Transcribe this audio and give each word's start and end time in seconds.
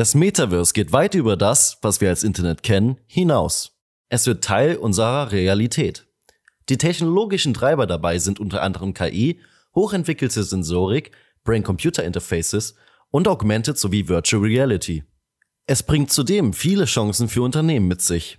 Das 0.00 0.14
Metaverse 0.14 0.72
geht 0.72 0.94
weit 0.94 1.14
über 1.14 1.36
das, 1.36 1.76
was 1.82 2.00
wir 2.00 2.08
als 2.08 2.24
Internet 2.24 2.62
kennen, 2.62 2.96
hinaus. 3.06 3.76
Es 4.08 4.26
wird 4.26 4.42
Teil 4.42 4.76
unserer 4.76 5.30
Realität. 5.30 6.06
Die 6.70 6.78
technologischen 6.78 7.52
Treiber 7.52 7.86
dabei 7.86 8.18
sind 8.18 8.40
unter 8.40 8.62
anderem 8.62 8.94
KI, 8.94 9.42
hochentwickelte 9.74 10.42
Sensorik, 10.42 11.10
Brain-Computer-Interfaces 11.44 12.76
und 13.10 13.28
Augmented 13.28 13.76
sowie 13.76 14.08
Virtual 14.08 14.42
Reality. 14.42 15.04
Es 15.66 15.82
bringt 15.82 16.10
zudem 16.10 16.54
viele 16.54 16.86
Chancen 16.86 17.28
für 17.28 17.42
Unternehmen 17.42 17.86
mit 17.86 18.00
sich. 18.00 18.38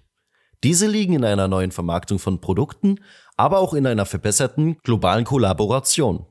Diese 0.63 0.87
liegen 0.87 1.13
in 1.13 1.23
einer 1.23 1.47
neuen 1.47 1.71
Vermarktung 1.71 2.17
von 2.17 2.41
Produkten, 2.41 3.01
aber 3.37 3.59
auch 3.59 3.75
in 3.75 3.85
einer 3.85 4.07
verbesserten 4.07 4.79
globalen 4.81 5.25
Kollaboration. 5.25 6.25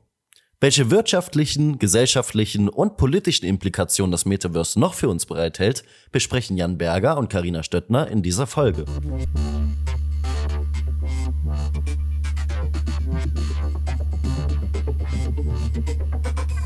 Welche 0.63 0.91
wirtschaftlichen, 0.91 1.79
gesellschaftlichen 1.79 2.69
und 2.69 2.95
politischen 2.95 3.47
Implikationen 3.47 4.11
das 4.11 4.25
Metaverse 4.25 4.79
noch 4.79 4.93
für 4.93 5.09
uns 5.09 5.25
bereithält, 5.25 5.83
besprechen 6.11 6.55
Jan 6.55 6.77
Berger 6.77 7.17
und 7.17 7.31
Karina 7.31 7.63
Stöttner 7.63 8.07
in 8.07 8.21
dieser 8.21 8.45
Folge. 8.45 8.85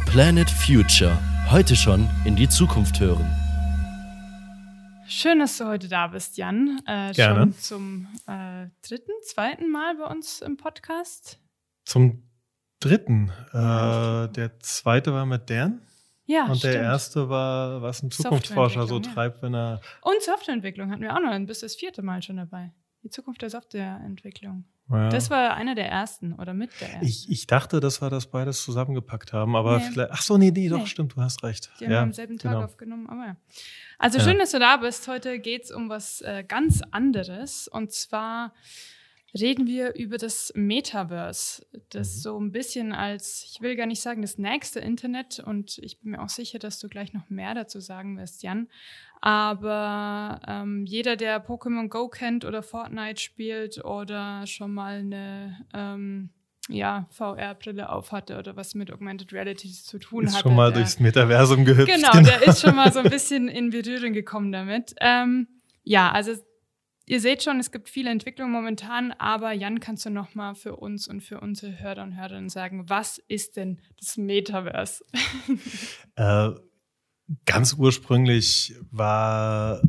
Planet 0.08 0.50
Future. 0.50 1.18
Heute 1.50 1.78
schon 1.78 2.10
in 2.26 2.36
die 2.36 2.50
Zukunft 2.50 3.00
hören. 3.00 3.26
Schön, 5.08 5.40
dass 5.40 5.58
du 5.58 5.68
heute 5.70 5.88
da 5.88 6.08
bist, 6.08 6.36
Jan. 6.36 6.82
Äh, 6.86 7.14
Gerne. 7.14 7.40
Schon 7.40 7.54
zum 7.54 8.08
äh, 8.28 8.68
dritten, 8.86 9.14
zweiten 9.24 9.72
Mal 9.72 9.96
bei 9.96 10.14
uns 10.14 10.42
im 10.42 10.58
Podcast. 10.58 11.40
Zum 11.86 12.25
dritten. 12.86 13.32
Äh, 13.52 14.30
der 14.30 14.60
zweite 14.60 15.14
war 15.14 15.26
mit 15.26 15.50
Dan. 15.50 15.82
Ja, 16.28 16.46
Und 16.46 16.58
stimmt. 16.58 16.74
der 16.76 16.82
erste 16.82 17.30
war, 17.30 17.82
was 17.82 18.02
ein 18.02 18.10
Zukunftsforscher 18.12 18.88
so 18.88 19.00
treibt, 19.00 19.42
wenn 19.44 19.54
er. 19.54 19.82
Und 20.02 20.22
Softwareentwicklung 20.24 20.90
hatten 20.92 21.02
wir 21.02 21.14
auch 21.16 21.20
noch. 21.20 21.30
Dann 21.30 21.46
bist 21.46 21.62
du 21.62 21.66
das 21.66 21.76
vierte 21.76 22.02
Mal 22.02 22.22
schon 22.24 22.38
dabei. 22.38 22.72
Die 23.04 23.10
Zukunft 23.10 23.42
der 23.44 23.52
Softwareentwicklung. 23.52 24.66
Ja. 24.90 25.10
Das 25.10 25.30
war 25.30 25.56
einer 25.56 25.74
der 25.76 25.90
ersten 25.90 26.34
oder 26.34 26.54
mit 26.54 26.70
der 26.82 26.90
ersten. 26.90 27.06
Ich, 27.06 27.30
ich 27.30 27.48
dachte, 27.48 27.80
dass 27.80 28.02
wir 28.02 28.10
das 28.10 28.28
beides 28.28 28.64
zusammengepackt 28.64 29.34
haben, 29.34 29.56
aber 29.56 29.78
Nee. 29.78 29.84
vielleicht. 29.92 30.12
Ach 30.12 30.22
so, 30.22 30.38
nee, 30.38 30.52
nee, 30.52 30.70
doch, 30.70 30.80
Nee. 30.80 30.86
stimmt, 30.88 31.16
du 31.16 31.22
hast 31.22 31.44
recht. 31.44 31.72
Die 31.80 31.86
haben 31.86 31.92
ja, 31.92 31.98
wir 32.00 32.04
am 32.04 32.14
selben 32.14 32.38
Tag 32.38 32.54
genau. 32.54 32.66
aufgenommen, 32.66 33.08
aber 33.10 33.26
ja. 33.26 33.36
Also 34.00 34.20
schön, 34.20 34.38
dass 34.40 34.52
du 34.52 34.60
da 34.60 34.78
bist. 34.78 35.08
Heute 35.08 35.40
geht 35.40 35.64
es 35.66 35.72
um 35.72 35.90
was 35.90 36.22
äh, 36.22 36.44
ganz 36.48 36.82
anderes. 36.92 37.68
Und 37.68 37.92
zwar 37.94 38.54
reden 39.38 39.68
wir 39.68 39.96
über 39.96 40.18
das 40.18 40.52
Metaverse. 40.56 41.66
Das 41.90 42.16
Mhm. 42.16 42.20
so 42.20 42.40
ein 42.40 42.52
bisschen 42.52 42.94
als, 42.94 43.46
ich 43.52 43.62
will 43.62 43.76
gar 43.76 43.86
nicht 43.86 44.02
sagen, 44.02 44.22
das 44.22 44.38
nächste 44.38 44.80
Internet. 44.80 45.40
Und 45.40 45.78
ich 45.80 46.00
bin 46.00 46.12
mir 46.12 46.22
auch 46.22 46.30
sicher, 46.30 46.58
dass 46.60 46.80
du 46.80 46.88
gleich 46.88 47.14
noch 47.14 47.30
mehr 47.30 47.54
dazu 47.54 47.80
sagen 47.80 48.18
wirst, 48.18 48.44
Jan. 48.44 48.68
Aber 49.40 50.40
ähm, 50.48 50.86
jeder, 50.86 51.16
der 51.16 51.46
Pokémon 51.46 51.90
Go 51.90 52.08
kennt 52.08 52.46
oder 52.46 52.64
Fortnite 52.64 53.22
spielt 53.22 53.84
oder 53.84 54.46
schon 54.48 54.74
mal 54.74 55.00
eine 55.00 55.58
ähm, 55.74 56.30
ja, 56.70 57.08
VR-Brille 57.12 57.90
aufhatte 57.90 58.38
oder 58.40 58.56
was 58.56 58.74
mit 58.76 58.92
Augmented 58.92 59.34
Reality 59.34 59.70
zu 59.72 60.00
tun 60.00 60.26
Ist 60.26 60.34
hatte. 60.36 60.44
schon 60.44 60.56
mal 60.56 60.72
der- 60.72 60.82
durchs 60.82 61.00
Metaversum 61.00 61.66
gehüpft. 61.66 61.92
Genau, 61.94 62.12
der 62.22 62.48
ist 62.48 62.62
schon 62.62 62.76
mal 62.76 62.92
so 62.94 63.00
ein 63.00 63.10
bisschen 63.10 63.48
in 63.48 63.70
Berührung 63.70 64.14
gekommen 64.14 64.52
damit. 64.52 64.96
Ähm, 65.02 65.48
ja, 65.84 66.12
also 66.12 66.34
ihr 67.06 67.20
seht 67.22 67.44
schon, 67.44 67.60
es 67.60 67.72
gibt 67.72 67.90
viele 67.90 68.10
Entwicklungen 68.10 68.52
momentan, 68.52 69.12
aber 69.14 69.52
Jan, 69.52 69.80
kannst 69.80 70.06
du 70.06 70.10
noch 70.10 70.36
mal 70.36 70.56
für 70.56 70.76
uns 70.76 71.08
und 71.08 71.22
für 71.22 71.40
unsere 71.40 71.80
Hörer 71.80 72.04
und 72.04 72.18
Hörerinnen 72.18 72.50
sagen, 72.50 72.90
was 72.90 73.20
ist 73.28 73.58
denn 73.58 73.80
das 74.00 74.18
Metaverse? 74.18 75.04
Äh, 76.18 76.52
ganz 77.46 77.74
ursprünglich 77.74 78.74
war, 78.90 79.82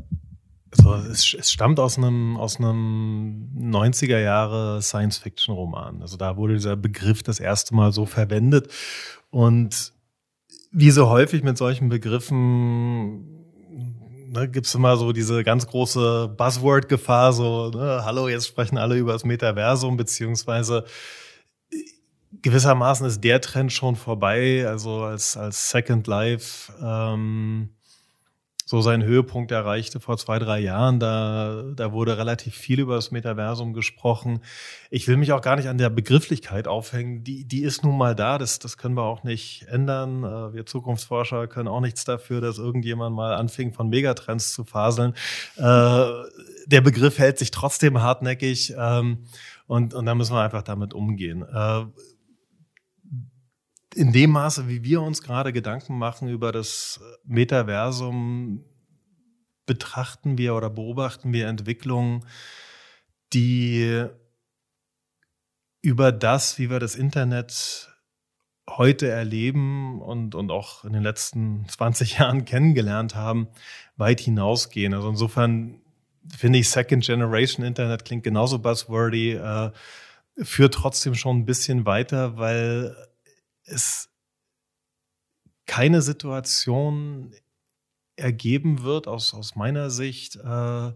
also 0.72 0.94
es, 1.08 1.34
es 1.34 1.52
stammt 1.52 1.78
aus 1.78 1.98
einem, 1.98 2.36
aus 2.36 2.56
einem 2.56 3.52
90er 3.56 4.18
Jahre 4.18 4.82
Science-Fiction-Roman. 4.82 6.02
Also 6.02 6.16
da 6.16 6.36
wurde 6.36 6.54
dieser 6.54 6.74
Begriff 6.74 7.22
das 7.22 7.38
erste 7.38 7.76
Mal 7.76 7.92
so 7.92 8.06
verwendet. 8.06 8.72
Und 9.30 9.92
wie 10.72 10.90
so 10.90 11.08
häufig 11.08 11.44
mit 11.44 11.56
solchen 11.56 11.88
Begriffen 11.88 13.35
ne, 14.26 14.48
gibt 14.48 14.66
es 14.66 14.74
immer 14.74 14.96
so 14.96 15.12
diese 15.12 15.44
ganz 15.44 15.66
große 15.66 16.34
Buzzword-Gefahr, 16.36 17.32
so, 17.32 17.70
ne, 17.70 18.02
hallo, 18.04 18.28
jetzt 18.28 18.46
sprechen 18.46 18.78
alle 18.78 18.96
über 18.96 19.12
das 19.12 19.24
Metaversum, 19.24 19.96
beziehungsweise 19.96 20.84
gewissermaßen 22.42 23.06
ist 23.06 23.22
der 23.24 23.40
Trend 23.40 23.72
schon 23.72 23.96
vorbei. 23.96 24.66
Also 24.68 25.02
als, 25.02 25.36
als 25.36 25.70
Second 25.70 26.06
Life 26.06 26.72
ähm, 26.82 27.70
so 28.68 28.80
seinen 28.80 29.04
Höhepunkt 29.04 29.52
erreichte 29.52 30.00
vor 30.00 30.18
zwei, 30.18 30.40
drei 30.40 30.58
Jahren, 30.58 30.98
da, 30.98 31.62
da 31.74 31.92
wurde 31.92 32.18
relativ 32.18 32.54
viel 32.56 32.80
über 32.80 32.96
das 32.96 33.12
Metaversum 33.12 33.72
gesprochen. 33.72 34.40
Ich 34.90 35.06
will 35.06 35.16
mich 35.16 35.32
auch 35.32 35.40
gar 35.40 35.54
nicht 35.54 35.68
an 35.68 35.78
der 35.78 35.88
Begrifflichkeit 35.88 36.66
aufhängen. 36.66 37.22
Die, 37.22 37.44
die 37.44 37.62
ist 37.62 37.84
nun 37.84 37.96
mal 37.96 38.16
da. 38.16 38.38
Das, 38.38 38.58
das 38.58 38.76
können 38.76 38.96
wir 38.96 39.04
auch 39.04 39.22
nicht 39.22 39.66
ändern. 39.68 40.24
Äh, 40.24 40.52
Wir 40.52 40.66
Zukunftsforscher 40.66 41.46
können 41.46 41.68
auch 41.68 41.80
nichts 41.80 42.04
dafür, 42.04 42.40
dass 42.40 42.58
irgendjemand 42.58 43.14
mal 43.14 43.34
anfing, 43.34 43.72
von 43.72 43.88
Megatrends 43.88 44.52
zu 44.52 44.64
faseln. 44.64 45.14
Äh, 45.56 46.06
Der 46.66 46.80
Begriff 46.80 47.18
hält 47.18 47.38
sich 47.38 47.52
trotzdem 47.52 48.02
hartnäckig. 48.02 48.74
ähm, 48.76 49.18
Und, 49.68 49.94
und 49.94 50.06
da 50.06 50.14
müssen 50.16 50.34
wir 50.34 50.42
einfach 50.42 50.62
damit 50.62 50.92
umgehen. 50.92 51.44
Äh, 53.96 54.00
in 54.00 54.12
dem 54.12 54.30
Maße, 54.30 54.68
wie 54.68 54.84
wir 54.84 55.02
uns 55.02 55.22
gerade 55.22 55.52
Gedanken 55.52 55.98
machen 55.98 56.28
über 56.28 56.52
das 56.52 57.00
Metaversum, 57.24 58.64
betrachten 59.66 60.38
wir 60.38 60.54
oder 60.54 60.70
beobachten 60.70 61.32
wir 61.32 61.48
Entwicklungen, 61.48 62.24
die 63.32 64.06
über 65.82 66.12
das, 66.12 66.58
wie 66.58 66.70
wir 66.70 66.78
das 66.78 66.94
Internet 66.94 67.88
heute 68.68 69.08
erleben 69.08 70.00
und, 70.00 70.34
und 70.34 70.50
auch 70.50 70.84
in 70.84 70.92
den 70.92 71.02
letzten 71.02 71.68
20 71.68 72.18
Jahren 72.18 72.44
kennengelernt 72.44 73.14
haben, 73.14 73.48
weit 73.96 74.20
hinausgehen. 74.20 74.94
Also 74.94 75.08
insofern 75.08 75.80
finde 76.36 76.58
ich 76.58 76.70
Second 76.70 77.04
Generation 77.04 77.64
Internet 77.64 78.04
klingt 78.04 78.24
genauso 78.24 78.58
buzzwordy, 78.58 79.32
äh, 79.32 79.70
führt 80.42 80.74
trotzdem 80.74 81.14
schon 81.14 81.38
ein 81.38 81.46
bisschen 81.46 81.86
weiter, 81.86 82.36
weil 82.36 82.96
es 83.66 84.08
keine 85.66 86.00
Situation 86.02 87.34
ergeben 88.16 88.82
wird, 88.82 89.08
aus, 89.08 89.34
aus 89.34 89.56
meiner 89.56 89.90
Sicht, 89.90 90.36
äh, 90.36 90.92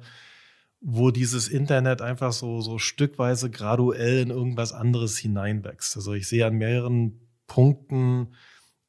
wo 0.80 1.10
dieses 1.10 1.48
Internet 1.48 2.00
einfach 2.00 2.32
so, 2.32 2.62
so 2.62 2.78
stückweise 2.78 3.50
graduell 3.50 4.20
in 4.20 4.30
irgendwas 4.30 4.72
anderes 4.72 5.18
hineinwächst. 5.18 5.96
Also 5.96 6.14
ich 6.14 6.26
sehe 6.26 6.46
an 6.46 6.54
mehreren 6.54 7.20
Punkten 7.46 8.34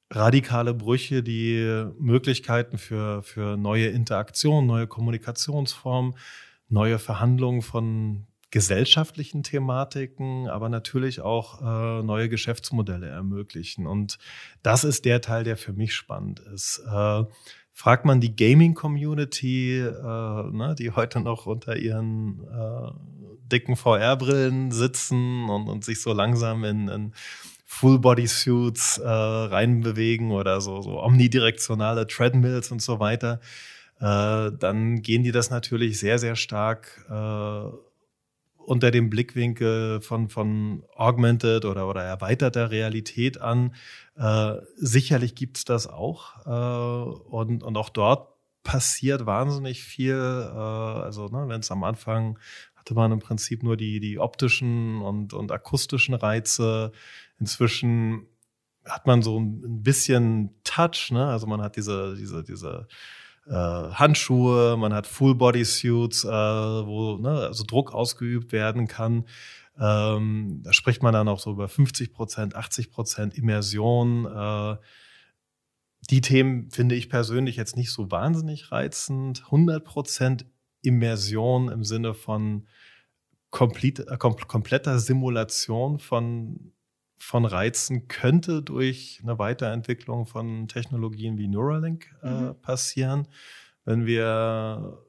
radikale 0.09 0.73
Brüche, 0.73 1.23
die 1.23 1.85
Möglichkeiten 1.99 2.77
für, 2.77 3.23
für 3.23 3.57
neue 3.57 3.87
Interaktionen, 3.87 4.67
neue 4.67 4.87
Kommunikationsformen, 4.87 6.15
neue 6.69 6.99
Verhandlungen 6.99 7.61
von 7.61 8.27
gesellschaftlichen 8.51 9.43
Thematiken, 9.43 10.47
aber 10.49 10.69
natürlich 10.69 11.21
auch 11.21 11.61
äh, 11.61 12.03
neue 12.03 12.29
Geschäftsmodelle 12.29 13.07
ermöglichen. 13.07 13.87
Und 13.87 14.17
das 14.61 14.83
ist 14.83 15.05
der 15.05 15.21
Teil, 15.21 15.43
der 15.43 15.57
für 15.57 15.73
mich 15.73 15.95
spannend 15.95 16.41
ist. 16.53 16.83
Äh, 16.85 17.23
fragt 17.71 18.05
man 18.05 18.19
die 18.19 18.35
Gaming-Community, 18.35 19.79
äh, 19.79 20.51
ne, 20.51 20.75
die 20.77 20.91
heute 20.91 21.21
noch 21.21 21.45
unter 21.45 21.77
ihren 21.77 22.41
äh, 22.43 22.91
dicken 23.47 23.75
VR-Brillen 23.75 24.71
sitzen 24.71 25.49
und, 25.49 25.67
und 25.67 25.85
sich 25.85 26.01
so 26.01 26.11
langsam 26.11 26.65
in, 26.65 26.89
in 26.89 27.13
Full-Body-Suits 27.65 28.97
äh, 28.97 29.07
reinbewegen 29.07 30.31
oder 30.31 30.59
so, 30.59 30.81
so 30.81 31.01
omnidirektionale 31.01 32.05
Treadmills 32.05 32.69
und 32.69 32.81
so 32.81 32.99
weiter, 32.99 33.39
äh, 34.01 34.51
dann 34.59 35.01
gehen 35.01 35.23
die 35.23 35.31
das 35.31 35.49
natürlich 35.49 35.97
sehr, 35.99 36.19
sehr 36.19 36.35
stark 36.35 37.05
äh, 37.09 37.90
unter 38.71 38.89
dem 38.89 39.09
Blickwinkel 39.09 39.99
von, 39.99 40.29
von 40.29 40.83
augmented 40.95 41.65
oder, 41.65 41.89
oder 41.89 42.03
erweiterter 42.03 42.71
Realität 42.71 43.41
an. 43.41 43.75
Äh, 44.15 44.53
sicherlich 44.77 45.35
gibt's 45.35 45.65
das 45.65 45.87
auch. 45.87 46.45
Äh, 46.45 47.29
und, 47.29 47.63
und 47.63 47.75
auch 47.75 47.89
dort 47.89 48.29
passiert 48.63 49.25
wahnsinnig 49.25 49.83
viel. 49.83 50.15
Äh, 50.15 50.55
also, 50.55 51.27
ne, 51.27 51.49
wenn 51.49 51.59
es 51.59 51.69
am 51.69 51.83
Anfang 51.83 52.39
hatte 52.77 52.93
man 52.93 53.11
im 53.11 53.19
Prinzip 53.19 53.61
nur 53.61 53.75
die, 53.75 53.99
die 53.99 54.19
optischen 54.19 55.01
und, 55.01 55.33
und 55.33 55.51
akustischen 55.51 56.15
Reize. 56.15 56.93
Inzwischen 57.41 58.25
hat 58.85 59.05
man 59.05 59.21
so 59.21 59.37
ein 59.37 59.83
bisschen 59.83 60.55
Touch, 60.63 61.11
ne? 61.11 61.27
Also 61.27 61.45
man 61.45 61.61
hat 61.61 61.75
diese, 61.75 62.15
diese, 62.15 62.41
diese 62.41 62.87
äh, 63.47 63.53
Handschuhe, 63.53 64.77
man 64.77 64.93
hat 64.93 65.07
Full-Body-Suits, 65.07 66.25
äh, 66.25 66.27
wo 66.29 67.17
ne, 67.17 67.29
also 67.29 67.63
Druck 67.63 67.93
ausgeübt 67.93 68.51
werden 68.51 68.87
kann. 68.87 69.25
Ähm, 69.79 70.61
da 70.63 70.73
spricht 70.73 71.01
man 71.01 71.13
dann 71.13 71.27
auch 71.27 71.39
so 71.39 71.51
über 71.51 71.67
50 71.67 72.13
Prozent, 72.13 72.55
80 72.55 72.91
Prozent 72.91 73.37
Immersion. 73.37 74.25
Äh, 74.25 74.77
die 76.09 76.21
Themen 76.21 76.69
finde 76.71 76.95
ich 76.95 77.09
persönlich 77.09 77.55
jetzt 77.55 77.75
nicht 77.75 77.91
so 77.91 78.11
wahnsinnig 78.11 78.71
reizend. 78.71 79.43
100% 79.45 80.45
Immersion 80.81 81.69
im 81.69 81.83
Sinne 81.83 82.13
von 82.13 82.67
komplett, 83.49 83.99
äh, 83.99 84.17
kompletter 84.17 84.99
Simulation 84.99 85.99
von, 85.99 86.73
von 87.21 87.45
Reizen 87.45 88.07
könnte 88.07 88.63
durch 88.63 89.19
eine 89.21 89.37
Weiterentwicklung 89.37 90.25
von 90.25 90.67
Technologien 90.67 91.37
wie 91.37 91.47
Neuralink 91.47 92.11
äh, 92.23 92.29
mhm. 92.29 92.61
passieren. 92.61 93.27
Wenn 93.85 94.07
wir 94.07 95.03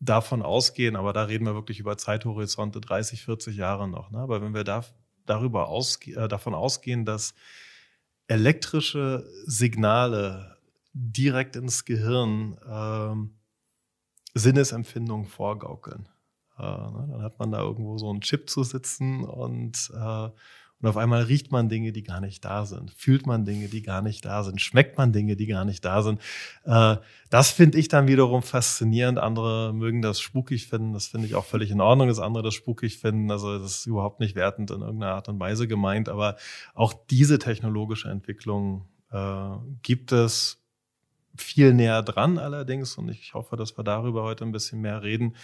davon 0.00 0.42
ausgehen, 0.42 0.96
aber 0.96 1.12
da 1.12 1.24
reden 1.24 1.46
wir 1.46 1.54
wirklich 1.54 1.78
über 1.78 1.96
Zeithorizonte 1.96 2.80
30, 2.80 3.22
40 3.22 3.56
Jahre 3.56 3.88
noch. 3.88 4.10
Ne? 4.10 4.18
Aber 4.18 4.42
wenn 4.42 4.52
wir 4.52 4.64
da, 4.64 4.84
darüber 5.26 5.68
ausge 5.68 6.12
äh, 6.12 6.28
davon 6.28 6.54
ausgehen, 6.54 7.04
dass 7.04 7.34
elektrische 8.26 9.24
Signale 9.46 10.58
direkt 10.92 11.54
ins 11.54 11.84
Gehirn 11.84 12.58
äh, 12.68 14.38
Sinnesempfindungen 14.38 15.26
vorgaukeln, 15.26 16.08
äh, 16.58 16.62
ne? 16.62 17.08
dann 17.12 17.22
hat 17.22 17.38
man 17.38 17.52
da 17.52 17.60
irgendwo 17.60 17.96
so 17.96 18.10
einen 18.10 18.22
Chip 18.22 18.50
zu 18.50 18.64
sitzen 18.64 19.22
und 19.24 19.92
äh, 19.94 20.30
und 20.80 20.88
auf 20.88 20.96
einmal 20.96 21.22
riecht 21.22 21.50
man 21.50 21.68
Dinge, 21.68 21.90
die 21.90 22.04
gar 22.04 22.20
nicht 22.20 22.44
da 22.44 22.64
sind, 22.64 22.92
fühlt 22.92 23.26
man 23.26 23.44
Dinge, 23.44 23.66
die 23.68 23.82
gar 23.82 24.00
nicht 24.00 24.24
da 24.24 24.44
sind, 24.44 24.60
schmeckt 24.60 24.96
man 24.96 25.12
Dinge, 25.12 25.34
die 25.34 25.46
gar 25.46 25.64
nicht 25.64 25.84
da 25.84 26.02
sind. 26.02 26.20
Äh, 26.64 26.96
das 27.30 27.50
finde 27.50 27.78
ich 27.78 27.88
dann 27.88 28.06
wiederum 28.06 28.42
faszinierend. 28.42 29.18
Andere 29.18 29.72
mögen 29.74 30.02
das 30.02 30.20
spukig 30.20 30.68
finden. 30.68 30.92
Das 30.92 31.08
finde 31.08 31.26
ich 31.26 31.34
auch 31.34 31.44
völlig 31.44 31.72
in 31.72 31.80
Ordnung, 31.80 32.06
dass 32.06 32.20
andere 32.20 32.44
das 32.44 32.54
spukig 32.54 32.98
finden. 32.98 33.30
Also 33.32 33.58
das 33.58 33.78
ist 33.78 33.86
überhaupt 33.86 34.20
nicht 34.20 34.36
wertend 34.36 34.70
in 34.70 34.80
irgendeiner 34.80 35.14
Art 35.14 35.28
und 35.28 35.40
Weise 35.40 35.66
gemeint. 35.66 36.08
Aber 36.08 36.36
auch 36.74 36.94
diese 37.10 37.40
technologische 37.40 38.08
Entwicklung 38.08 38.86
äh, 39.10 39.56
gibt 39.82 40.12
es 40.12 40.62
viel 41.36 41.74
näher 41.74 42.02
dran 42.02 42.38
allerdings. 42.38 42.96
Und 42.98 43.08
ich 43.08 43.34
hoffe, 43.34 43.56
dass 43.56 43.76
wir 43.76 43.82
darüber 43.82 44.22
heute 44.22 44.44
ein 44.44 44.52
bisschen 44.52 44.80
mehr 44.80 45.02
reden 45.02 45.34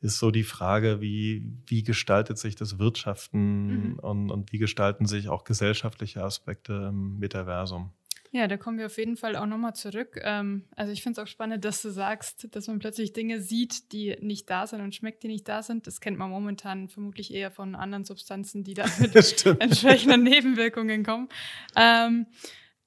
ist 0.00 0.18
so 0.18 0.30
die 0.30 0.44
Frage, 0.44 1.00
wie, 1.00 1.44
wie 1.66 1.82
gestaltet 1.82 2.38
sich 2.38 2.54
das 2.54 2.78
Wirtschaften 2.78 3.90
mhm. 3.90 3.98
und, 3.98 4.30
und 4.30 4.52
wie 4.52 4.58
gestalten 4.58 5.06
sich 5.06 5.28
auch 5.28 5.44
gesellschaftliche 5.44 6.22
Aspekte 6.22 6.88
im 6.90 7.18
Metaversum? 7.18 7.90
Ja, 8.30 8.46
da 8.46 8.58
kommen 8.58 8.78
wir 8.78 8.86
auf 8.86 8.98
jeden 8.98 9.16
Fall 9.16 9.36
auch 9.36 9.46
nochmal 9.46 9.74
zurück. 9.74 10.20
Ähm, 10.22 10.64
also 10.76 10.92
ich 10.92 11.02
finde 11.02 11.20
es 11.20 11.26
auch 11.26 11.30
spannend, 11.30 11.64
dass 11.64 11.80
du 11.80 11.90
sagst, 11.90 12.54
dass 12.54 12.66
man 12.66 12.78
plötzlich 12.78 13.14
Dinge 13.14 13.40
sieht, 13.40 13.92
die 13.92 14.16
nicht 14.20 14.50
da 14.50 14.66
sind 14.66 14.82
und 14.82 14.94
schmeckt, 14.94 15.22
die 15.22 15.28
nicht 15.28 15.48
da 15.48 15.62
sind. 15.62 15.86
Das 15.86 16.00
kennt 16.00 16.18
man 16.18 16.30
momentan 16.30 16.88
vermutlich 16.88 17.32
eher 17.32 17.50
von 17.50 17.74
anderen 17.74 18.04
Substanzen, 18.04 18.64
die 18.64 18.74
da 18.74 18.84
mit 18.98 19.14
entsprechenden 19.14 20.22
Nebenwirkungen 20.24 21.04
kommen. 21.04 21.28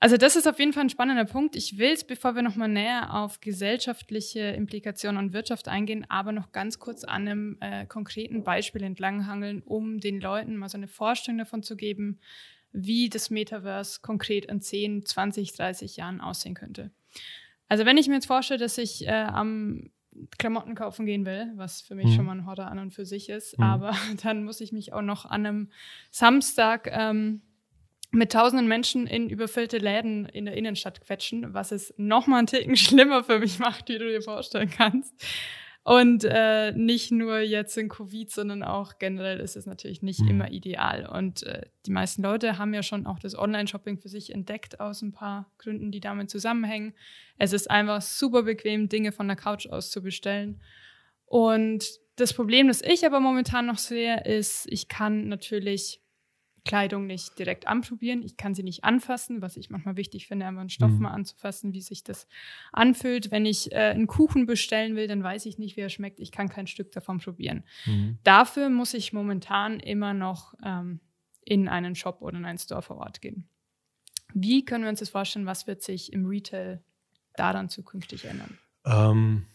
Also 0.02 0.18
das 0.18 0.36
ist 0.36 0.48
auf 0.48 0.58
jeden 0.58 0.74
Fall 0.74 0.86
ein 0.86 0.90
spannender 0.90 1.26
Punkt. 1.26 1.56
Ich 1.56 1.78
will 1.78 1.92
es, 1.92 2.04
bevor 2.04 2.34
wir 2.34 2.42
nochmal 2.42 2.68
näher 2.68 3.14
auf 3.14 3.40
gesellschaftliche 3.40 4.40
Implikationen 4.40 5.24
und 5.24 5.32
Wirtschaft 5.32 5.68
eingehen, 5.68 6.08
aber 6.10 6.32
noch 6.32 6.52
ganz 6.52 6.80
kurz 6.80 7.04
an 7.04 7.28
einem 7.28 7.58
äh, 7.60 7.86
konkreten 7.86 8.44
Beispiel 8.44 8.82
entlanghangeln, 8.82 9.62
um 9.62 10.00
den 10.00 10.20
Leuten 10.20 10.58
mal 10.58 10.70
so 10.70 10.78
eine 10.78 10.88
Vorstellung 10.88 11.38
davon 11.38 11.62
zu 11.62 11.76
geben, 11.76 12.20
wie 12.74 13.10
das 13.10 13.30
Metaverse 13.30 14.00
konkret 14.02 14.46
in 14.46 14.60
10, 14.60 15.06
20, 15.06 15.54
30 15.54 15.98
Jahren 15.98 16.20
aussehen 16.20 16.56
könnte. 16.56 16.90
Also 17.68 17.86
wenn 17.86 18.00
ich 18.00 18.08
mir 18.08 18.16
jetzt 18.16 18.26
vorstelle, 18.26 18.60
dass 18.60 18.80
ich 18.80 19.06
äh, 19.06 19.12
am 19.12 19.92
Klamotten 20.40 20.74
kaufen 20.74 21.06
gehen 21.06 21.28
will, 21.28 21.52
was 21.58 21.82
für 21.82 21.94
mich 21.94 22.08
mhm. 22.08 22.14
schon 22.14 22.26
mal 22.26 22.38
ein 22.38 22.48
Horror 22.48 22.66
an 22.66 22.80
und 22.80 22.92
für 22.92 23.06
sich 23.06 23.30
ist, 23.30 23.60
mhm. 23.60 23.66
aber 23.66 23.96
dann 24.24 24.46
muss 24.46 24.62
ich 24.62 24.72
mich 24.72 24.94
auch 24.94 25.04
noch 25.04 25.26
an 25.26 25.46
einem 25.46 25.70
Samstag 26.10 26.90
ähm, 26.92 27.44
mit 28.12 28.34
tausenden 28.34 28.68
Menschen 28.68 29.08
in 29.08 29.30
überfüllte 29.30 29.78
Läden 29.78 30.26
in 30.26 30.46
der 30.46 30.56
Innenstadt 30.56 31.02
quetschen, 31.02 31.54
was 31.54 31.72
es 31.72 31.94
noch 31.98 32.28
mal 32.28 32.40
einen 32.40 32.48
Ticken 32.48 32.76
schlimmer 32.78 33.24
für 33.24 33.40
mich 33.40 33.60
macht, 33.60 33.90
wie 33.90 33.98
du 33.98 34.08
dir 34.08 34.22
vorstellen 34.22 34.70
kannst. 34.70 35.14
Und 35.84 36.26
äh, 36.26 36.74
nicht 36.74 37.12
nur 37.12 37.40
jetzt 37.40 37.76
in 37.76 37.90
Covid, 37.90 38.30
sondern 38.30 38.62
auch 38.62 39.00
generell 39.00 39.40
ist 39.40 39.56
es 39.56 39.66
natürlich 39.66 40.04
nicht 40.04 40.20
mhm. 40.20 40.28
immer 40.28 40.52
ideal. 40.52 41.08
Und 41.08 41.42
äh, 41.44 41.64
die 41.88 41.92
meisten 41.92 42.22
Leute 42.22 42.60
haben 42.60 42.74
ja 42.74 42.84
schon 42.84 43.08
auch 43.08 43.18
das 43.18 43.36
Online-Shopping 43.36 43.98
für 43.98 44.10
sich 44.10 44.32
entdeckt 44.32 44.80
aus 44.80 45.02
ein 45.02 45.12
paar 45.12 45.50
Gründen, 45.58 45.92
die 45.92 46.00
damit 46.00 46.30
zusammenhängen. 46.30 46.94
Es 47.40 47.52
ist 47.52 47.72
einfach 47.72 48.02
super 48.02 48.44
bequem, 48.44 48.90
Dinge 48.90 49.12
von 49.12 49.28
der 49.28 49.38
Couch 49.38 49.68
aus 49.68 49.90
zu 49.90 50.04
bestellen. 50.04 50.62
Und 51.26 51.86
das 52.18 52.34
Problem, 52.34 52.68
das 52.68 52.84
ich 52.84 53.04
aber 53.04 53.20
momentan 53.20 53.66
noch 53.66 53.80
sehe, 53.80 54.24
ist, 54.24 54.68
ich 54.70 54.88
kann 54.88 55.30
natürlich 55.30 56.01
Kleidung 56.64 57.08
nicht 57.08 57.40
direkt 57.40 57.68
anprobieren. 57.68 58.22
Ich 58.22 58.38
kann 58.38 58.54
sie 58.54 58.62
nicht 58.62 58.84
anfassen, 58.84 59.42
was 59.42 59.58
ich 59.58 59.70
manchmal 59.70 59.98
wichtig 59.98 60.28
finde, 60.28 60.46
einfach 60.46 60.62
einen 60.62 60.70
Stoff 60.70 60.92
mhm. 60.92 61.02
mal 61.02 61.12
anzufassen, 61.12 61.74
wie 61.74 61.82
sich 61.82 62.04
das 62.04 62.28
anfühlt. 62.72 63.32
Wenn 63.32 63.46
ich 63.46 63.72
äh, 63.72 63.76
einen 63.76 64.08
Kuchen 64.08 64.46
bestellen 64.46 64.96
will, 64.96 65.08
dann 65.08 65.24
weiß 65.24 65.48
ich 65.48 65.58
nicht, 65.58 65.76
wie 65.76 65.82
er 65.82 65.90
schmeckt. 65.90 66.20
Ich 66.20 66.32
kann 66.32 66.50
kein 66.50 66.68
Stück 66.68 66.92
davon 66.92 67.20
probieren. 67.20 67.64
Mhm. 67.86 68.20
Dafür 68.24 68.70
muss 68.70 68.94
ich 68.94 69.12
momentan 69.12 69.80
immer 69.80 70.14
noch 70.14 70.54
ähm, 70.64 71.00
in 71.44 71.68
einen 71.68 71.96
Shop 71.96 72.22
oder 72.22 72.38
in 72.38 72.46
einen 72.46 72.60
Store 72.60 72.84
vor 72.84 72.98
Ort 72.98 73.22
gehen. 73.22 73.48
Wie 74.34 74.64
können 74.64 74.84
wir 74.84 74.90
uns 74.90 75.00
das 75.00 75.10
vorstellen? 75.10 75.48
Was 75.48 75.66
wird 75.66 75.82
sich 75.82 76.14
im 76.14 76.28
Retail 76.28 76.84
daran 77.36 77.70
zukünftig 77.70 78.26
ändern? 78.26 78.58
Ähm, 78.86 79.48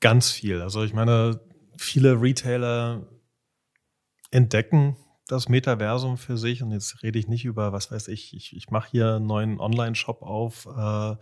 ganz 0.00 0.30
viel. 0.30 0.60
Also 0.60 0.84
ich 0.84 0.92
meine, 0.92 1.40
viele 1.78 2.20
Retailer 2.20 3.08
entdecken 4.30 4.96
das 5.26 5.48
Metaversum 5.48 6.18
für 6.18 6.36
sich. 6.36 6.62
Und 6.62 6.70
jetzt 6.70 7.02
rede 7.02 7.18
ich 7.18 7.28
nicht 7.28 7.44
über, 7.44 7.72
was 7.72 7.90
weiß 7.90 8.08
ich, 8.08 8.34
ich, 8.34 8.56
ich 8.56 8.70
mache 8.70 8.90
hier 8.90 9.16
einen 9.16 9.26
neuen 9.26 9.60
Online-Shop 9.60 10.22
auf. 10.22 10.66
Äh, 10.66 11.16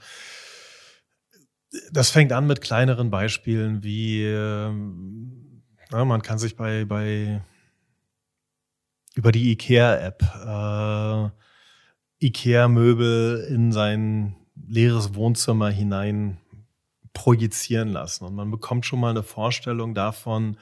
das 1.90 2.10
fängt 2.10 2.32
an 2.32 2.46
mit 2.46 2.60
kleineren 2.60 3.10
Beispielen 3.10 3.82
wie, 3.82 4.22
ja, 4.24 4.70
man 6.04 6.22
kann 6.22 6.38
sich 6.38 6.56
bei, 6.56 6.84
bei 6.84 7.42
über 9.14 9.32
die 9.32 9.52
IKEA-App 9.52 10.22
äh, 10.46 12.26
IKEA-Möbel 12.26 13.46
in 13.50 13.72
sein 13.72 14.36
leeres 14.68 15.14
Wohnzimmer 15.14 15.70
hinein 15.70 16.38
projizieren 17.12 17.88
lassen. 17.88 18.24
Und 18.24 18.34
man 18.34 18.50
bekommt 18.50 18.86
schon 18.86 19.00
mal 19.00 19.10
eine 19.10 19.22
Vorstellung 19.22 19.94
davon, 19.94 20.58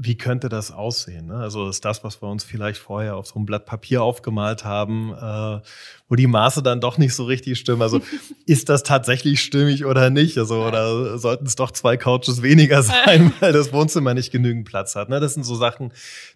wie 0.00 0.16
könnte 0.16 0.48
das 0.48 0.70
aussehen? 0.70 1.26
Ne? 1.26 1.34
Also 1.34 1.68
ist 1.68 1.84
das, 1.84 2.04
was 2.04 2.22
wir 2.22 2.28
uns 2.28 2.44
vielleicht 2.44 2.78
vorher 2.78 3.16
auf 3.16 3.26
so 3.26 3.34
einem 3.34 3.46
Blatt 3.46 3.66
Papier 3.66 4.00
aufgemalt 4.00 4.64
haben, 4.64 5.12
äh, 5.12 5.60
wo 6.08 6.14
die 6.14 6.28
Maße 6.28 6.62
dann 6.62 6.80
doch 6.80 6.98
nicht 6.98 7.14
so 7.14 7.24
richtig 7.24 7.58
stimmen. 7.58 7.82
Also 7.82 8.00
ist 8.46 8.68
das 8.68 8.84
tatsächlich 8.84 9.42
stimmig 9.42 9.84
oder 9.84 10.08
nicht? 10.10 10.38
Also 10.38 10.64
oder 10.64 11.18
sollten 11.18 11.46
es 11.46 11.56
doch 11.56 11.72
zwei 11.72 11.96
Couches 11.96 12.42
weniger 12.42 12.84
sein, 12.84 13.32
weil 13.40 13.52
das 13.52 13.72
Wohnzimmer 13.72 14.14
nicht 14.14 14.30
genügend 14.30 14.68
Platz 14.68 14.94
hat? 14.94 15.08
Ne? 15.08 15.18
Das 15.18 15.34
sind 15.34 15.42
so 15.42 15.56
Sachen, 15.56 15.92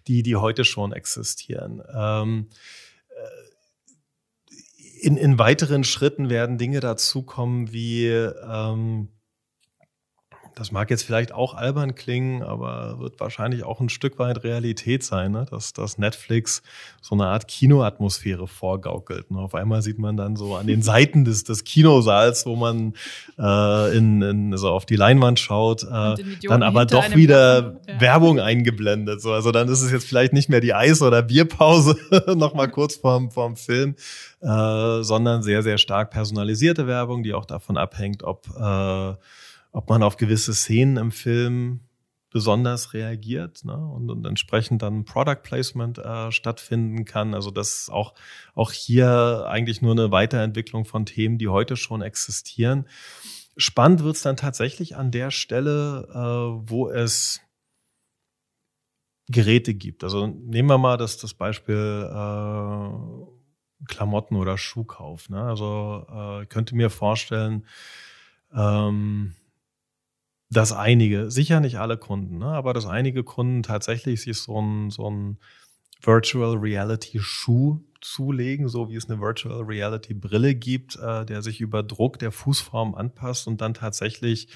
die 0.07 0.23
die 0.23 0.35
heute 0.35 0.65
schon 0.65 0.91
existieren. 0.91 1.81
Ähm, 1.95 2.49
äh, 3.15 5.07
in, 5.07 5.15
in 5.15 5.39
weiteren 5.39 5.85
Schritten 5.85 6.29
werden 6.29 6.57
Dinge 6.57 6.81
dazukommen 6.81 7.71
wie 7.71 8.07
ähm, 8.07 9.07
das 10.55 10.71
mag 10.71 10.89
jetzt 10.89 11.03
vielleicht 11.03 11.31
auch 11.31 11.55
albern 11.55 11.95
klingen, 11.95 12.43
aber 12.43 12.99
wird 12.99 13.19
wahrscheinlich 13.19 13.63
auch 13.63 13.79
ein 13.79 13.89
Stück 13.89 14.19
weit 14.19 14.43
Realität 14.43 15.03
sein, 15.03 15.31
ne? 15.31 15.45
dass, 15.49 15.73
dass 15.73 15.97
Netflix 15.97 16.61
so 17.01 17.15
eine 17.15 17.25
Art 17.25 17.47
Kinoatmosphäre 17.47 18.47
vorgaukelt. 18.47 19.31
Ne? 19.31 19.39
Auf 19.39 19.55
einmal 19.55 19.81
sieht 19.81 19.99
man 19.99 20.15
dann 20.15 20.35
so 20.35 20.55
an 20.55 20.67
den 20.67 20.81
Seiten 20.81 21.25
des, 21.25 21.43
des 21.43 21.63
Kinosaals, 21.63 22.45
wo 22.45 22.55
man 22.55 22.93
äh, 23.39 23.97
in, 23.97 24.21
in, 24.21 24.57
so 24.57 24.69
auf 24.69 24.85
die 24.85 24.95
Leinwand 24.95 25.39
schaut, 25.39 25.83
äh, 25.83 26.15
dann 26.43 26.63
aber 26.63 26.85
doch 26.85 27.15
wieder 27.15 27.79
ja. 27.87 28.01
Werbung 28.01 28.39
eingeblendet. 28.39 29.21
So, 29.21 29.33
also 29.33 29.51
dann 29.51 29.67
ist 29.69 29.81
es 29.81 29.91
jetzt 29.91 30.05
vielleicht 30.05 30.33
nicht 30.33 30.49
mehr 30.49 30.61
die 30.61 30.73
Eis- 30.73 31.01
oder 31.01 31.23
Bierpause 31.23 31.97
nochmal 32.35 32.69
kurz 32.69 32.95
vorm, 32.95 33.31
vorm 33.31 33.55
Film, 33.55 33.95
äh, 34.41 35.01
sondern 35.01 35.41
sehr, 35.41 35.63
sehr 35.63 35.77
stark 35.77 36.11
personalisierte 36.11 36.85
Werbung, 36.85 37.23
die 37.23 37.33
auch 37.33 37.45
davon 37.45 37.77
abhängt, 37.77 38.23
ob 38.23 38.47
äh, 38.59 39.13
ob 39.73 39.89
man 39.89 40.03
auf 40.03 40.15
gewisse 40.15 40.53
Szenen 40.53 40.97
im 40.97 41.11
Film 41.11 41.81
besonders 42.29 42.93
reagiert 42.93 43.65
ne? 43.65 43.75
und, 43.77 44.09
und 44.09 44.25
entsprechend 44.25 44.81
dann 44.81 45.05
Product 45.05 45.41
Placement 45.43 45.97
äh, 45.99 46.31
stattfinden 46.31 47.05
kann. 47.05 47.33
Also 47.33 47.51
das 47.51 47.89
auch, 47.91 48.13
auch 48.55 48.71
hier 48.71 49.45
eigentlich 49.47 49.81
nur 49.81 49.91
eine 49.91 50.11
Weiterentwicklung 50.11 50.85
von 50.85 51.05
Themen, 51.05 51.37
die 51.37 51.47
heute 51.47 51.75
schon 51.75 52.01
existieren. 52.01 52.87
Spannend 53.57 54.03
wird 54.03 54.15
es 54.15 54.23
dann 54.23 54.37
tatsächlich 54.37 54.95
an 54.95 55.11
der 55.11 55.29
Stelle, 55.29 56.07
äh, 56.09 56.69
wo 56.69 56.89
es 56.89 57.41
Geräte 59.27 59.73
gibt. 59.73 60.03
Also 60.03 60.27
nehmen 60.27 60.69
wir 60.69 60.79
mal 60.79 60.97
das, 60.97 61.17
das 61.17 61.33
Beispiel 61.35 62.09
äh, 62.09 62.89
Klamotten 63.87 64.35
oder 64.35 64.57
Schuhkauf. 64.57 65.29
Ne? 65.29 65.41
Also 65.41 66.05
äh, 66.09 66.45
könnte 66.47 66.75
mir 66.75 66.89
vorstellen, 66.89 67.65
ähm, 68.55 69.35
dass 70.53 70.71
einige, 70.71 71.29
sicher 71.31 71.59
nicht 71.59 71.79
alle 71.79 71.97
Kunden, 71.97 72.37
ne, 72.39 72.47
aber 72.47 72.73
dass 72.73 72.85
einige 72.85 73.23
Kunden 73.23 73.63
tatsächlich 73.63 74.21
sich 74.21 74.37
so 74.39 74.59
ein, 74.61 74.89
so 74.89 75.09
ein 75.09 75.37
Virtual 76.01 76.55
Reality 76.57 77.19
Schuh 77.19 77.79
zulegen, 78.01 78.67
so 78.67 78.89
wie 78.89 78.95
es 78.95 79.09
eine 79.09 79.21
Virtual 79.21 79.61
Reality 79.61 80.13
Brille 80.13 80.55
gibt, 80.55 80.97
äh, 80.97 81.25
der 81.25 81.41
sich 81.41 81.61
über 81.61 81.83
Druck 81.83 82.19
der 82.19 82.31
Fußform 82.31 82.95
anpasst 82.95 83.47
und 83.47 83.61
dann 83.61 83.73
tatsächlich 83.73 84.49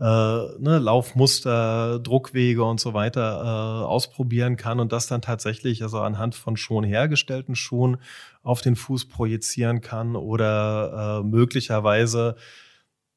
äh, 0.00 0.02
ne, 0.04 0.78
Laufmuster, 0.78 2.00
Druckwege 2.00 2.64
und 2.64 2.80
so 2.80 2.94
weiter 2.94 3.42
äh, 3.42 3.84
ausprobieren 3.84 4.56
kann 4.56 4.80
und 4.80 4.92
das 4.92 5.06
dann 5.06 5.22
tatsächlich 5.22 5.82
also 5.82 6.00
anhand 6.00 6.34
von 6.34 6.56
schon 6.56 6.84
hergestellten 6.84 7.54
Schuhen 7.54 7.98
auf 8.42 8.60
den 8.60 8.76
Fuß 8.76 9.08
projizieren 9.08 9.80
kann 9.80 10.16
oder 10.16 11.20
äh, 11.22 11.26
möglicherweise 11.26 12.36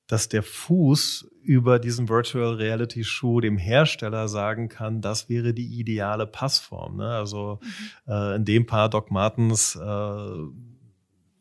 dass 0.08 0.30
der 0.30 0.44
Fuß 0.44 1.30
über 1.42 1.80
diesen 1.80 2.10
Virtual 2.10 2.56
Reality 2.56 3.04
Schuh 3.04 3.42
dem 3.42 3.58
Hersteller 3.58 4.28
sagen 4.28 4.70
kann, 4.70 5.02
das 5.02 5.30
wäre 5.30 5.54
die 5.54 5.80
ideale 5.80 6.26
Passform. 6.26 6.98
Ne? 6.98 7.10
Also 7.10 7.60
mhm. 7.62 8.14
äh, 8.14 8.36
in 8.36 8.46
dem 8.46 8.66
Paar 8.66 8.90
Doc 8.90 9.12
Martens 9.12 9.76
äh, 9.76 9.80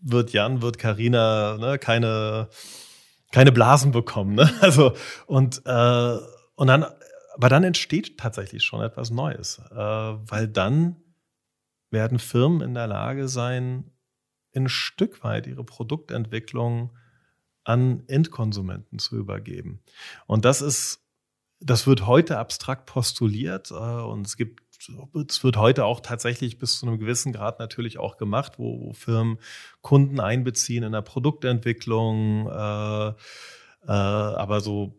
wird 0.01 0.33
Jan, 0.33 0.63
wird 0.63 0.79
Karina 0.79 1.59
ne, 1.59 1.79
keine 1.79 2.49
keine 3.33 3.53
Blasen 3.53 3.93
bekommen. 3.93 4.35
Ne? 4.35 4.51
Also 4.61 4.95
und 5.27 5.63
äh, 5.65 6.17
und 6.55 6.69
dann, 6.69 6.87
aber 7.35 7.49
dann 7.49 7.65
entsteht 7.65 8.19
tatsächlich 8.19 8.65
schon 8.65 8.81
etwas 8.81 9.11
Neues, 9.11 9.61
äh, 9.71 9.77
weil 9.77 10.49
dann 10.49 10.97
werden 11.91 12.19
Firmen 12.19 12.63
in 12.63 12.75
der 12.75 12.87
Lage 12.87 13.29
sein, 13.29 13.91
ein 14.55 14.69
Stück 14.69 15.23
weit 15.23 15.47
ihre 15.47 15.65
Produktentwicklung 15.65 16.97
an 17.67 18.05
Endkonsumenten 18.07 18.99
zu 18.99 19.17
übergeben. 19.17 19.81
Und 20.27 20.45
das 20.45 20.63
ist, 20.63 21.01
das 21.59 21.87
wird 21.87 22.07
heute 22.07 22.39
abstrakt 22.39 22.87
postuliert 22.87 23.71
äh, 23.71 23.75
und 23.75 24.27
es 24.27 24.37
gibt 24.37 24.63
es 25.29 25.43
wird 25.43 25.57
heute 25.57 25.87
auch 25.87 26.01
tatsächlich 26.01 26.59
bis 26.59 26.79
zu 26.79 26.87
einem 26.87 26.99
gewissen 26.99 27.33
Grad 27.33 27.59
natürlich 27.59 27.99
auch 27.99 28.19
gemacht, 28.19 28.59
wo, 28.59 28.79
wo 28.81 28.93
Firmen 28.93 29.39
Kunden 29.81 30.21
einbeziehen 30.21 30.85
in 30.85 30.93
der 30.93 31.01
Produktentwicklung, 31.01 32.47
äh, 32.47 33.09
äh, 33.09 33.15
aber 33.87 34.61
so 34.61 34.95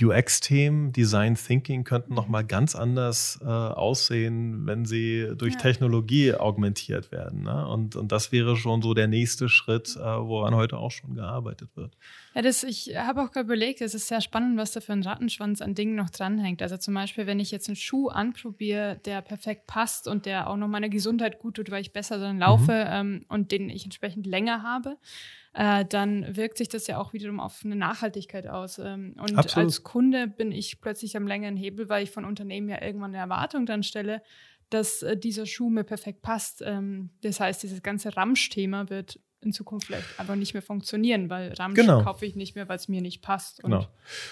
UX-Themen, 0.00 0.92
Design 0.92 1.34
Thinking 1.34 1.84
könnten 1.84 2.14
nochmal 2.14 2.44
ganz 2.44 2.74
anders 2.74 3.38
äh, 3.42 3.46
aussehen, 3.46 4.66
wenn 4.66 4.84
sie 4.84 5.32
durch 5.36 5.54
ja. 5.54 5.60
Technologie 5.60 6.34
augmentiert 6.34 7.12
werden. 7.12 7.42
Ne? 7.42 7.66
Und, 7.66 7.96
und 7.96 8.12
das 8.12 8.32
wäre 8.32 8.56
schon 8.56 8.80
so 8.80 8.94
der 8.94 9.08
nächste 9.08 9.48
Schritt, 9.48 9.96
äh, 9.96 10.00
woran 10.00 10.54
heute 10.54 10.78
auch 10.78 10.90
schon 10.90 11.14
gearbeitet 11.14 11.70
wird. 11.74 11.96
Ja, 12.34 12.42
das, 12.42 12.62
ich 12.62 12.96
habe 12.96 13.22
auch 13.22 13.30
gerade 13.30 13.44
überlegt, 13.44 13.80
es 13.82 13.94
ist 13.94 14.08
sehr 14.08 14.20
spannend, 14.20 14.56
was 14.56 14.72
da 14.72 14.80
für 14.80 14.92
ein 14.92 15.02
Rattenschwanz 15.02 15.60
an 15.60 15.74
Dingen 15.74 15.96
noch 15.96 16.10
dranhängt. 16.10 16.62
Also 16.62 16.76
zum 16.78 16.94
Beispiel, 16.94 17.26
wenn 17.26 17.40
ich 17.40 17.50
jetzt 17.50 17.68
einen 17.68 17.76
Schuh 17.76 18.08
anprobiere, 18.08 18.98
der 19.04 19.20
perfekt 19.20 19.66
passt 19.66 20.08
und 20.08 20.24
der 20.24 20.48
auch 20.48 20.56
noch 20.56 20.68
meiner 20.68 20.88
Gesundheit 20.88 21.38
gut 21.38 21.56
tut, 21.56 21.70
weil 21.70 21.82
ich 21.82 21.92
besser 21.92 22.18
dann 22.18 22.38
laufe 22.38 22.72
mhm. 22.72 22.90
ähm, 22.90 23.24
und 23.28 23.52
den 23.52 23.68
ich 23.68 23.84
entsprechend 23.84 24.26
länger 24.26 24.62
habe, 24.62 24.96
äh, 25.54 25.84
dann 25.84 26.36
wirkt 26.36 26.58
sich 26.58 26.68
das 26.68 26.86
ja 26.86 26.98
auch 26.98 27.12
wiederum 27.12 27.38
auf 27.38 27.60
eine 27.64 27.76
Nachhaltigkeit 27.76 28.46
aus. 28.46 28.78
Ähm, 28.78 29.14
und 29.18 29.36
Absolut. 29.36 29.66
als 29.66 29.82
Kunde 29.82 30.26
bin 30.26 30.50
ich 30.50 30.80
plötzlich 30.80 31.16
am 31.16 31.26
längeren 31.26 31.56
Hebel, 31.56 31.88
weil 31.88 32.04
ich 32.04 32.10
von 32.10 32.24
Unternehmen 32.24 32.68
ja 32.68 32.82
irgendwann 32.82 33.10
eine 33.10 33.18
Erwartung 33.18 33.66
dann 33.66 33.82
stelle, 33.82 34.22
dass 34.70 35.02
äh, 35.02 35.16
dieser 35.16 35.44
Schuh 35.44 35.68
mir 35.68 35.84
perfekt 35.84 36.22
passt. 36.22 36.62
Ähm, 36.64 37.10
das 37.22 37.40
heißt, 37.40 37.62
dieses 37.62 37.82
ganze 37.82 38.16
Ramsch-Thema 38.16 38.88
wird 38.88 39.20
in 39.42 39.52
Zukunft 39.52 39.88
vielleicht 39.88 40.18
einfach 40.18 40.36
nicht 40.36 40.54
mehr 40.54 40.62
funktionieren, 40.62 41.28
weil 41.28 41.52
Ramsch 41.54 41.74
genau. 41.74 42.02
kaufe 42.02 42.24
ich 42.24 42.36
nicht 42.36 42.54
mehr, 42.54 42.68
weil 42.68 42.76
es 42.76 42.88
mir 42.88 43.02
nicht 43.02 43.22
passt. 43.22 43.62
genau. 43.62 43.86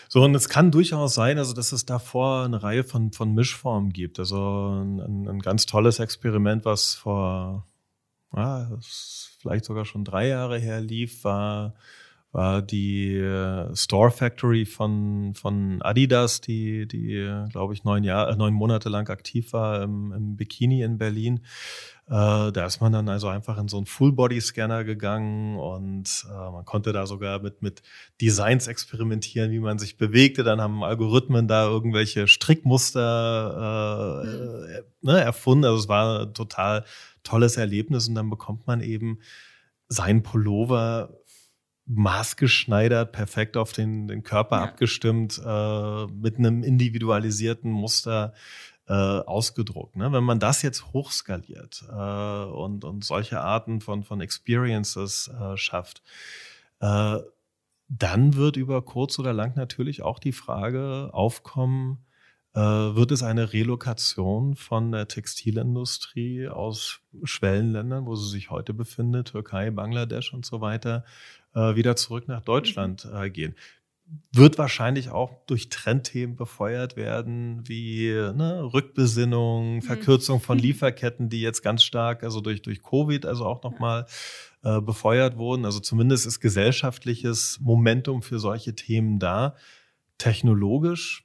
So, 0.09 0.23
und 0.23 0.35
es 0.35 0.49
kann 0.49 0.71
durchaus 0.71 1.15
sein, 1.15 1.37
also 1.37 1.53
dass 1.53 1.73
es 1.73 1.85
davor 1.85 2.45
eine 2.45 2.63
Reihe 2.63 2.85
von, 2.85 3.13
von 3.13 3.35
Mischformen 3.35 3.93
gibt. 3.93 4.19
Also 4.21 4.39
ein, 4.39 5.27
ein 5.29 5.41
ganz 5.41 5.67
tolles 5.67 5.99
Experiment, 5.99 6.65
was 6.65 6.95
vor 6.95 7.67
das 8.33 9.31
vielleicht 9.41 9.65
sogar 9.65 9.85
schon 9.85 10.05
drei 10.05 10.29
Jahre 10.29 10.59
her 10.59 10.81
lief, 10.81 11.25
war, 11.25 11.75
war 12.33 12.63
die 12.63 13.17
äh, 13.17 13.75
Store 13.75 14.11
Factory 14.11 14.65
von, 14.65 15.35
von 15.35 15.83
Adidas, 15.83 16.41
die, 16.41 16.87
die 16.87 17.47
glaube 17.51 17.75
ich, 17.75 17.83
neun, 17.83 18.05
Jahr, 18.05 18.29
äh, 18.29 18.37
neun 18.37 18.55
Monate 18.55 18.89
lang 18.89 19.09
aktiv 19.09 19.53
war 19.53 19.83
im, 19.83 20.13
im 20.13 20.37
Bikini 20.37 20.83
in 20.83 20.99
Berlin. 20.99 21.41
Äh, 22.07 22.53
da 22.53 22.67
ist 22.67 22.81
man 22.81 22.93
dann 22.93 23.09
also 23.09 23.29
einfach 23.29 23.59
in 23.59 23.67
so 23.69 23.77
einen 23.79 23.87
Full-Body-Scanner 23.87 24.85
gegangen 24.85 25.59
und 25.59 26.25
äh, 26.29 26.51
man 26.51 26.65
konnte 26.65 26.93
da 26.93 27.07
sogar 27.07 27.41
mit, 27.41 27.63
mit 27.63 27.83
Designs 28.21 28.69
experimentieren, 28.69 29.51
wie 29.51 29.61
man 29.61 29.79
sich 29.79 29.97
bewegte. 29.97 30.45
Dann 30.45 30.61
haben 30.61 30.85
Algorithmen 30.85 31.49
da 31.49 31.67
irgendwelche 31.67 32.29
Strickmuster 32.29 34.23
äh, 34.25 34.79
äh, 34.79 34.83
ne, 35.03 35.21
erfunden. 35.21 35.65
Also 35.65 35.79
es 35.79 35.89
war 35.89 36.33
total 36.33 36.85
tolles 37.23 37.57
Erlebnis 37.57 38.09
und 38.09 38.15
dann 38.15 38.31
bekommt 38.31 38.67
man 38.67 38.81
eben 38.81 39.19
seinen 39.89 40.23
Pullover 40.23 41.20
maßgeschneidert, 41.93 43.13
perfekt 43.13 43.57
auf 43.57 43.73
den, 43.73 44.07
den 44.07 44.23
Körper 44.23 44.59
ja. 44.59 44.65
abgestimmt, 44.65 45.41
äh, 45.45 46.07
mit 46.07 46.39
einem 46.39 46.63
individualisierten 46.63 47.71
Muster 47.71 48.33
äh, 48.89 48.93
ausgedruckt. 48.93 49.97
Ne? 49.97 50.13
Wenn 50.13 50.25
man 50.25 50.39
das 50.39 50.63
jetzt 50.63 50.93
hochskaliert 50.93 51.85
äh, 51.91 51.95
und, 51.95 52.85
und 52.85 53.05
solche 53.05 53.41
Arten 53.41 53.81
von, 53.81 54.05
von 54.05 54.21
Experiences 54.21 55.29
äh, 55.29 55.57
schafft, 55.57 56.03
äh, 56.81 57.19
dann 57.89 58.35
wird 58.35 58.57
über 58.57 58.83
kurz 58.83 59.19
oder 59.19 59.33
lang 59.33 59.57
natürlich 59.57 60.03
auch 60.03 60.21
die 60.21 60.33
Frage 60.33 61.11
aufkommen, 61.13 62.05
äh, 62.55 62.61
wird 62.61 63.11
es 63.11 63.23
eine 63.23 63.53
Relokation 63.53 64.55
von 64.55 64.93
der 64.93 65.09
Textilindustrie 65.09 66.49
aus 66.49 67.01
Schwellenländern, 67.23 68.07
wo 68.07 68.17
sie 68.17 68.29
sich 68.31 68.51
heute 68.51 68.75
befindet, 68.75 69.29
Türkei, 69.29 69.71
Bangladesch 69.71 70.33
und 70.33 70.47
so 70.47 70.61
weiter, 70.61 71.05
äh, 71.55 71.75
wieder 71.75 71.97
zurück 71.97 72.29
nach 72.29 72.43
Deutschland 72.43 73.05
mhm. 73.05 73.23
äh, 73.23 73.31
gehen. 73.31 73.55
Wird 74.33 74.59
wahrscheinlich 74.59 75.11
auch 75.11 75.47
durch 75.47 75.69
Trendthemen 75.69 76.35
befeuert 76.35 76.97
werden, 76.97 77.63
wie 77.69 78.11
ne, 78.11 78.69
Rückbesinnung, 78.73 79.77
mhm. 79.77 79.83
Verkürzung 79.83 80.41
von 80.41 80.59
Lieferketten, 80.61 81.29
die 81.29 81.41
jetzt 81.41 81.63
ganz 81.63 81.85
stark, 81.85 82.25
also 82.25 82.41
durch, 82.41 82.63
durch 82.63 82.83
Covid, 82.83 83.25
also 83.25 83.47
auch 83.47 83.63
nochmal 83.63 84.07
äh, 84.65 84.81
befeuert 84.81 85.37
wurden. 85.37 85.65
Also 85.65 85.79
zumindest 85.79 86.27
ist 86.27 86.41
gesellschaftliches 86.41 87.59
Momentum 87.61 88.23
für 88.23 88.41
solche 88.41 88.75
Themen 88.75 89.19
da. 89.19 89.55
Technologisch 90.19 91.25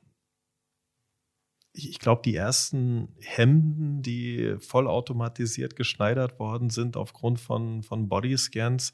ich 1.77 1.99
glaube, 1.99 2.21
die 2.23 2.35
ersten 2.35 3.09
Hemden, 3.19 4.01
die 4.01 4.55
vollautomatisiert 4.59 5.75
geschneidert 5.75 6.39
worden 6.39 6.69
sind 6.69 6.97
aufgrund 6.97 7.39
von, 7.39 7.83
von 7.83 8.07
Bodyscans, 8.07 8.93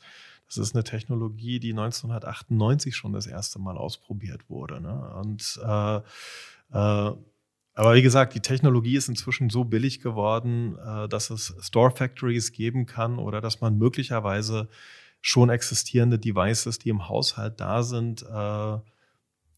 das 0.57 0.67
ist 0.67 0.75
eine 0.75 0.83
Technologie, 0.83 1.59
die 1.59 1.71
1998 1.71 2.95
schon 2.95 3.13
das 3.13 3.27
erste 3.27 3.59
Mal 3.59 3.77
ausprobiert 3.77 4.49
wurde. 4.49 4.81
Ne? 4.81 5.13
Und 5.15 5.59
äh, 5.63 5.97
äh, 6.73 7.15
aber 7.73 7.95
wie 7.95 8.01
gesagt, 8.01 8.35
die 8.35 8.41
Technologie 8.41 8.97
ist 8.97 9.07
inzwischen 9.07 9.49
so 9.49 9.63
billig 9.63 10.01
geworden, 10.01 10.77
äh, 10.77 11.07
dass 11.07 11.29
es 11.29 11.55
Store 11.61 11.91
Factories 11.91 12.51
geben 12.51 12.85
kann 12.85 13.17
oder 13.17 13.39
dass 13.39 13.61
man 13.61 13.77
möglicherweise 13.77 14.67
schon 15.21 15.49
existierende 15.49 16.19
Devices, 16.19 16.79
die 16.79 16.89
im 16.89 17.07
Haushalt 17.07 17.59
da 17.59 17.83
sind, 17.83 18.23
äh, 18.23 18.77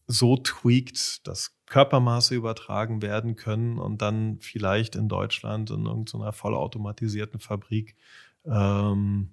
so 0.06 0.36
tweakt, 0.36 1.26
dass 1.26 1.56
Körpermaße 1.66 2.34
übertragen 2.34 3.02
werden 3.02 3.36
können 3.36 3.78
und 3.78 4.02
dann 4.02 4.38
vielleicht 4.40 4.96
in 4.96 5.08
Deutschland 5.08 5.70
in 5.70 5.86
irgendeiner 5.86 6.32
vollautomatisierten 6.32 7.40
Fabrik 7.40 7.96
ähm, 8.44 9.30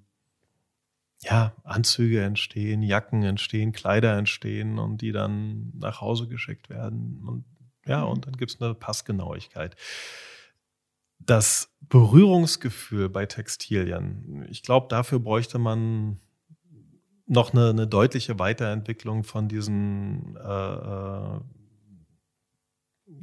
ja, 1.24 1.54
Anzüge 1.64 2.24
entstehen, 2.24 2.82
Jacken 2.82 3.24
entstehen, 3.24 3.72
Kleider 3.74 4.18
entstehen 4.18 4.80
und 4.80 5.02
die 5.02 5.12
dann 5.12 5.72
nach 5.78 6.02
Hause 6.02 6.28
geschickt 6.28 6.70
werden. 6.70 7.24
Und 7.28 7.46
ja, 7.86 8.06
mhm. 8.06 8.12
und 8.12 8.28
dann 8.28 8.38
gibt 8.38 8.52
es 8.52 8.62
eine 8.62 8.74
Passgenauigkeit. 8.74 9.76
Das 11.20 11.70
Berührungsgefühl 11.82 13.10
bei 13.10 13.28
Textilien, 13.28 14.48
ich 14.50 14.64
glaube, 14.64 14.88
dafür 14.90 15.20
bräuchte 15.20 15.60
man 15.60 16.20
noch 17.28 17.54
eine, 17.54 17.70
eine 17.70 17.88
deutliche 17.88 18.40
Weiterentwicklung 18.40 19.24
von 19.24 19.48
diesen 19.48 20.36
äh, 20.38 20.74
äh, 20.74 21.40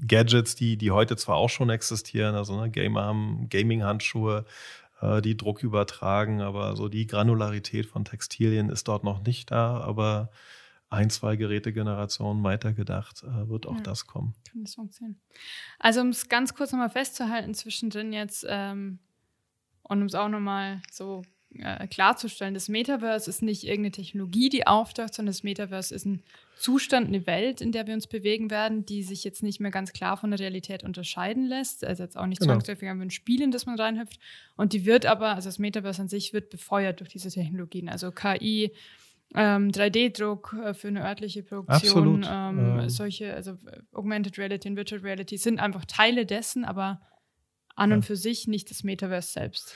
Gadgets, 0.07 0.55
die, 0.55 0.77
die 0.77 0.93
heute 0.93 1.17
zwar 1.17 1.37
auch 1.37 1.51
schon 1.51 1.71
existieren, 1.71 2.35
also 2.37 2.59
ne, 2.61 2.71
Gamer 2.71 3.05
haben 3.05 3.49
Gaming-Handschuhe, 3.49 4.45
äh, 5.01 5.23
die 5.23 5.37
Druck 5.37 5.63
übertragen, 5.63 6.41
aber 6.41 6.77
so 6.77 6.89
die 6.89 7.07
Granularität 7.07 7.87
von 7.87 8.05
Textilien 8.05 8.71
ist 8.71 8.89
dort 8.89 9.05
noch 9.05 9.23
nicht 9.23 9.51
da, 9.51 9.81
aber 9.81 10.31
ein, 10.91 11.11
zwei 11.11 11.37
Gerätegenerationen 11.37 12.43
weitergedacht, 12.43 13.23
äh, 13.23 13.49
wird 13.49 13.67
auch 13.67 13.77
ja, 13.77 13.83
das 13.83 14.07
kommen. 14.07 14.35
Kann 14.51 14.65
das 14.65 14.75
funktionieren. 14.75 15.21
Also 15.79 16.01
um 16.01 16.09
es 16.09 16.29
ganz 16.29 16.55
kurz 16.55 16.73
nochmal 16.73 16.91
festzuhalten, 16.91 17.55
zwischendrin 17.55 18.13
jetzt, 18.13 18.47
ähm, 18.49 18.99
und 19.83 20.01
um 20.01 20.07
es 20.07 20.15
auch 20.15 20.29
nochmal 20.29 20.81
so 20.91 21.23
äh, 21.63 21.87
klarzustellen. 21.87 22.55
Das 22.55 22.69
Metaverse 22.69 23.29
ist 23.29 23.43
nicht 23.43 23.65
irgendeine 23.65 23.93
Technologie, 23.93 24.49
die 24.49 24.67
auftaucht, 24.67 25.15
sondern 25.15 25.33
das 25.33 25.43
Metaverse 25.43 25.95
ist 25.95 26.07
ein 26.07 26.23
Zustand, 26.57 27.09
eine 27.09 27.27
Welt, 27.27 27.61
in 27.61 27.73
der 27.73 27.87
wir 27.87 27.95
uns 27.95 28.07
bewegen 28.07 28.51
werden, 28.51 28.85
die 28.85 29.03
sich 29.03 29.23
jetzt 29.25 29.43
nicht 29.43 29.61
mehr 29.61 29.71
ganz 29.71 29.93
klar 29.93 30.17
von 30.17 30.31
der 30.31 30.41
Realität 30.41 30.83
unterscheiden 30.83 31.47
lässt. 31.47 31.85
Also 31.85 32.03
jetzt 32.03 32.17
auch 32.17 32.27
nicht 32.27 32.41
genau. 32.41 32.55
zwangsläufig 32.55 32.89
ein 32.89 33.11
Spiel, 33.11 33.43
in 33.43 33.51
das 33.51 33.67
man 33.67 33.79
reinhüpft. 33.79 34.19
Und 34.57 34.73
die 34.73 34.85
wird 34.85 35.07
aber, 35.07 35.35
also 35.35 35.49
das 35.49 35.59
Metaverse 35.59 36.03
an 36.03 36.09
sich 36.09 36.33
wird 36.33 36.51
befeuert 36.51 37.01
durch 37.01 37.11
diese 37.11 37.31
Technologien. 37.31 37.89
Also 37.89 38.11
KI, 38.11 38.73
ähm, 39.35 39.71
3D-Druck 39.71 40.57
äh, 40.65 40.75
für 40.75 40.89
eine 40.89 41.05
örtliche 41.05 41.43
Produktion, 41.43 42.27
ähm, 42.29 42.81
ähm. 42.81 42.89
solche, 42.89 43.35
also 43.35 43.57
Augmented 43.93 44.39
Reality 44.39 44.69
und 44.69 44.77
Virtual 44.77 45.01
Reality 45.01 45.37
sind 45.37 45.61
einfach 45.61 45.85
Teile 45.85 46.27
dessen, 46.27 46.65
aber 46.65 47.01
an 47.77 47.93
und 47.93 48.05
für 48.05 48.17
sich 48.17 48.49
nicht 48.49 48.71
das 48.71 48.83
Metaverse 48.83 49.33
selbst. 49.33 49.75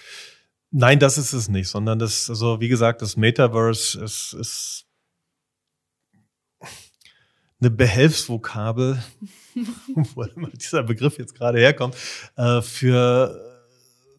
Nein, 0.73 0.99
das 0.99 1.19
ist 1.19 1.35
es 1.35 1.49
nicht, 1.49 1.69
sondern 1.69 1.99
das, 1.99 2.31
also 2.31 2.61
wie 2.61 2.69
gesagt, 2.69 3.03
das 3.03 3.17
Metaverse 3.17 4.03
ist, 4.03 4.33
ist 4.33 4.87
eine 7.61 7.71
Behelfsvokabel, 7.71 9.03
wo 10.15 10.25
dieser 10.55 10.83
Begriff 10.83 11.19
jetzt 11.19 11.35
gerade 11.35 11.59
herkommt, 11.59 11.95
äh, 12.37 12.63
für 12.63 13.53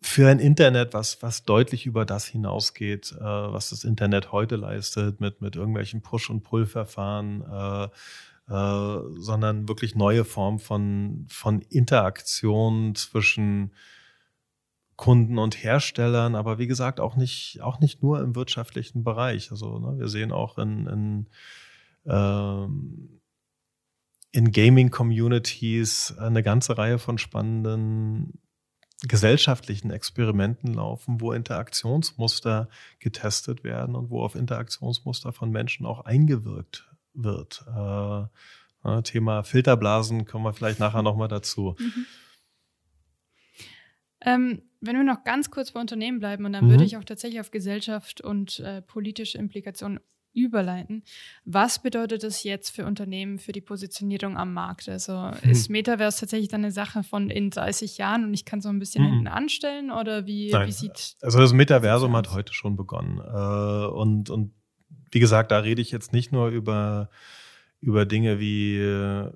für 0.05 0.27
ein 0.27 0.39
Internet, 0.39 0.93
was, 0.93 1.21
was 1.23 1.45
deutlich 1.45 1.85
über 1.85 2.05
das 2.05 2.27
hinausgeht, 2.27 3.13
äh, 3.13 3.23
was 3.23 3.69
das 3.69 3.85
Internet 3.85 4.33
heute 4.33 4.57
leistet, 4.57 5.21
mit, 5.21 5.41
mit 5.41 5.55
irgendwelchen 5.55 6.01
Push- 6.01 6.29
und 6.29 6.43
Pull-Verfahren, 6.43 7.41
äh, 7.41 7.85
äh, 8.53 9.01
sondern 9.17 9.69
wirklich 9.69 9.95
neue 9.95 10.25
Formen 10.25 10.59
von, 10.59 11.25
von 11.29 11.61
Interaktion 11.61 12.95
zwischen 12.95 13.71
Kunden 14.95 15.37
und 15.37 15.63
Herstellern, 15.63 16.35
aber 16.35 16.59
wie 16.59 16.67
gesagt, 16.67 16.99
auch 16.99 17.15
nicht, 17.15 17.61
auch 17.61 17.79
nicht 17.79 18.03
nur 18.03 18.21
im 18.21 18.35
wirtschaftlichen 18.35 19.03
Bereich. 19.03 19.51
Also 19.51 19.79
ne, 19.79 19.97
wir 19.97 20.07
sehen 20.07 20.31
auch 20.31 20.57
in, 20.57 20.87
in, 20.87 21.29
ähm, 22.05 23.21
in 24.31 24.51
Gaming-Communities 24.51 26.17
eine 26.17 26.43
ganze 26.43 26.77
Reihe 26.77 26.99
von 26.99 27.17
spannenden 27.17 28.39
gesellschaftlichen 29.05 29.91
Experimenten 29.91 30.73
laufen, 30.73 31.19
wo 31.19 31.33
Interaktionsmuster 31.33 32.69
getestet 32.99 33.63
werden 33.63 33.95
und 33.95 34.09
wo 34.09 34.23
auf 34.23 34.35
Interaktionsmuster 34.35 35.33
von 35.33 35.51
Menschen 35.51 35.85
auch 35.85 36.05
eingewirkt 36.05 36.89
wird. 37.13 37.65
Äh, 37.67 39.01
Thema 39.03 39.43
Filterblasen 39.43 40.25
kommen 40.25 40.45
wir 40.45 40.53
vielleicht 40.53 40.79
nachher 40.79 41.03
nochmal 41.03 41.29
dazu. 41.29 41.75
Mhm. 41.79 42.05
Ähm, 44.25 44.61
wenn 44.85 44.95
wir 44.95 45.03
noch 45.03 45.23
ganz 45.23 45.49
kurz 45.49 45.71
bei 45.71 45.79
Unternehmen 45.79 46.19
bleiben, 46.19 46.45
und 46.45 46.53
dann 46.53 46.65
mhm. 46.65 46.71
würde 46.71 46.83
ich 46.83 46.97
auch 46.97 47.03
tatsächlich 47.03 47.39
auf 47.39 47.51
Gesellschaft 47.51 48.21
und 48.21 48.59
äh, 48.59 48.81
politische 48.81 49.37
Implikationen 49.37 49.99
überleiten. 50.33 51.03
Was 51.45 51.81
bedeutet 51.81 52.23
das 52.23 52.43
jetzt 52.43 52.71
für 52.71 52.85
Unternehmen 52.85 53.37
für 53.39 53.51
die 53.51 53.61
Positionierung 53.61 54.35
am 54.35 54.53
Markt? 54.53 54.89
Also 54.89 55.13
mhm. 55.43 55.49
ist 55.49 55.69
Metaverse 55.69 56.21
tatsächlich 56.21 56.49
dann 56.49 56.61
eine 56.61 56.71
Sache 56.71 57.03
von 57.03 57.29
in 57.29 57.49
30 57.49 57.97
Jahren 57.97 58.25
und 58.25 58.33
ich 58.33 58.45
kann 58.45 58.61
so 58.61 58.69
ein 58.69 58.79
bisschen 58.79 59.03
mhm. 59.03 59.09
hinten 59.09 59.27
anstellen 59.27 59.91
oder 59.91 60.25
wie, 60.25 60.51
Nein. 60.51 60.67
wie 60.67 60.71
sieht 60.71 61.15
Also 61.21 61.39
das 61.39 61.53
Metaversum 61.53 62.15
hat 62.15 62.31
heute 62.31 62.53
schon 62.53 62.75
begonnen. 62.75 63.19
Äh, 63.19 63.87
und, 63.87 64.29
und 64.29 64.53
wie 65.11 65.19
gesagt, 65.19 65.51
da 65.51 65.59
rede 65.59 65.81
ich 65.81 65.91
jetzt 65.91 66.11
nicht 66.13 66.31
nur 66.31 66.49
über, 66.49 67.09
über 67.79 68.05
Dinge 68.05 68.39
wie 68.39 68.79
äh, 68.79 69.31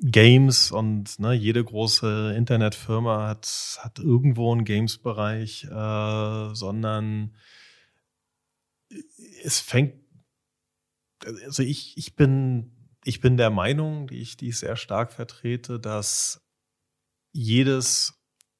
Games 0.00 0.70
und 0.70 1.18
ne, 1.18 1.32
jede 1.32 1.64
große 1.64 2.34
Internetfirma 2.36 3.28
hat, 3.28 3.78
hat 3.80 3.98
irgendwo 3.98 4.52
einen 4.52 4.64
Games-Bereich, 4.64 5.64
äh, 5.64 6.54
sondern 6.54 7.34
es 9.42 9.60
fängt, 9.60 9.94
also 11.44 11.62
ich, 11.62 11.96
ich 11.96 12.14
bin, 12.14 12.72
ich 13.04 13.20
bin 13.20 13.36
der 13.36 13.50
Meinung, 13.50 14.06
die 14.06 14.20
ich, 14.20 14.36
die 14.36 14.48
ich 14.48 14.58
sehr 14.58 14.76
stark 14.76 15.12
vertrete, 15.12 15.80
dass 15.80 16.46
jedes 17.32 18.14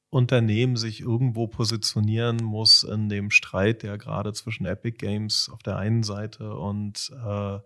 Unternehmen 0.09 0.75
sich 0.75 1.01
irgendwo 1.01 1.47
positionieren 1.47 2.37
muss 2.43 2.83
in 2.83 3.09
dem 3.09 3.31
Streit, 3.31 3.83
der 3.83 3.97
gerade 3.97 4.33
zwischen 4.33 4.65
Epic 4.65 4.97
Games 4.97 5.49
auf 5.53 5.61
der 5.63 5.77
einen 5.77 6.03
Seite 6.03 6.55
und, 6.55 7.11
äh, 7.25 7.59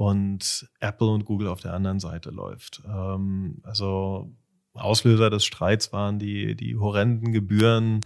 und 0.00 0.66
Apple 0.80 1.08
und 1.08 1.26
Google 1.26 1.48
auf 1.48 1.60
der 1.60 1.74
anderen 1.74 2.00
Seite 2.00 2.30
läuft. 2.30 2.80
Ähm, 2.86 3.58
also 3.64 4.32
Auslöser 4.72 5.28
des 5.28 5.44
Streits 5.44 5.92
waren 5.92 6.18
die, 6.18 6.56
die 6.56 6.74
horrenden 6.74 7.32
Gebühren, 7.32 8.00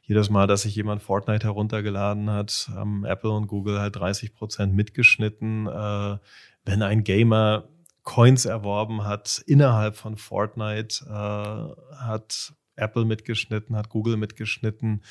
jedes 0.00 0.30
Mal, 0.30 0.46
dass 0.46 0.62
sich 0.62 0.74
jemand 0.74 1.02
Fortnite 1.02 1.44
heruntergeladen 1.44 2.30
hat, 2.30 2.70
haben 2.72 3.04
Apple 3.04 3.32
und 3.32 3.48
Google 3.48 3.80
halt 3.80 3.96
30 3.96 4.32
Prozent 4.32 4.72
mitgeschnitten. 4.72 5.66
Äh, 5.66 6.16
wenn 6.64 6.80
ein 6.80 7.04
Gamer 7.04 7.68
Coins 8.02 8.46
erworben 8.46 9.04
hat 9.04 9.42
innerhalb 9.46 9.96
von 9.96 10.16
Fortnite, 10.16 11.04
äh, 11.04 11.96
hat 11.96 12.54
Apple 12.76 13.04
mitgeschnitten, 13.04 13.76
hat 13.76 13.90
Google 13.90 14.16
mitgeschnitten 14.16 15.04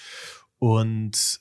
und 0.58 1.40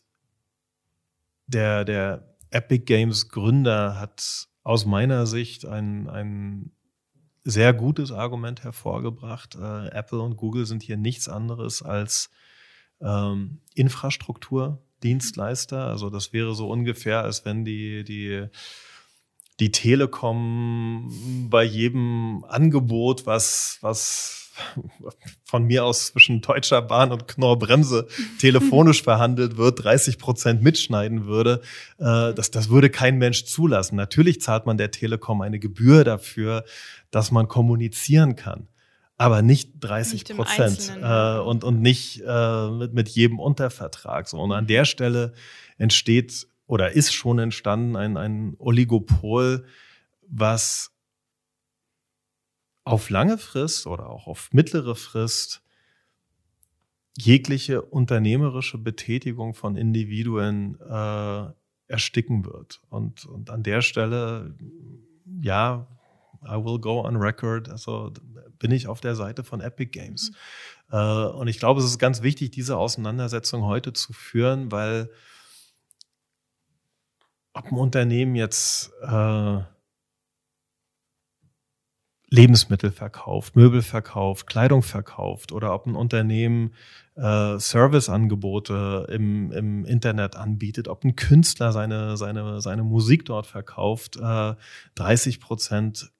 der, 1.46 1.86
der 1.86 2.36
Epic 2.50 2.84
Games 2.84 3.30
Gründer 3.30 3.98
hat 3.98 4.48
aus 4.64 4.86
meiner 4.86 5.26
Sicht 5.26 5.66
ein, 5.66 6.08
ein 6.08 6.72
sehr 7.44 7.72
gutes 7.74 8.10
Argument 8.10 8.64
hervorgebracht. 8.64 9.54
Äh, 9.54 9.88
Apple 9.88 10.20
und 10.20 10.36
Google 10.36 10.66
sind 10.66 10.82
hier 10.82 10.96
nichts 10.96 11.28
anderes 11.28 11.82
als 11.82 12.30
ähm, 13.00 13.60
Infrastrukturdienstleister. 13.74 15.86
Also 15.86 16.10
das 16.10 16.32
wäre 16.32 16.54
so 16.54 16.70
ungefähr, 16.70 17.22
als 17.22 17.44
wenn 17.44 17.66
die, 17.66 18.04
die, 18.04 18.46
die 19.60 19.70
Telekom 19.70 21.48
bei 21.50 21.62
jedem 21.62 22.42
Angebot, 22.48 23.26
was, 23.26 23.76
was 23.82 24.43
von 25.44 25.64
mir 25.64 25.84
aus 25.84 26.06
zwischen 26.06 26.40
Deutscher 26.40 26.82
Bahn 26.82 27.12
und 27.12 27.28
Knorrbremse 27.28 28.06
telefonisch 28.38 29.02
verhandelt 29.04 29.56
wird, 29.56 29.84
30 29.84 30.18
Prozent 30.18 30.62
mitschneiden 30.62 31.26
würde, 31.26 31.60
äh, 31.98 32.32
das, 32.34 32.50
das 32.50 32.68
würde 32.68 32.90
kein 32.90 33.18
Mensch 33.18 33.44
zulassen. 33.44 33.96
Natürlich 33.96 34.40
zahlt 34.40 34.66
man 34.66 34.76
der 34.76 34.90
Telekom 34.90 35.40
eine 35.40 35.58
Gebühr 35.58 36.04
dafür, 36.04 36.64
dass 37.10 37.30
man 37.30 37.48
kommunizieren 37.48 38.36
kann 38.36 38.68
aber 39.16 39.42
nicht 39.42 39.70
30 39.80 40.24
Prozent 40.36 40.92
äh, 41.00 41.38
und, 41.38 41.62
und 41.64 41.80
nicht 41.80 42.22
äh, 42.26 42.70
mit, 42.70 42.94
mit 42.94 43.08
jedem 43.08 43.38
Untervertrag. 43.38 44.28
So. 44.28 44.40
Und 44.40 44.52
an 44.52 44.66
der 44.66 44.84
Stelle 44.84 45.34
entsteht 45.78 46.48
oder 46.66 46.92
ist 46.92 47.12
schon 47.12 47.38
entstanden 47.38 47.96
ein, 47.96 48.16
ein 48.16 48.54
Oligopol, 48.58 49.66
was 50.28 50.93
auf 52.84 53.10
lange 53.10 53.38
Frist 53.38 53.86
oder 53.86 54.08
auch 54.08 54.26
auf 54.26 54.52
mittlere 54.52 54.94
Frist 54.94 55.62
jegliche 57.16 57.82
unternehmerische 57.82 58.78
Betätigung 58.78 59.54
von 59.54 59.76
Individuen 59.76 60.78
äh, 60.80 61.46
ersticken 61.86 62.44
wird. 62.44 62.82
Und, 62.88 63.24
und 63.26 63.50
an 63.50 63.62
der 63.62 63.82
Stelle, 63.82 64.56
ja, 65.40 65.86
I 66.44 66.56
will 66.56 66.78
go 66.78 67.00
on 67.00 67.16
record. 67.16 67.68
Also 67.68 68.12
bin 68.58 68.70
ich 68.70 68.88
auf 68.88 69.00
der 69.00 69.14
Seite 69.14 69.44
von 69.44 69.60
Epic 69.60 69.90
Games. 69.90 70.32
Mhm. 70.88 70.96
Äh, 70.98 71.26
und 71.28 71.48
ich 71.48 71.58
glaube, 71.58 71.80
es 71.80 71.86
ist 71.86 71.98
ganz 71.98 72.22
wichtig, 72.22 72.50
diese 72.50 72.76
Auseinandersetzung 72.76 73.62
heute 73.64 73.92
zu 73.92 74.12
führen, 74.12 74.72
weil 74.72 75.10
ob 77.52 77.70
ein 77.70 77.78
Unternehmen 77.78 78.34
jetzt 78.34 78.92
äh, 79.02 79.60
Lebensmittel 82.34 82.90
verkauft, 82.90 83.54
Möbel 83.54 83.80
verkauft, 83.80 84.46
Kleidung 84.46 84.82
verkauft 84.82 85.52
oder 85.52 85.72
ob 85.72 85.86
ein 85.86 85.94
Unternehmen 85.94 86.74
äh, 87.14 87.58
Serviceangebote 87.58 89.06
im, 89.10 89.52
im 89.52 89.84
Internet 89.84 90.34
anbietet, 90.34 90.88
ob 90.88 91.04
ein 91.04 91.14
Künstler 91.14 91.72
seine, 91.72 92.16
seine, 92.16 92.60
seine 92.60 92.82
Musik 92.82 93.24
dort 93.24 93.46
verkauft, 93.46 94.16
äh, 94.16 94.54
30 94.96 95.40
Prozent 95.40 96.10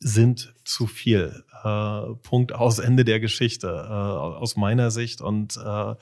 sind 0.00 0.54
zu 0.64 0.86
viel. 0.86 1.44
Äh, 1.62 2.14
Punkt 2.22 2.52
aus 2.52 2.78
Ende 2.78 3.04
der 3.04 3.20
Geschichte 3.20 3.66
äh, 3.68 3.92
aus 3.92 4.56
meiner 4.56 4.90
Sicht 4.90 5.20
und 5.20 5.58
äh, 5.58 5.94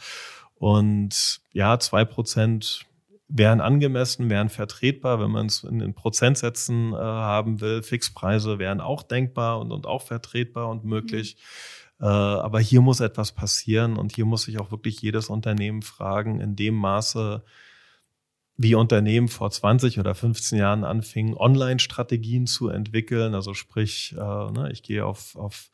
und 0.58 1.40
ja 1.52 1.78
zwei 1.78 2.04
Prozent 2.04 2.86
wären 3.28 3.60
angemessen, 3.60 4.30
wären 4.30 4.48
vertretbar, 4.48 5.20
wenn 5.20 5.30
man 5.30 5.46
es 5.46 5.64
in 5.64 5.80
den 5.80 5.94
Prozentsätzen 5.94 6.92
äh, 6.92 6.96
haben 6.96 7.60
will. 7.60 7.82
Fixpreise 7.82 8.58
wären 8.58 8.80
auch 8.80 9.02
denkbar 9.02 9.60
und, 9.60 9.72
und 9.72 9.86
auch 9.86 10.02
vertretbar 10.02 10.68
und 10.68 10.84
möglich. 10.84 11.36
Mhm. 11.98 12.06
Äh, 12.06 12.08
aber 12.08 12.60
hier 12.60 12.80
muss 12.82 13.00
etwas 13.00 13.32
passieren 13.32 13.96
und 13.96 14.12
hier 14.12 14.26
muss 14.26 14.42
sich 14.42 14.58
auch 14.58 14.70
wirklich 14.70 15.00
jedes 15.00 15.28
Unternehmen 15.28 15.82
fragen, 15.82 16.40
in 16.40 16.54
dem 16.54 16.74
Maße 16.74 17.42
wie 18.58 18.74
Unternehmen 18.74 19.28
vor 19.28 19.50
20 19.50 19.98
oder 19.98 20.14
15 20.14 20.58
Jahren 20.58 20.84
anfingen, 20.84 21.36
Online-Strategien 21.36 22.46
zu 22.46 22.68
entwickeln. 22.68 23.34
Also 23.34 23.54
sprich, 23.54 24.14
äh, 24.16 24.50
ne, 24.50 24.70
ich 24.72 24.82
gehe 24.82 25.04
auf, 25.04 25.36
auf 25.36 25.70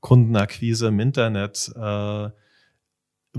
Kundenakquise 0.00 0.88
im 0.88 1.00
Internet. 1.00 1.70
Äh, 1.74 2.30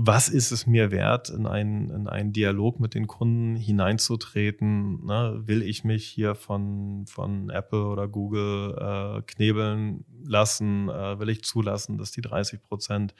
was 0.02 0.30
ist 0.30 0.50
es 0.50 0.66
mir 0.66 0.90
wert, 0.90 1.28
in 1.28 1.46
einen, 1.46 1.90
in 1.90 2.08
einen 2.08 2.32
Dialog 2.32 2.80
mit 2.80 2.94
den 2.94 3.06
Kunden 3.06 3.54
hineinzutreten? 3.56 5.04
Ne? 5.04 5.42
Will 5.44 5.62
ich 5.62 5.84
mich 5.84 6.06
hier 6.06 6.34
von, 6.34 7.04
von 7.06 7.50
Apple 7.50 7.84
oder 7.84 8.08
Google 8.08 8.76
äh, 8.78 9.22
knebeln 9.22 10.06
lassen? 10.24 10.88
Äh, 10.88 11.18
will 11.18 11.28
ich 11.28 11.44
zulassen, 11.44 11.98
dass 11.98 12.12
die 12.12 12.22
30 12.22 12.62
Prozent 12.62 13.14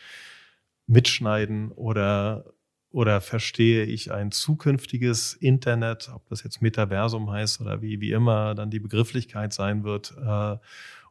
mitschneiden 0.86 1.70
oder 1.72 2.44
oder 2.92 3.20
verstehe 3.20 3.84
ich 3.84 4.10
ein 4.10 4.32
zukünftiges 4.32 5.34
Internet, 5.34 6.10
ob 6.12 6.28
das 6.28 6.42
jetzt 6.42 6.60
Metaversum 6.60 7.30
heißt 7.30 7.60
oder 7.60 7.82
wie, 7.82 8.00
wie 8.00 8.10
immer 8.10 8.56
dann 8.56 8.70
die 8.70 8.80
Begrifflichkeit 8.80 9.52
sein 9.52 9.84
wird, 9.84 10.12
äh, 10.20 10.56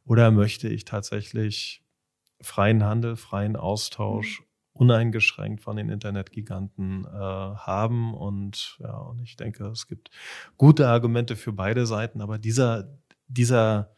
oder 0.04 0.32
möchte 0.32 0.68
ich 0.68 0.84
tatsächlich 0.84 1.82
freien 2.42 2.84
Handel, 2.84 3.16
freien 3.16 3.56
Austausch. 3.56 4.44
Uneingeschränkt 4.80 5.62
von 5.62 5.76
den 5.76 5.90
Internetgiganten 5.90 7.06
äh, 7.06 7.10
haben. 7.10 8.14
Und 8.14 8.78
ja, 8.80 8.96
und 8.98 9.22
ich 9.22 9.36
denke, 9.36 9.68
es 9.68 9.88
gibt 9.88 10.10
gute 10.58 10.88
Argumente 10.88 11.36
für 11.36 11.52
beide 11.52 11.86
Seiten, 11.86 12.22
aber 12.22 12.38
dieser, 12.38 12.98
dieser 13.28 13.92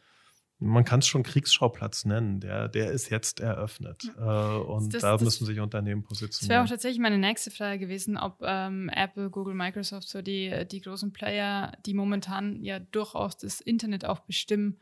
man 0.58 0.84
kann 0.84 1.00
es 1.00 1.08
schon 1.08 1.24
Kriegsschauplatz 1.24 2.04
nennen, 2.04 2.38
der, 2.38 2.68
der 2.68 2.92
ist 2.92 3.10
jetzt 3.10 3.40
eröffnet. 3.40 4.04
Äh, 4.16 4.22
und 4.22 4.94
das, 4.94 5.02
da 5.02 5.12
das, 5.12 5.22
müssen 5.22 5.44
sich 5.44 5.58
Unternehmen 5.58 6.04
positionieren. 6.04 6.40
Das 6.40 6.48
wäre 6.48 6.62
auch 6.62 6.68
tatsächlich 6.68 7.00
meine 7.00 7.18
nächste 7.18 7.50
Frage 7.50 7.80
gewesen, 7.80 8.16
ob 8.16 8.40
ähm, 8.42 8.88
Apple, 8.88 9.30
Google, 9.30 9.54
Microsoft, 9.54 10.08
so 10.08 10.22
die, 10.22 10.64
die 10.70 10.80
großen 10.80 11.12
Player, 11.12 11.72
die 11.84 11.94
momentan 11.94 12.62
ja 12.62 12.78
durchaus 12.78 13.36
das 13.36 13.60
Internet 13.60 14.04
auch 14.04 14.20
bestimmen, 14.20 14.78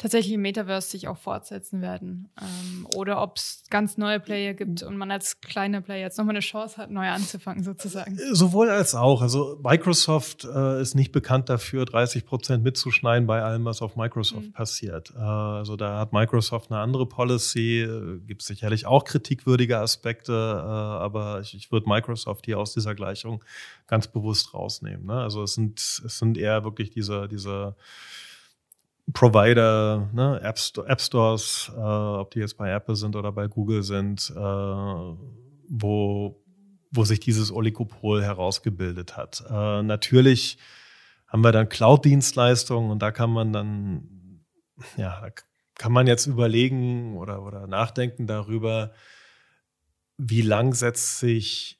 tatsächlich 0.00 0.32
im 0.32 0.40
Metaverse 0.40 0.88
sich 0.88 1.08
auch 1.08 1.18
fortsetzen 1.18 1.82
werden. 1.82 2.30
Ähm, 2.40 2.86
oder 2.96 3.22
ob 3.22 3.36
es 3.36 3.64
ganz 3.68 3.98
neue 3.98 4.18
Player 4.18 4.54
gibt 4.54 4.82
und 4.82 4.96
man 4.96 5.10
als 5.10 5.42
kleiner 5.42 5.82
Player 5.82 6.00
jetzt 6.00 6.16
nochmal 6.16 6.34
eine 6.34 6.40
Chance 6.40 6.78
hat, 6.78 6.90
neu 6.90 7.06
anzufangen 7.06 7.62
sozusagen. 7.62 8.16
Äh, 8.16 8.34
sowohl 8.34 8.70
als 8.70 8.94
auch. 8.94 9.20
Also 9.20 9.60
Microsoft 9.62 10.44
äh, 10.44 10.80
ist 10.80 10.94
nicht 10.94 11.12
bekannt 11.12 11.50
dafür, 11.50 11.84
30 11.84 12.24
Prozent 12.24 12.64
mitzuschneiden 12.64 13.26
bei 13.26 13.42
allem, 13.42 13.66
was 13.66 13.82
auf 13.82 13.94
Microsoft 13.94 14.46
mhm. 14.46 14.52
passiert. 14.52 15.12
Äh, 15.14 15.20
also 15.20 15.76
da 15.76 15.98
hat 15.98 16.14
Microsoft 16.14 16.72
eine 16.72 16.80
andere 16.80 17.04
Policy, 17.04 17.82
äh, 17.82 18.20
gibt 18.26 18.40
sicherlich 18.40 18.86
auch 18.86 19.04
kritikwürdige 19.04 19.78
Aspekte, 19.78 20.32
äh, 20.32 20.66
aber 20.66 21.40
ich, 21.42 21.54
ich 21.54 21.70
würde 21.70 21.86
Microsoft 21.86 22.46
hier 22.46 22.58
aus 22.58 22.72
dieser 22.72 22.94
Gleichung 22.94 23.44
ganz 23.86 24.08
bewusst 24.08 24.54
rausnehmen. 24.54 25.04
Ne? 25.04 25.20
Also 25.20 25.42
es 25.42 25.52
sind, 25.52 25.78
es 25.78 26.18
sind 26.18 26.38
eher 26.38 26.64
wirklich 26.64 26.88
diese, 26.88 27.28
diese 27.28 27.76
Provider, 29.12 30.08
ne, 30.12 30.40
App, 30.42 30.58
App 30.86 31.00
Stores, 31.00 31.70
äh, 31.74 31.80
ob 31.80 32.30
die 32.30 32.40
jetzt 32.40 32.56
bei 32.56 32.70
Apple 32.70 32.96
sind 32.96 33.16
oder 33.16 33.32
bei 33.32 33.48
Google 33.48 33.82
sind, 33.82 34.30
äh, 34.30 34.40
wo, 35.68 36.42
wo 36.90 37.04
sich 37.04 37.20
dieses 37.20 37.52
Oligopol 37.52 38.22
herausgebildet 38.22 39.16
hat. 39.16 39.42
Äh, 39.48 39.82
natürlich 39.82 40.58
haben 41.26 41.42
wir 41.42 41.52
dann 41.52 41.68
Cloud-Dienstleistungen 41.68 42.90
und 42.90 43.00
da 43.00 43.10
kann 43.12 43.30
man 43.30 43.52
dann, 43.52 44.44
ja, 44.96 45.20
da 45.20 45.30
kann 45.74 45.92
man 45.92 46.06
jetzt 46.06 46.26
überlegen 46.26 47.16
oder, 47.16 47.42
oder 47.42 47.66
nachdenken 47.66 48.26
darüber, 48.26 48.92
wie 50.18 50.42
lang 50.42 50.74
setzt 50.74 51.18
sich 51.18 51.79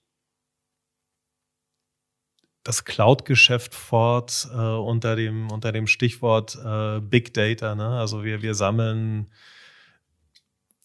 das 2.71 2.85
Cloud-Geschäft 2.85 3.75
fort 3.75 4.49
äh, 4.53 4.57
unter, 4.57 5.17
dem, 5.17 5.51
unter 5.51 5.73
dem 5.73 5.89
Stichwort 5.89 6.57
äh, 6.65 7.01
Big 7.01 7.35
Data. 7.35 7.75
Ne? 7.75 7.99
Also 7.99 8.23
wir, 8.23 8.43
wir 8.43 8.55
sammeln 8.55 9.27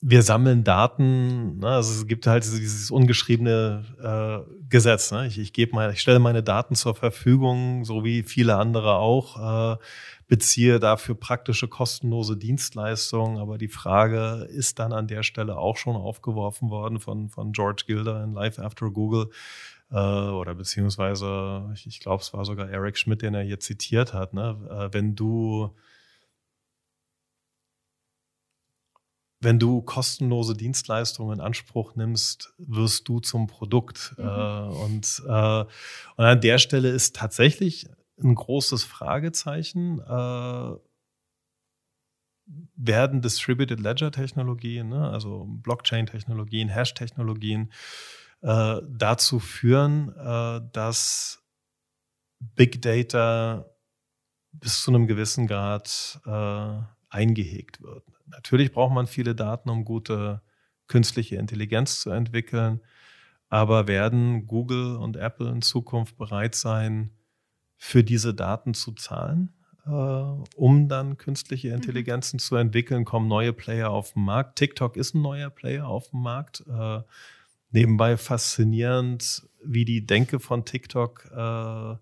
wir 0.01 0.21
sammeln 0.21 0.63
Daten, 0.63 1.57
ne? 1.57 1.67
also 1.67 1.91
es 1.91 2.05
gibt 2.05 2.27
halt 2.27 2.43
dieses 2.43 2.91
ungeschriebene 2.91 4.45
äh, 4.47 4.51
Gesetz. 4.69 5.11
Ne? 5.11 5.25
Ich, 5.25 5.39
ich 5.39 5.51
gebe 5.53 5.73
mal, 5.73 5.91
ich 5.91 6.01
stelle 6.01 6.19
meine 6.19 6.43
Daten 6.43 6.75
zur 6.75 6.93
Verfügung, 6.95 7.85
so 7.85 8.03
wie 8.03 8.21
viele 8.21 8.55
andere 8.57 8.95
auch, 8.95 9.73
äh, 9.73 9.77
beziehe 10.27 10.79
dafür 10.79 11.15
praktische 11.15 11.67
kostenlose 11.67 12.35
Dienstleistungen. 12.37 13.37
Aber 13.37 13.57
die 13.57 13.67
Frage 13.67 14.47
ist 14.49 14.79
dann 14.79 14.91
an 14.91 15.07
der 15.07 15.23
Stelle 15.23 15.57
auch 15.57 15.77
schon 15.77 15.95
aufgeworfen 15.95 16.69
worden 16.69 16.99
von, 16.99 17.29
von 17.29 17.51
George 17.51 17.83
Gilder 17.87 18.23
in 18.23 18.33
Life 18.33 18.61
After 18.61 18.91
Google 18.91 19.29
äh, 19.91 19.95
oder 19.95 20.55
beziehungsweise, 20.55 21.69
ich, 21.73 21.87
ich 21.87 21.99
glaube, 21.99 22.21
es 22.21 22.33
war 22.33 22.45
sogar 22.45 22.69
Eric 22.69 22.97
Schmidt, 22.97 23.21
den 23.21 23.33
er 23.33 23.43
hier 23.43 23.59
zitiert 23.59 24.13
hat, 24.13 24.33
ne? 24.33 24.57
Äh, 24.69 24.93
wenn 24.93 25.15
du 25.15 25.75
wenn 29.41 29.59
du 29.59 29.81
kostenlose 29.81 30.55
Dienstleistungen 30.55 31.39
in 31.39 31.45
Anspruch 31.45 31.95
nimmst, 31.95 32.53
wirst 32.57 33.07
du 33.07 33.19
zum 33.19 33.47
Produkt. 33.47 34.15
Mhm. 34.17 34.25
Äh, 34.25 34.61
und, 34.83 35.23
äh, 35.27 35.65
und 36.17 36.25
an 36.25 36.41
der 36.41 36.57
Stelle 36.57 36.89
ist 36.89 37.15
tatsächlich 37.15 37.87
ein 38.21 38.33
großes 38.33 38.83
Fragezeichen. 38.83 39.99
Äh, 39.99 40.75
werden 42.75 43.21
Distributed 43.21 43.79
Ledger 43.79 44.11
Technologien, 44.11 44.89
ne, 44.89 45.09
also 45.09 45.45
Blockchain 45.47 46.05
Technologien, 46.05 46.69
Hash 46.69 46.93
Technologien, 46.93 47.71
äh, 48.45 48.81
dazu 48.87 49.39
führen, 49.39 50.15
äh, 50.15 50.61
dass 50.71 51.43
Big 52.39 52.79
Data 52.79 53.65
bis 54.51 54.83
zu 54.83 54.91
einem 54.91 55.07
gewissen 55.07 55.47
Grad 55.47 56.21
äh, 56.27 56.79
eingehegt 57.09 57.81
wird. 57.81 58.03
Natürlich 58.27 58.71
braucht 58.71 58.93
man 58.93 59.07
viele 59.07 59.33
Daten, 59.33 59.69
um 59.71 59.83
gute 59.83 60.43
künstliche 60.87 61.37
Intelligenz 61.37 62.01
zu 62.01 62.11
entwickeln, 62.11 62.81
aber 63.49 63.87
werden 63.87 64.45
Google 64.45 64.95
und 64.97 65.17
Apple 65.17 65.49
in 65.49 65.63
Zukunft 65.63 66.15
bereit 66.15 66.53
sein, 66.53 67.17
für 67.77 68.03
diese 68.03 68.35
Daten 68.35 68.75
zu 68.75 68.91
zahlen, 68.91 69.53
äh, 69.87 69.89
um 69.89 70.87
dann 70.87 71.17
künstliche 71.17 71.69
mhm. 71.69 71.75
Intelligenzen 71.77 72.35
mhm. 72.35 72.41
zu 72.41 72.55
entwickeln? 72.57 73.05
Kommen 73.05 73.27
neue 73.27 73.53
Player 73.53 73.89
auf 73.89 74.13
den 74.13 74.23
Markt? 74.23 74.59
TikTok 74.59 74.97
ist 74.97 75.15
ein 75.15 75.23
neuer 75.23 75.49
Player 75.49 75.87
auf 75.87 76.11
dem 76.11 76.21
Markt. 76.21 76.63
Nebenbei 77.71 78.17
faszinierend, 78.17 79.47
wie 79.63 79.85
die 79.85 80.05
Denke 80.05 80.39
von 80.39 80.65
TikTok 80.65 81.29
äh, 81.35 81.95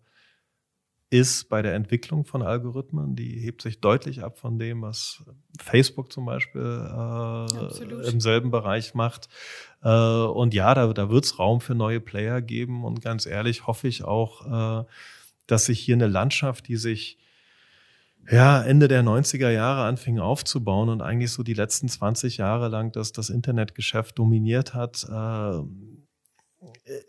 ist 1.14 1.48
bei 1.48 1.62
der 1.62 1.76
Entwicklung 1.76 2.26
von 2.26 2.42
Algorithmen. 2.42 3.16
Die 3.16 3.40
hebt 3.40 3.62
sich 3.62 3.80
deutlich 3.80 4.24
ab 4.24 4.40
von 4.40 4.58
dem, 4.58 4.82
was 4.82 5.24
Facebook 5.60 6.12
zum 6.12 6.26
Beispiel 6.26 6.62
äh, 6.62 8.10
im 8.10 8.20
selben 8.20 8.50
Bereich 8.50 8.96
macht. 8.96 9.30
Äh, 9.84 9.90
und 9.90 10.56
ja, 10.56 10.74
da, 10.74 10.92
da 10.92 11.12
wird 11.12 11.26
es 11.26 11.38
Raum 11.38 11.62
für 11.62 11.76
neue 11.76 12.00
Player 12.00 12.42
geben. 12.42 12.84
Und 12.84 13.04
ganz 13.04 13.28
ehrlich 13.28 13.68
hoffe 13.68 13.88
ich 13.88 14.04
auch, 14.04 14.82
äh, 14.82 14.86
dass 15.46 15.66
sich 15.66 15.80
hier 15.80 15.96
eine 15.96 16.08
Landschaft, 16.08 16.68
die 16.68 16.78
sich 16.78 17.20
ja, 18.30 18.62
Ende 18.64 18.88
der 18.88 19.04
90er 19.04 19.50
Jahre 19.50 19.84
anfing 19.86 20.20
aufzubauen 20.20 20.90
und 20.90 21.02
eigentlich 21.02 21.32
so 21.32 21.44
die 21.44 21.54
letzten 21.54 21.90
20 21.90 22.38
Jahre 22.38 22.70
lang 22.70 22.92
das, 22.92 23.12
das 23.12 23.30
Internetgeschäft 23.30 24.18
dominiert 24.18 24.74
hat. 24.74 25.06
Äh, 25.10 25.62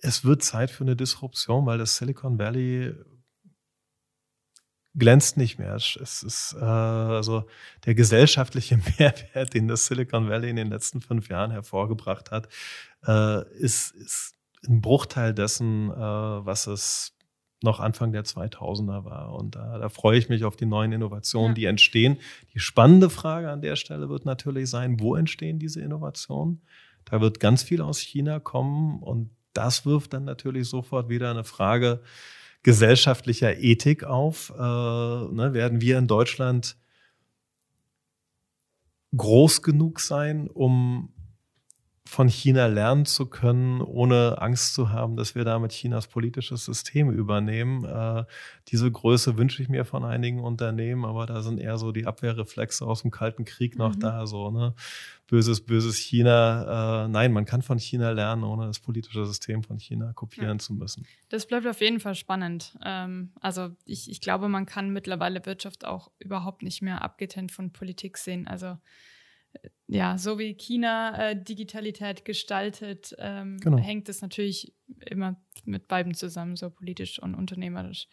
es 0.01 0.25
wird 0.25 0.43
Zeit 0.43 0.71
für 0.71 0.85
eine 0.85 0.97
Disruption, 0.97 1.67
weil 1.67 1.79
das 1.79 1.97
Silicon 1.97 2.39
Valley 2.39 2.95
glänzt 4.95 5.37
nicht 5.37 5.59
mehr. 5.59 5.75
Es 5.75 6.23
ist 6.23 6.57
äh, 6.59 6.65
also 6.65 7.47
der 7.85 7.95
gesellschaftliche 7.95 8.77
Mehrwert, 8.99 9.55
den 9.55 9.69
das 9.69 9.87
Silicon 9.87 10.29
Valley 10.29 10.51
in 10.51 10.57
den 10.57 10.71
letzten 10.71 11.01
fünf 11.01 11.29
Jahren 11.29 11.51
hervorgebracht 11.51 12.31
hat, 12.31 12.49
äh, 13.07 13.49
ist, 13.55 13.93
ist 13.93 14.35
ein 14.67 14.81
Bruchteil 14.81 15.35
dessen, 15.35 15.91
äh, 15.91 15.95
was 15.95 16.67
es 16.67 17.14
noch 17.65 17.81
Anfang 17.81 18.13
der 18.13 18.25
2000er 18.25 19.05
war. 19.05 19.35
Und 19.35 19.57
da, 19.57 19.79
da 19.79 19.89
freue 19.89 20.19
ich 20.19 20.29
mich 20.29 20.45
auf 20.45 20.55
die 20.55 20.67
neuen 20.67 20.93
Innovationen, 20.93 21.51
ja. 21.51 21.55
die 21.55 21.65
entstehen. 21.65 22.19
Die 22.55 22.61
spannende 22.61 23.11
Frage 23.11 23.51
an 23.51 23.63
der 23.63 23.75
Stelle 23.75 24.09
wird 24.09 24.25
natürlich 24.25 24.71
sein, 24.71 25.01
wo 25.01 25.17
entstehen 25.17 25.59
diese 25.59 25.81
Innovationen? 25.81 26.63
Da 27.05 27.21
wird 27.21 27.41
ganz 27.41 27.63
viel 27.63 27.83
aus 27.83 27.99
China 27.99 28.39
kommen 28.39 29.03
und 29.03 29.31
das 29.53 29.87
wirft 29.87 30.13
dann 30.13 30.25
natürlich 30.25 30.69
sofort 30.69 31.09
wieder 31.09 31.31
eine 31.31 31.45
Frage 31.45 32.01
gesellschaftlicher 32.63 33.59
Ethik 33.59 34.05
auf. 34.05 34.53
Äh, 34.57 34.61
ne, 34.61 35.51
werden 35.53 35.81
wir 35.81 35.99
in 35.99 36.07
Deutschland 36.07 36.77
groß 39.17 39.63
genug 39.63 40.01
sein, 40.01 40.49
um 40.49 41.14
von 42.07 42.29
China 42.29 42.67
lernen 42.67 43.07
zu 43.07 43.27
können, 43.27 43.81
ohne 43.81 44.37
Angst 44.41 44.75
zu 44.75 44.91
haben, 44.91 45.17
dass 45.17 45.35
wir 45.35 45.45
damit 45.45 45.73
Chinas 45.73 46.07
politisches 46.07 46.65
System 46.65 47.11
übernehmen. 47.11 47.85
Äh, 47.85 48.25
diese 48.69 48.91
Größe 48.91 49.39
wünsche 49.39 49.63
ich 49.63 49.71
mir 49.71 49.87
von 49.87 50.05
einigen 50.05 50.41
Unternehmen, 50.41 51.07
aber 51.07 51.25
da 51.25 51.41
sind 51.41 51.59
eher 51.59 51.79
so 51.79 51.93
die 51.93 52.07
Abwehrreflexe 52.07 52.85
aus 52.85 53.03
dem 53.03 53.11
Kalten 53.11 53.47
Krieg 53.47 53.79
noch 53.79 53.95
mhm. 53.95 54.01
da, 54.01 54.27
so, 54.27 54.51
ne? 54.51 54.75
Böses, 55.27 55.65
böses 55.65 55.97
China. 55.97 57.07
Äh, 57.07 57.09
nein, 57.09 57.33
man 57.33 57.47
kann 57.47 57.63
von 57.63 57.79
China 57.79 58.11
lernen, 58.11 58.45
ohne 58.45 58.67
das 58.67 58.79
politische 58.79 59.25
System 59.25 59.63
von 59.63 59.79
China 59.79 60.13
kopieren 60.13 60.59
ja. 60.59 60.59
zu 60.59 60.75
müssen. 60.75 61.07
Das 61.31 61.47
bleibt 61.47 61.67
auf 61.67 61.81
jeden 61.81 62.01
Fall 62.01 62.15
spannend. 62.15 62.77
Ähm, 62.85 63.33
also 63.41 63.71
ich, 63.87 64.11
ich 64.11 64.21
glaube, 64.21 64.49
man 64.49 64.67
kann 64.67 64.91
mittlerweile 64.91 65.47
Wirtschaft 65.47 65.87
auch 65.87 66.11
überhaupt 66.19 66.63
nicht 66.63 66.83
mehr 66.83 67.01
abgetrennt 67.01 67.53
von 67.53 67.73
Politik 67.73 68.19
sehen. 68.19 68.47
Also 68.47 68.77
ja, 69.95 70.19
so 70.19 70.41
wie 70.41 70.55
China 70.55 71.31
äh, 71.31 71.41
Digitalität 71.41 72.25
gestaltet, 72.25 73.15
ähm, 73.19 73.59
genau. 73.59 73.79
hängt 73.79 74.09
es 74.09 74.23
natürlich 74.23 74.75
immer 75.09 75.41
mit 75.65 75.87
beiden 75.87 76.15
zusammen, 76.15 76.57
so 76.57 76.69
politisch 76.69 77.21
und 77.21 77.37
unternehmerisch. 77.37 78.09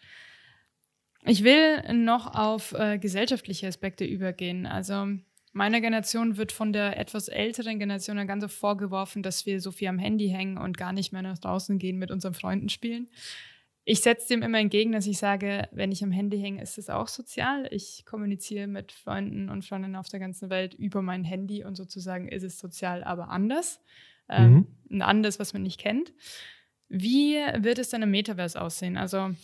Ich 1.24 1.42
will 1.42 1.82
noch 1.92 2.34
auf 2.34 2.72
äh, 2.72 2.98
gesellschaftliche 2.98 3.66
Aspekte 3.66 4.04
übergehen. 4.04 4.64
Also 4.64 5.08
meiner 5.52 5.80
Generation 5.80 6.36
wird 6.36 6.52
von 6.52 6.72
der 6.72 6.98
etwas 6.98 7.26
älteren 7.26 7.80
Generation 7.80 8.16
dann 8.16 8.28
ganz 8.28 8.42
so 8.42 8.48
vorgeworfen, 8.48 9.24
dass 9.24 9.44
wir 9.44 9.60
so 9.60 9.72
viel 9.72 9.88
am 9.88 9.98
Handy 9.98 10.28
hängen 10.28 10.58
und 10.58 10.78
gar 10.78 10.92
nicht 10.92 11.12
mehr 11.12 11.22
nach 11.22 11.38
draußen 11.38 11.80
gehen, 11.80 11.98
mit 11.98 12.12
unseren 12.12 12.34
Freunden 12.34 12.68
spielen. 12.68 13.08
Ich 13.84 14.00
setze 14.00 14.28
dem 14.28 14.42
immer 14.42 14.60
entgegen, 14.60 14.92
dass 14.92 15.06
ich 15.06 15.18
sage, 15.18 15.68
wenn 15.72 15.90
ich 15.90 16.04
am 16.04 16.12
Handy 16.12 16.38
hänge, 16.38 16.62
ist 16.62 16.78
es 16.78 16.88
auch 16.88 17.08
sozial. 17.08 17.66
Ich 17.70 18.04
kommuniziere 18.04 18.68
mit 18.68 18.92
Freunden 18.92 19.48
und 19.48 19.64
Freundinnen 19.64 19.96
auf 19.96 20.08
der 20.08 20.20
ganzen 20.20 20.50
Welt 20.50 20.74
über 20.74 21.02
mein 21.02 21.24
Handy 21.24 21.64
und 21.64 21.74
sozusagen 21.74 22.28
ist 22.28 22.44
es 22.44 22.58
sozial, 22.58 23.02
aber 23.02 23.28
anders. 23.28 23.80
Ähm, 24.28 24.52
mhm. 24.52 24.66
ein 24.90 25.02
anderes, 25.02 25.40
was 25.40 25.52
man 25.52 25.62
nicht 25.62 25.80
kennt. 25.80 26.12
Wie 26.88 27.34
wird 27.58 27.78
es 27.78 27.88
dann 27.88 28.02
im 28.02 28.10
Metaverse 28.10 28.60
aussehen? 28.60 28.96
Also 28.96 29.34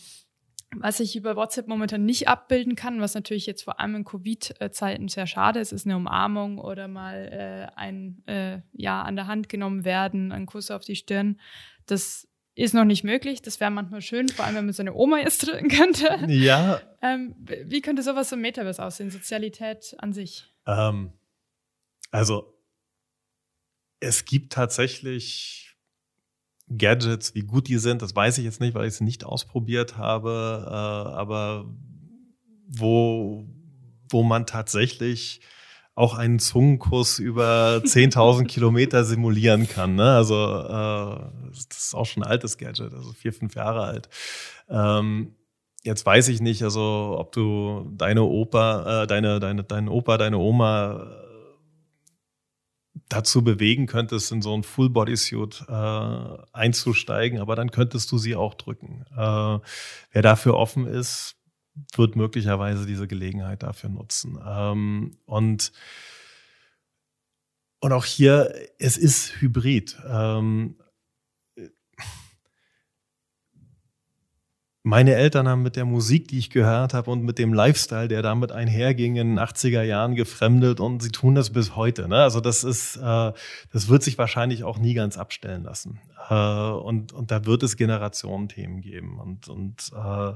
was 0.75 0.99
ich 0.99 1.15
über 1.15 1.35
WhatsApp 1.35 1.67
momentan 1.67 2.05
nicht 2.05 2.27
abbilden 2.27 2.75
kann, 2.75 3.01
was 3.01 3.15
natürlich 3.15 3.47
jetzt 3.47 3.63
vor 3.63 3.79
allem 3.79 3.95
in 3.95 4.05
Covid-Zeiten 4.05 5.07
sehr 5.07 5.25
schade 5.25 5.59
ist, 5.59 5.71
ist 5.71 5.85
eine 5.85 5.97
Umarmung 5.97 6.59
oder 6.59 6.87
mal 6.87 7.71
äh, 7.73 7.75
ein 7.75 8.21
äh, 8.27 8.59
Ja 8.71 9.01
an 9.01 9.15
der 9.15 9.27
Hand 9.27 9.49
genommen 9.49 9.83
werden, 9.83 10.31
ein 10.31 10.45
Kuss 10.45 10.69
auf 10.69 10.83
die 10.83 10.95
Stirn. 10.95 11.39
Das 11.87 12.28
ist 12.59 12.73
noch 12.73 12.85
nicht 12.85 13.03
möglich. 13.03 13.41
Das 13.41 13.59
wäre 13.59 13.71
manchmal 13.71 14.01
schön, 14.01 14.29
vor 14.29 14.45
allem 14.45 14.55
wenn 14.55 14.65
man 14.65 14.73
seine 14.73 14.93
Oma 14.93 15.19
jetzt 15.19 15.47
drücken 15.47 15.69
könnte. 15.69 16.25
Ja. 16.27 16.81
Ähm, 17.01 17.35
wie 17.39 17.81
könnte 17.81 18.03
sowas 18.03 18.31
im 18.31 18.41
Metaverse 18.41 18.83
aussehen, 18.83 19.11
Sozialität 19.11 19.95
an 19.99 20.13
sich? 20.13 20.45
Ähm, 20.67 21.13
also 22.11 22.53
es 23.99 24.25
gibt 24.25 24.53
tatsächlich 24.53 25.77
Gadgets, 26.77 27.33
wie 27.33 27.41
gut 27.41 27.67
die 27.67 27.77
sind, 27.77 28.01
das 28.01 28.15
weiß 28.15 28.37
ich 28.37 28.45
jetzt 28.45 28.61
nicht, 28.61 28.75
weil 28.75 28.87
ich 28.87 28.95
es 28.95 29.01
nicht 29.01 29.23
ausprobiert 29.23 29.97
habe, 29.97 30.65
äh, 30.67 30.69
aber 30.69 31.73
wo, 32.67 33.47
wo 34.09 34.23
man 34.23 34.45
tatsächlich 34.45 35.41
auch 35.99 36.13
einen 36.13 36.39
Zungenkuss 36.39 37.19
über 37.19 37.81
10.000 37.83 38.45
Kilometer 38.47 39.03
simulieren 39.03 39.67
kann. 39.67 39.95
Ne? 39.95 40.15
Also 40.15 40.33
äh, 40.35 41.49
das 41.49 41.77
ist 41.77 41.93
auch 41.93 42.05
schon 42.05 42.23
ein 42.23 42.29
altes 42.29 42.57
Gadget, 42.57 42.93
also 42.93 43.11
vier, 43.11 43.33
fünf 43.33 43.55
Jahre 43.55 43.83
alt. 43.83 44.09
Ähm, 44.69 45.35
jetzt 45.83 46.05
weiß 46.05 46.29
ich 46.29 46.39
nicht, 46.39 46.63
also 46.63 47.17
ob 47.19 47.33
du 47.33 47.91
deine 47.97 48.23
Opa, 48.23 49.03
äh, 49.03 49.07
deine, 49.07 49.41
deine, 49.41 49.65
deinen 49.65 49.89
Opa, 49.89 50.17
deine 50.17 50.37
Oma 50.37 51.11
dazu 53.09 53.43
bewegen 53.43 53.85
könntest, 53.85 54.31
in 54.31 54.41
so 54.41 54.53
ein 54.53 54.63
Full-Body-Suit 54.63 55.65
äh, 55.67 56.37
einzusteigen, 56.53 57.39
aber 57.39 57.57
dann 57.57 57.71
könntest 57.71 58.09
du 58.11 58.17
sie 58.17 58.37
auch 58.37 58.53
drücken. 58.53 59.03
Äh, 59.11 59.59
wer 60.11 60.21
dafür 60.21 60.55
offen 60.55 60.87
ist, 60.87 61.38
wird 61.95 62.15
möglicherweise 62.15 62.85
diese 62.85 63.07
Gelegenheit 63.07 63.63
dafür 63.63 63.89
nutzen. 63.89 64.39
Ähm, 64.45 65.17
und 65.25 65.71
und 67.81 67.93
auch 67.93 68.03
hier, 68.03 68.53
es 68.77 68.97
ist 68.97 69.39
hybrid. 69.39 69.97
Ähm, 70.05 70.75
meine 74.83 75.13
Eltern 75.15 75.47
haben 75.47 75.61
mit 75.61 75.75
der 75.75 75.85
Musik, 75.85 76.29
die 76.29 76.39
ich 76.39 76.49
gehört 76.49 76.93
habe 76.93 77.11
und 77.11 77.21
mit 77.21 77.37
dem 77.37 77.53
Lifestyle, 77.53 78.07
der 78.07 78.21
damit 78.21 78.51
einherging, 78.51 79.17
in 79.17 79.35
den 79.35 79.39
80er 79.39 79.83
Jahren 79.83 80.15
gefremdet 80.15 80.79
und 80.79 81.01
sie 81.03 81.11
tun 81.11 81.35
das 81.35 81.51
bis 81.51 81.75
heute. 81.75 82.07
Ne? 82.07 82.17
Also 82.17 82.39
das 82.41 82.63
ist, 82.63 82.95
äh, 82.97 83.33
das 83.71 83.87
wird 83.87 84.03
sich 84.03 84.17
wahrscheinlich 84.17 84.63
auch 84.63 84.77
nie 84.77 84.93
ganz 84.93 85.17
abstellen 85.17 85.63
lassen. 85.63 85.99
Äh, 86.29 86.33
und, 86.33 87.13
und 87.13 87.29
da 87.31 87.45
wird 87.45 87.63
es 87.63 87.77
Generationenthemen 87.77 88.81
geben. 88.81 89.19
Und, 89.19 89.47
und 89.47 89.91
äh, 89.93 90.33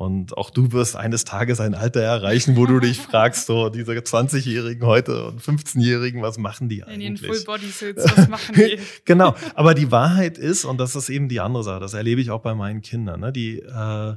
und 0.00 0.34
auch 0.38 0.48
du 0.48 0.72
wirst 0.72 0.96
eines 0.96 1.26
Tages 1.26 1.60
ein 1.60 1.74
Alter 1.74 2.00
erreichen, 2.00 2.56
wo 2.56 2.64
du 2.64 2.80
dich 2.80 2.98
fragst, 3.10 3.44
so 3.44 3.68
diese 3.68 3.92
20-Jährigen 3.92 4.86
heute 4.86 5.26
und 5.26 5.42
15-Jährigen, 5.42 6.22
was 6.22 6.38
machen 6.38 6.70
die 6.70 6.82
eigentlich? 6.82 7.06
In 7.06 7.16
den 7.16 7.18
Full 7.18 7.44
Bodysuits, 7.44 8.04
was 8.16 8.28
machen 8.28 8.54
die? 8.54 8.78
genau, 9.04 9.34
aber 9.54 9.74
die 9.74 9.90
Wahrheit 9.90 10.38
ist, 10.38 10.64
und 10.64 10.78
das 10.78 10.96
ist 10.96 11.10
eben 11.10 11.28
die 11.28 11.40
andere 11.40 11.64
Sache, 11.64 11.80
das 11.80 11.92
erlebe 11.92 12.22
ich 12.22 12.30
auch 12.30 12.40
bei 12.40 12.54
meinen 12.54 12.80
Kindern, 12.80 13.20
ne, 13.20 13.30
die 13.30 13.58
äh, 13.58 14.16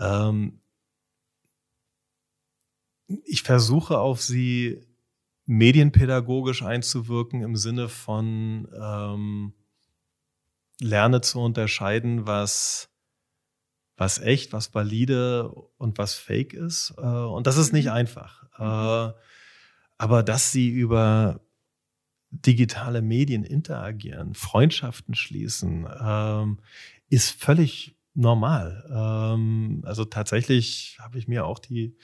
ähm, 0.00 0.60
ich 3.26 3.42
versuche 3.42 3.98
auf 3.98 4.22
sie 4.22 4.80
medienpädagogisch 5.44 6.62
einzuwirken 6.62 7.42
im 7.42 7.56
Sinne 7.56 7.90
von 7.90 8.66
ähm, 8.74 9.52
lerne 10.80 11.20
zu 11.20 11.38
unterscheiden, 11.38 12.26
was 12.26 12.91
was 14.02 14.18
echt, 14.18 14.52
was 14.52 14.74
valide 14.74 15.48
und 15.78 15.96
was 15.96 16.14
fake 16.14 16.54
ist. 16.54 16.92
Äh, 16.98 17.02
und 17.02 17.46
das 17.46 17.56
ist 17.56 17.72
nicht 17.72 17.86
mhm. 17.86 17.92
einfach. 17.92 18.42
Mhm. 18.58 19.14
Aber 19.96 20.22
dass 20.24 20.50
sie 20.50 20.68
über 20.68 21.40
digitale 22.30 23.00
Medien 23.00 23.44
interagieren, 23.44 24.34
Freundschaften 24.34 25.14
schließen, 25.14 25.86
ähm, 26.02 26.58
ist 27.10 27.30
völlig 27.30 27.94
normal. 28.14 28.84
Ähm, 28.92 29.82
also 29.86 30.04
tatsächlich 30.04 30.98
habe 31.00 31.18
ich 31.18 31.28
mir 31.28 31.46
auch 31.46 31.60
die 31.60 31.96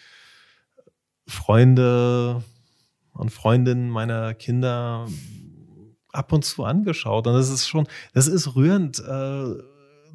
Freunde 1.26 2.44
und 3.12 3.30
Freundinnen 3.30 3.90
meiner 3.90 4.34
Kinder 4.34 5.08
ab 6.12 6.32
und 6.32 6.44
zu 6.44 6.62
angeschaut. 6.62 7.26
Und 7.26 7.34
das 7.34 7.48
ist 7.48 7.66
schon, 7.66 7.88
das 8.12 8.28
ist 8.28 8.54
rührend 8.54 9.00
äh, 9.00 9.54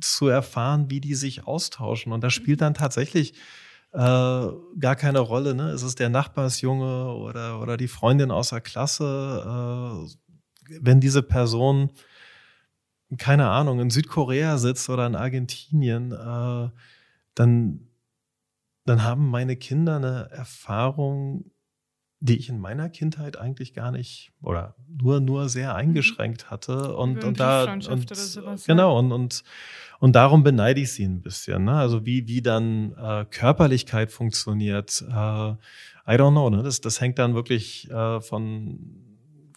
zu 0.04 0.28
erfahren, 0.28 0.90
wie 0.90 1.02
die 1.02 1.16
sich 1.16 1.48
austauschen. 1.48 2.12
Und 2.12 2.24
das 2.24 2.34
spielt 2.34 2.62
dann 2.62 2.74
tatsächlich 2.74 3.34
äh, 3.94 3.98
gar 3.98 4.96
keine 4.96 5.20
Rolle. 5.20 5.56
Ne? 5.56 5.72
Ist 5.72 5.84
es 5.84 5.96
der 5.96 6.10
Nachbarsjunge 6.10 7.14
oder, 7.14 7.62
oder 7.62 7.78
die 7.78 7.88
Freundin 7.88 8.32
aus 8.32 8.50
der 8.50 8.62
Klasse? 8.62 10.08
Äh, 10.10 10.78
wenn 10.82 11.00
diese 11.00 11.24
Person, 11.24 11.92
keine 13.18 13.50
Ahnung, 13.50 13.80
in 13.80 13.90
Südkorea 13.90 14.58
sitzt 14.58 14.90
oder 14.90 15.06
in 15.06 15.16
Argentinien, 15.16 16.12
äh, 16.12 16.70
dann, 17.36 17.88
dann 18.86 19.04
haben 19.04 19.30
meine 19.30 19.56
Kinder 19.56 19.98
eine 19.98 20.30
Erfahrung, 20.32 21.52
die 22.24 22.38
ich 22.38 22.48
in 22.48 22.58
meiner 22.58 22.88
Kindheit 22.88 23.38
eigentlich 23.38 23.74
gar 23.74 23.92
nicht 23.92 24.32
oder 24.42 24.76
nur 24.88 25.20
nur 25.20 25.50
sehr 25.50 25.72
mhm. 25.72 25.76
eingeschränkt 25.76 26.50
hatte 26.50 26.96
und 26.96 27.22
und 27.22 27.38
da 27.38 27.74
und, 27.74 27.84
sowas, 27.84 28.66
genau 28.66 28.98
und 28.98 29.12
und 29.12 29.44
und 30.00 30.16
darum 30.16 30.42
beneide 30.42 30.80
ich 30.80 30.94
sie 30.94 31.04
ein 31.04 31.22
bisschen 31.22 31.66
ne? 31.66 31.74
also 31.74 32.06
wie 32.06 32.26
wie 32.30 32.42
dann 32.42 32.94
äh, 32.94 33.26
Körperlichkeit 33.30 34.10
funktioniert 34.10 35.04
äh, 35.06 35.12
I 35.12 36.16
don't 36.16 36.32
know 36.32 36.50
ne? 36.50 36.64
das 36.64 36.80
das 36.80 37.02
hängt 37.02 37.20
dann 37.20 37.36
wirklich 37.36 37.92
äh, 37.92 38.22
von 38.22 38.80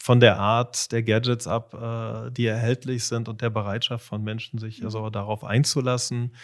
von 0.00 0.18
der 0.18 0.40
Art 0.40 0.90
der 0.90 1.04
Gadgets 1.04 1.46
ab 1.46 1.72
äh, 1.72 2.32
die 2.32 2.46
erhältlich 2.46 3.04
sind 3.04 3.28
und 3.28 3.42
der 3.42 3.50
Bereitschaft 3.50 4.04
von 4.04 4.24
Menschen 4.24 4.58
sich 4.58 4.80
mhm. 4.80 4.86
also 4.86 5.08
darauf 5.10 5.44
einzulassen 5.44 6.34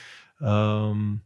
ähm, 0.41 1.23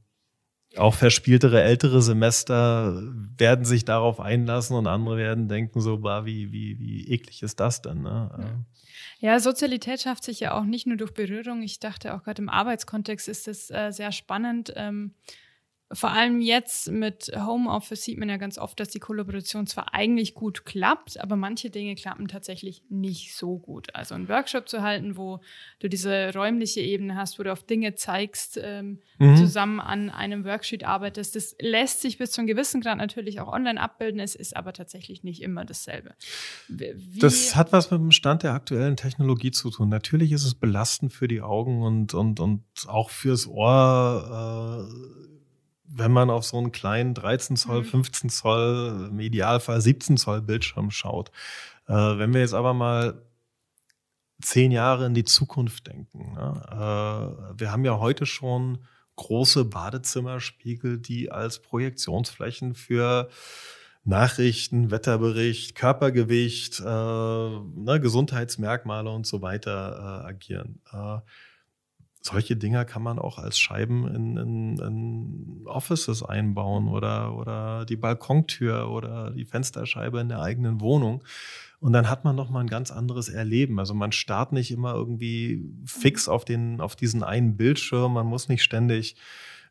auch 0.77 0.95
verspieltere 0.95 1.63
ältere 1.63 2.03
Semester 2.03 3.01
werden 3.39 3.65
sich 3.65 3.85
darauf 3.85 4.21
einlassen 4.21 4.77
und 4.77 4.87
andere 4.87 5.17
werden 5.17 5.49
denken 5.49 5.81
so, 5.81 5.99
bah, 5.99 6.25
wie, 6.25 6.53
wie, 6.53 6.79
wie 6.79 7.09
eklig 7.09 7.43
ist 7.43 7.61
das 7.61 7.83
denn? 7.83 8.03
Ne? 8.03 8.65
Ja, 9.19 9.41
Sozialität 9.41 10.03
schafft 10.03 10.25
sich 10.25 10.41
ja 10.41 10.53
auch 10.59 10.65
nicht 10.65 10.87
nur 10.87 10.97
durch 10.97 11.15
Berührung. 11.15 11.63
Ich 11.63 11.81
dachte 11.81 12.15
auch 12.15 12.23
gerade 12.23 12.43
im 12.43 12.49
Arbeitskontext 12.49 13.29
ist 13.29 13.49
es 13.49 13.71
äh, 13.71 13.91
sehr 13.91 14.13
spannend. 14.13 14.73
Ähm, 14.77 15.15
vor 15.93 16.11
allem 16.11 16.41
jetzt 16.41 16.91
mit 16.91 17.31
Homeoffice 17.37 18.03
sieht 18.03 18.19
man 18.19 18.29
ja 18.29 18.39
ganz 18.39 18.59
oft, 18.59 18.81
dass 18.81 18.89
die 18.89 18.99
Kollaboration 18.99 19.69
zwar 19.69 19.95
eigentlich 19.95 20.35
gut 20.35 20.65
klappt, 20.65 21.21
aber 21.21 21.37
manche 21.37 21.71
Dinge 21.71 21.95
klappen 21.95 22.27
tatsächlich 22.27 22.83
nicht 22.89 23.37
so 23.37 23.59
gut. 23.59 23.95
Also 23.95 24.17
einen 24.17 24.29
Workshop 24.29 24.69
zu 24.69 24.83
halten, 24.83 25.17
wo 25.17 25.41
du 25.79 25.89
diese 25.89 26.33
räumliche 26.35 26.81
Ebene 26.81 27.15
hast, 27.15 27.39
wo 27.39 27.45
du 27.45 27.53
auf 27.53 27.63
Dinge 27.63 27.95
zeigst, 27.95 28.59
ähm, 28.61 28.99
mhm. 29.19 29.37
zusammen 29.37 29.79
an 29.79 30.11
einem 30.11 30.45
Worksheet 30.45 30.83
arbeitest, 30.83 31.37
das 31.37 31.55
lässt 31.61 32.01
sich 32.01 32.19
bis 32.19 32.33
zu 32.33 32.41
einem 32.41 32.49
gewissen 32.49 32.81
Grad 32.81 32.99
natürlich 32.99 33.39
auch 33.41 33.53
online 33.53 33.81
abbilden. 33.81 34.19
Es 34.19 34.35
ist 34.35 34.57
aber 34.57 34.73
tatsächlich 34.73 35.23
nicht 35.23 35.41
immer 35.41 35.65
dasselbe. 35.65 36.15
Wie 36.69 37.21
das 37.21 37.55
hat 37.55 37.73
was 37.73 37.93
mit 37.93 38.01
dem 38.01 38.11
Stand 38.11 38.43
der 38.43 38.55
aktuellen 38.55 38.97
Technologie 38.97 39.53
zu 39.53 39.71
tun. 39.71 39.89
Natürlich 39.89 40.33
ist 40.33 40.45
es 40.45 40.57
belastend 40.57 41.13
für 41.13 41.29
die 41.29 41.43
Augen 41.43 41.83
und, 41.83 42.13
und, 42.13 42.41
und 42.41 42.65
auch 42.89 43.11
fürs 43.11 43.47
Ohr. 43.47 44.89
Äh 44.91 45.36
wenn 45.89 46.13
man 46.13 46.31
auf 46.31 46.45
so 46.45 46.59
einen 46.59 46.73
kleinen 46.73 47.15
13 47.15 47.57
Zoll, 47.57 47.85
15 47.85 48.27
mhm. 48.27 48.31
Zoll, 48.31 49.09
im 49.11 49.21
Idealfall 49.21 49.81
17 49.81 50.17
Zoll 50.17 50.43
Bildschirm 50.43 50.91
schaut. 50.91 51.31
Äh, 51.89 51.95
wenn 51.95 52.33
wir 52.35 52.41
jetzt 52.41 52.55
aber 52.55 52.75
mal 52.75 53.23
zehn 54.41 54.71
Jahre 54.71 55.07
in 55.07 55.15
die 55.15 55.25
Zukunft 55.25 55.87
denken. 55.87 56.33
Ne? 56.35 56.63
Äh, 56.71 57.61
wir 57.61 57.73
haben 57.73 57.85
ja 57.85 57.99
heute 57.99 58.27
schon 58.27 58.85
große 59.17 59.65
Badezimmerspiegel, 59.65 60.99
die 60.99 61.31
als 61.31 61.61
Projektionsflächen 61.61 62.75
für 62.75 63.31
Nachrichten, 64.05 64.91
Wetterbericht, 64.91 65.75
Körpergewicht, 65.75 66.81
äh, 66.81 66.85
ne, 66.85 67.99
Gesundheitsmerkmale 68.01 69.11
und 69.11 69.27
so 69.27 69.43
weiter 69.43 70.23
äh, 70.23 70.29
agieren. 70.29 70.81
Solche 72.27 72.57
Dinger 72.57 72.85
kann 72.85 73.03
man 73.03 73.19
auch 73.19 73.39
als 73.39 73.59
Scheiben 73.59 74.07
in, 74.09 74.37
in, 74.37 74.79
in 74.79 75.67
Offices 75.67 76.23
einbauen 76.23 76.89
oder, 76.89 77.37
oder 77.37 77.87
die 77.87 77.97
Balkontür 77.97 78.91
oder 78.91 79.31
die 79.31 79.45
Fensterscheibe 79.45 80.21
in 80.21 80.29
der 80.29 80.43
eigenen 80.43 80.81
Wohnung. 80.81 81.23
Und 81.79 81.93
dann 81.93 82.09
hat 82.11 82.25
man 82.25 82.35
noch 82.35 82.51
mal 82.51 82.61
ein 82.61 82.69
ganz 82.69 82.91
anderes 82.91 83.29
Erleben. 83.29 83.79
Also 83.79 83.95
man 83.95 84.11
starrt 84.11 84.53
nicht 84.53 84.73
immer 84.73 84.95
irgendwie 84.95 85.65
fix 85.85 86.29
auf 86.29 86.45
den, 86.45 86.81
auf 86.81 86.97
diesen 86.97 87.23
einen 87.23 87.57
Bildschirm. 87.57 88.15
Man 88.15 88.27
muss 88.27 88.49
nicht 88.49 88.65
ständig 88.65 89.17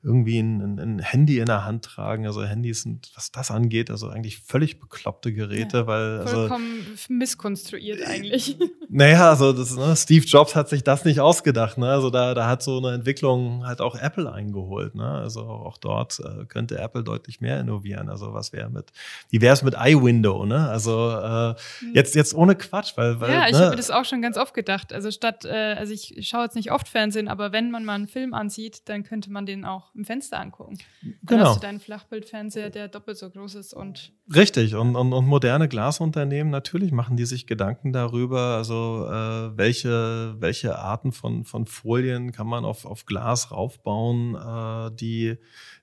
irgendwie 0.06 0.38
ein, 0.38 0.80
ein, 0.80 1.00
Handy 1.00 1.40
in 1.40 1.48
der 1.48 1.66
Hand 1.66 1.84
tragen. 1.84 2.28
Also 2.28 2.46
Handys 2.46 2.84
sind, 2.84 3.12
was 3.16 3.32
das 3.32 3.50
angeht, 3.50 3.90
also 3.90 4.10
eigentlich 4.10 4.38
völlig 4.38 4.80
bekloppte 4.80 5.34
Geräte, 5.34 5.78
ja, 5.78 5.88
weil. 5.88 6.20
Also, 6.20 6.36
vollkommen 6.36 6.86
misskonstruiert 7.10 8.04
eigentlich. 8.04 8.58
Naja, 8.96 9.30
also 9.30 9.52
das, 9.52 9.76
ne, 9.76 9.94
Steve 9.98 10.26
Jobs 10.26 10.56
hat 10.56 10.70
sich 10.70 10.82
das 10.82 11.04
nicht 11.04 11.20
ausgedacht. 11.20 11.78
Ne? 11.78 11.90
Also 11.90 12.10
da, 12.10 12.34
da 12.34 12.48
hat 12.48 12.64
so 12.64 12.78
eine 12.78 12.94
Entwicklung 12.94 13.68
halt 13.68 13.82
auch 13.82 13.94
Apple 13.96 14.32
eingeholt. 14.32 14.96
Ne? 14.96 15.06
Also 15.06 15.42
auch 15.42 15.78
dort 15.78 16.22
äh, 16.22 16.46
könnte 16.46 16.78
Apple 16.78 17.04
deutlich 17.04 17.42
mehr 17.42 17.60
innovieren. 17.60 18.08
Also 18.08 18.34
was 18.34 18.54
wäre 18.54 18.70
mit, 18.70 18.94
wie 19.30 19.42
wäre 19.42 19.52
es 19.52 19.64
mit 19.64 19.76
iWindow? 19.78 20.46
Ne? 20.46 20.70
Also 20.70 21.12
äh, 21.12 21.56
hm. 21.80 21.94
jetzt, 21.94 22.16
jetzt 22.16 22.34
ohne 22.34 22.56
Quatsch, 22.56 22.94
weil. 22.96 23.20
weil 23.20 23.34
ja, 23.34 23.48
ich 23.48 23.52
ne? 23.52 23.60
habe 23.60 23.70
mir 23.72 23.76
das 23.76 23.92
auch 23.92 24.06
schon 24.06 24.22
ganz 24.22 24.38
oft 24.38 24.54
gedacht. 24.54 24.94
Also 24.94 25.12
statt, 25.12 25.44
äh, 25.44 25.76
also 25.78 25.92
ich 25.92 26.26
schaue 26.26 26.46
jetzt 26.46 26.56
nicht 26.56 26.72
oft 26.72 26.88
Fernsehen, 26.88 27.28
aber 27.28 27.52
wenn 27.52 27.72
man 27.72 27.84
mal 27.84 27.96
einen 27.96 28.08
Film 28.08 28.34
ansieht, 28.34 28.88
dann 28.88 29.04
könnte 29.04 29.30
man 29.30 29.46
den 29.46 29.66
auch 29.66 29.94
im 29.94 30.06
Fenster 30.06 30.40
angucken. 30.40 30.78
Dann 31.02 31.40
genau. 31.40 31.50
hast 31.50 31.58
du 31.58 31.60
deinen 31.60 31.82
Flachbildfernseher, 31.82 32.70
der 32.70 32.88
doppelt 32.88 33.18
so 33.18 33.30
groß 33.30 33.56
ist 33.56 33.74
und. 33.74 34.14
Richtig. 34.34 34.74
Und, 34.74 34.96
und, 34.96 35.12
und 35.12 35.28
moderne 35.28 35.68
Glasunternehmen, 35.68 36.50
natürlich 36.50 36.94
machen 36.94 37.18
die 37.18 37.26
sich 37.26 37.46
Gedanken 37.46 37.92
darüber, 37.92 38.56
also 38.56 38.85
äh, 39.08 39.58
welche, 39.58 40.36
welche 40.40 40.78
Arten 40.78 41.12
von, 41.12 41.44
von 41.44 41.66
Folien 41.66 42.32
kann 42.32 42.48
man 42.48 42.66
auf, 42.66 42.86
auf 42.86 43.06
Glas 43.06 43.52
raufbauen, 43.52 44.36
äh, 44.36 44.96
die 44.96 45.38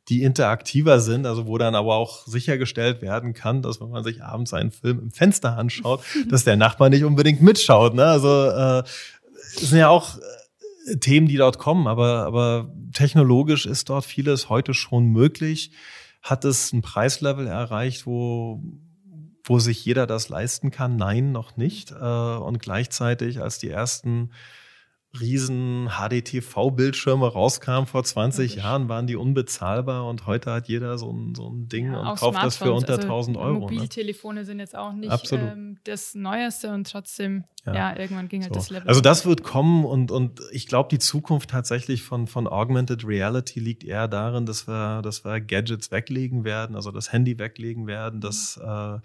die 0.08 0.22
interaktiver 0.22 1.00
sind, 1.00 1.26
also 1.26 1.46
wo 1.46 1.58
dann 1.58 1.74
aber 1.74 1.94
auch 1.94 2.26
sichergestellt 2.26 3.02
werden 3.02 3.34
kann, 3.34 3.62
dass 3.62 3.80
wenn 3.80 3.90
man 3.90 4.02
sich 4.02 4.22
abends 4.22 4.52
einen 4.52 4.72
Film 4.72 4.98
im 4.98 5.10
Fenster 5.10 5.56
anschaut, 5.56 6.02
dass 6.28 6.44
der 6.44 6.56
Nachbar 6.56 6.90
nicht 6.90 7.04
unbedingt 7.04 7.40
mitschaut. 7.40 7.94
Ne? 7.94 8.04
Also 8.04 8.46
äh, 8.46 8.82
sind 9.36 9.78
ja 9.78 9.88
auch 9.88 10.18
Themen, 11.00 11.28
die 11.28 11.36
dort 11.36 11.58
kommen, 11.58 11.86
aber, 11.86 12.26
aber 12.26 12.72
technologisch 12.92 13.66
ist 13.66 13.88
dort 13.88 14.04
vieles 14.04 14.48
heute 14.48 14.74
schon 14.74 15.06
möglich. 15.06 15.70
Hat 16.20 16.44
es 16.44 16.72
ein 16.72 16.82
Preislevel 16.82 17.46
erreicht, 17.46 18.06
wo, 18.06 18.60
wo 19.44 19.58
sich 19.58 19.84
jeder 19.84 20.06
das 20.06 20.28
leisten 20.28 20.70
kann? 20.70 20.96
Nein, 20.96 21.32
noch 21.32 21.56
nicht. 21.56 21.90
Äh, 21.92 21.94
und 21.94 22.60
gleichzeitig, 22.60 23.40
als 23.40 23.58
die 23.58 23.70
ersten 23.70 24.30
riesen 25.20 25.90
HDTV-Bildschirme 25.90 27.26
rauskamen 27.26 27.86
vor 27.86 28.02
20 28.02 28.54
ja, 28.54 28.62
Jahren, 28.62 28.88
waren 28.88 29.06
die 29.06 29.16
unbezahlbar 29.16 30.06
und 30.06 30.26
heute 30.26 30.50
hat 30.50 30.68
jeder 30.68 30.96
so 30.96 31.12
ein, 31.12 31.34
so 31.34 31.48
ein 31.50 31.68
Ding 31.68 31.92
ja, 31.92 32.00
und 32.00 32.18
kauft 32.18 32.42
das 32.42 32.56
für 32.56 32.72
unter 32.72 32.94
also 32.94 33.02
1000 33.02 33.36
Euro. 33.36 33.52
Ne? 33.52 33.60
Mobiltelefone 33.60 34.40
ne? 34.40 34.46
sind 34.46 34.58
jetzt 34.58 34.74
auch 34.74 34.94
nicht 34.94 35.32
ähm, 35.32 35.76
das 35.84 36.14
Neueste 36.14 36.72
und 36.72 36.90
trotzdem, 36.90 37.44
ja, 37.66 37.74
ja 37.74 37.98
irgendwann 37.98 38.28
ging 38.28 38.42
halt 38.42 38.54
so. 38.54 38.60
das 38.60 38.70
Level. 38.70 38.88
Also 38.88 39.02
das 39.02 39.26
wird 39.26 39.42
kommen 39.42 39.84
und, 39.84 40.10
und 40.10 40.40
ich 40.50 40.66
glaube, 40.66 40.88
die 40.88 40.98
Zukunft 40.98 41.50
tatsächlich 41.50 42.02
von, 42.02 42.26
von 42.26 42.46
Augmented 42.46 43.06
Reality 43.06 43.60
liegt 43.60 43.84
eher 43.84 44.08
darin, 44.08 44.46
dass 44.46 44.66
wir, 44.66 45.02
dass 45.02 45.26
wir 45.26 45.42
Gadgets 45.42 45.90
weglegen 45.90 46.44
werden, 46.44 46.74
also 46.74 46.90
das 46.90 47.12
Handy 47.12 47.38
weglegen 47.38 47.86
werden, 47.86 48.16
mhm. 48.16 48.22
dass 48.22 48.56
äh, 48.56 48.98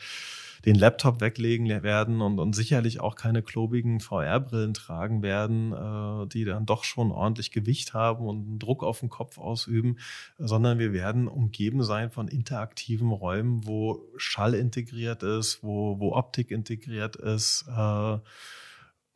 den 0.66 0.76
Laptop 0.76 1.22
weglegen 1.22 1.68
werden 1.84 2.22
und, 2.22 2.40
und 2.40 2.54
sicherlich 2.54 3.00
auch 3.00 3.16
keine 3.16 3.42
klobigen 3.42 4.00
VR-Brillen 4.00 4.74
tragen 4.74 5.22
werden, 5.22 5.74
äh, 5.74 6.28
die 6.28 6.46
dann 6.46 6.66
doch 6.66 6.84
schon 6.84 7.12
ordentlich 7.12 7.52
Gewicht 7.52 7.94
haben 7.94 8.26
und 8.28 8.48
einen 8.48 8.60
Druck 8.60 8.84
auf 8.84 9.00
den 9.00 9.10
Kopf 9.10 9.38
ausüben, 9.38 9.98
sondern 10.38 10.80
wir 10.80 10.94
werden 10.94 11.28
umgeben 11.28 11.84
sein 11.84 12.12
von 12.12 12.28
interaktiven 12.28 13.12
Räumen, 13.12 13.66
wo 13.66 14.02
Schall 14.18 14.54
integriert 14.54 15.24
ist, 15.24 15.64
wo, 15.64 16.00
wo 16.00 16.14
Optik 16.14 16.52
integriert 16.52 17.16
ist. 17.16 17.66
Äh, 17.76 18.18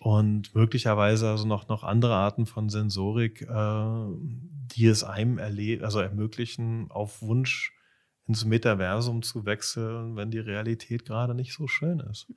und 0.01 0.56
möglicherweise 0.56 1.30
also 1.30 1.45
noch, 1.45 1.67
noch 1.67 1.84
andere 1.84 2.15
Arten 2.15 2.47
von 2.47 2.69
Sensorik, 2.69 3.43
äh, 3.43 4.06
die 4.75 4.88
es 4.88 5.04
einem 5.04 5.38
erle 5.38 5.84
also 5.84 5.99
ermöglichen, 5.99 6.89
auf 6.89 7.21
Wunsch 7.21 7.73
ins 8.27 8.45
Metaversum 8.45 9.23
zu 9.23 9.45
wechseln, 9.45 10.15
wenn 10.15 10.31
die 10.31 10.39
Realität 10.39 11.05
gerade 11.05 11.36
nicht 11.36 11.53
so 11.53 11.67
schön 11.67 11.99
ist. 11.99 12.27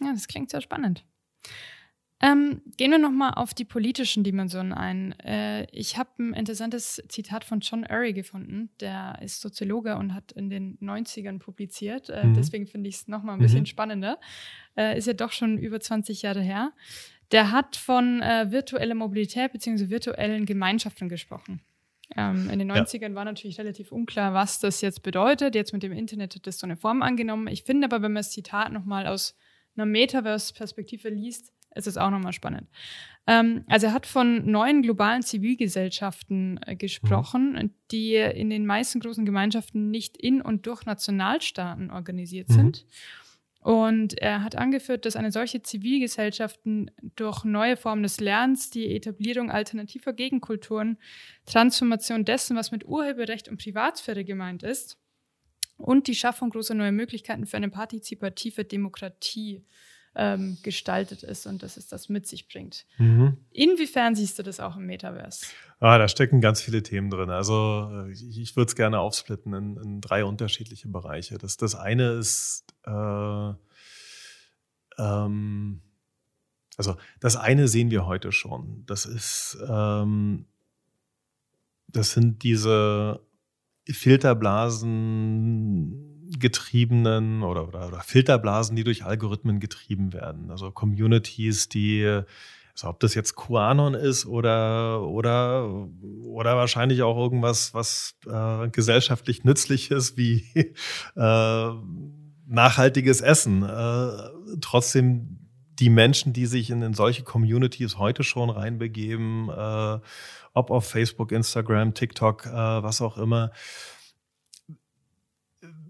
Ja, 0.00 0.12
das 0.12 0.26
klingt 0.26 0.50
sehr 0.50 0.60
spannend. 0.60 1.04
Ähm, 2.20 2.62
gehen 2.78 2.90
wir 2.90 2.98
nochmal 2.98 3.34
auf 3.34 3.52
die 3.52 3.64
politischen 3.64 4.24
Dimensionen 4.24 4.72
ein. 4.72 5.12
Äh, 5.20 5.66
ich 5.72 5.98
habe 5.98 6.10
ein 6.18 6.32
interessantes 6.32 7.02
Zitat 7.08 7.44
von 7.44 7.60
John 7.60 7.84
Urry 7.90 8.12
gefunden. 8.12 8.70
Der 8.80 9.18
ist 9.20 9.40
Soziologe 9.42 9.96
und 9.96 10.14
hat 10.14 10.32
in 10.32 10.48
den 10.48 10.78
90ern 10.78 11.38
publiziert. 11.38 12.08
Äh, 12.08 12.26
mhm. 12.26 12.34
Deswegen 12.34 12.66
finde 12.66 12.88
ich 12.88 12.96
es 12.96 13.08
nochmal 13.08 13.34
ein 13.34 13.40
bisschen 13.40 13.60
mhm. 13.60 13.66
spannender. 13.66 14.18
Äh, 14.76 14.96
ist 14.96 15.06
ja 15.06 15.12
doch 15.12 15.32
schon 15.32 15.58
über 15.58 15.80
20 15.80 16.22
Jahre 16.22 16.40
her. 16.40 16.72
Der 17.30 17.50
hat 17.50 17.76
von 17.76 18.22
äh, 18.22 18.50
virtueller 18.50 18.94
Mobilität 18.94 19.52
bzw. 19.52 19.90
virtuellen 19.90 20.46
Gemeinschaften 20.46 21.08
gesprochen. 21.08 21.60
Ähm, 22.16 22.50
in 22.50 22.58
den 22.58 22.70
90ern 22.70 23.10
ja. 23.10 23.14
war 23.14 23.24
natürlich 23.24 23.58
relativ 23.58 23.92
unklar, 23.92 24.34
was 24.34 24.60
das 24.60 24.80
jetzt 24.80 25.02
bedeutet. 25.02 25.54
Jetzt 25.54 25.72
mit 25.72 25.82
dem 25.82 25.92
Internet 25.92 26.34
hat 26.34 26.46
das 26.46 26.58
so 26.58 26.66
eine 26.66 26.76
Form 26.76 27.02
angenommen. 27.02 27.46
Ich 27.48 27.64
finde 27.64 27.86
aber, 27.86 27.96
wenn 27.96 28.12
man 28.12 28.20
das 28.20 28.30
Zitat 28.30 28.72
nochmal 28.72 29.06
aus 29.06 29.36
einer 29.76 29.86
Metaverse-Perspektive 29.86 31.08
liest, 31.08 31.52
ist 31.74 31.86
es 31.86 31.96
auch 31.96 32.10
nochmal 32.10 32.32
spannend. 32.32 32.68
Ähm, 33.26 33.64
also 33.68 33.86
er 33.86 33.92
hat 33.92 34.06
von 34.06 34.48
neuen 34.50 34.82
globalen 34.82 35.22
Zivilgesellschaften 35.22 36.60
äh, 36.66 36.76
gesprochen, 36.76 37.52
mhm. 37.52 37.70
die 37.90 38.14
in 38.14 38.50
den 38.50 38.66
meisten 38.66 39.00
großen 39.00 39.24
Gemeinschaften 39.24 39.90
nicht 39.90 40.16
in 40.16 40.40
und 40.40 40.66
durch 40.66 40.84
Nationalstaaten 40.84 41.90
organisiert 41.90 42.48
mhm. 42.50 42.54
sind. 42.54 42.86
Und 43.64 44.20
er 44.20 44.44
hat 44.44 44.56
angeführt, 44.56 45.06
dass 45.06 45.16
eine 45.16 45.32
solche 45.32 45.62
Zivilgesellschaften 45.62 46.90
durch 47.16 47.44
neue 47.44 47.78
Formen 47.78 48.02
des 48.02 48.20
Lernens, 48.20 48.68
die 48.68 48.94
Etablierung 48.94 49.50
alternativer 49.50 50.12
Gegenkulturen, 50.12 50.98
Transformation 51.46 52.26
dessen, 52.26 52.56
was 52.58 52.72
mit 52.72 52.84
Urheberrecht 52.84 53.48
und 53.48 53.58
Privatsphäre 53.58 54.22
gemeint 54.22 54.62
ist, 54.62 54.98
und 55.78 56.08
die 56.08 56.14
Schaffung 56.14 56.50
großer 56.50 56.74
neuer 56.74 56.92
Möglichkeiten 56.92 57.46
für 57.46 57.56
eine 57.56 57.70
partizipative 57.70 58.66
Demokratie 58.66 59.64
ähm, 60.16 60.58
gestaltet 60.62 61.22
ist 61.22 61.46
und 61.46 61.62
dass 61.62 61.76
es 61.76 61.88
das 61.88 62.08
mit 62.08 62.26
sich 62.26 62.48
bringt. 62.48 62.86
Mhm. 62.98 63.36
Inwiefern 63.50 64.14
siehst 64.14 64.38
du 64.38 64.42
das 64.42 64.60
auch 64.60 64.76
im 64.76 64.86
Metaverse? 64.86 65.46
Ah, 65.80 65.98
da 65.98 66.08
stecken 66.08 66.40
ganz 66.40 66.62
viele 66.62 66.82
Themen 66.82 67.10
drin. 67.10 67.30
Also 67.30 67.90
äh, 67.92 68.12
ich, 68.12 68.38
ich 68.38 68.56
würde 68.56 68.68
es 68.68 68.76
gerne 68.76 69.00
aufsplitten 69.00 69.52
in, 69.54 69.76
in, 69.76 70.00
drei 70.00 70.24
unterschiedliche 70.24 70.88
Bereiche. 70.88 71.38
Das, 71.38 71.56
das 71.56 71.74
eine 71.74 72.12
ist, 72.12 72.64
äh, 72.86 73.52
ähm, 74.98 75.80
also 76.76 76.96
das 77.20 77.36
eine 77.36 77.68
sehen 77.68 77.90
wir 77.90 78.06
heute 78.06 78.32
schon. 78.32 78.84
Das 78.86 79.06
ist, 79.06 79.58
ähm, 79.68 80.46
das 81.88 82.12
sind 82.12 82.42
diese 82.42 83.20
Filterblasen 83.88 86.13
getriebenen 86.38 87.42
oder, 87.42 87.68
oder, 87.68 87.88
oder 87.88 88.00
Filterblasen, 88.00 88.76
die 88.76 88.84
durch 88.84 89.04
Algorithmen 89.04 89.60
getrieben 89.60 90.12
werden. 90.12 90.50
Also 90.50 90.70
Communities, 90.70 91.68
die 91.68 92.22
also 92.74 92.88
ob 92.88 92.98
das 92.98 93.14
jetzt 93.14 93.36
QAnon 93.36 93.94
ist 93.94 94.26
oder 94.26 95.02
oder 95.02 95.86
oder 96.24 96.56
wahrscheinlich 96.56 97.02
auch 97.02 97.16
irgendwas, 97.16 97.72
was 97.72 98.16
äh, 98.26 98.68
gesellschaftlich 98.68 99.44
nützlich 99.44 99.92
ist, 99.92 100.16
wie 100.16 100.44
äh, 101.16 101.70
nachhaltiges 102.46 103.20
Essen. 103.20 103.62
Äh, 103.62 104.58
trotzdem 104.60 105.38
die 105.78 105.90
Menschen, 105.90 106.32
die 106.32 106.46
sich 106.46 106.70
in, 106.70 106.82
in 106.82 106.94
solche 106.94 107.22
Communities 107.22 107.98
heute 107.98 108.24
schon 108.24 108.50
reinbegeben, 108.50 109.48
äh, 109.50 109.98
ob 110.52 110.70
auf 110.70 110.86
Facebook, 110.88 111.32
Instagram, 111.32 111.94
TikTok, 111.94 112.46
äh, 112.46 112.52
was 112.52 113.00
auch 113.00 113.18
immer, 113.18 113.50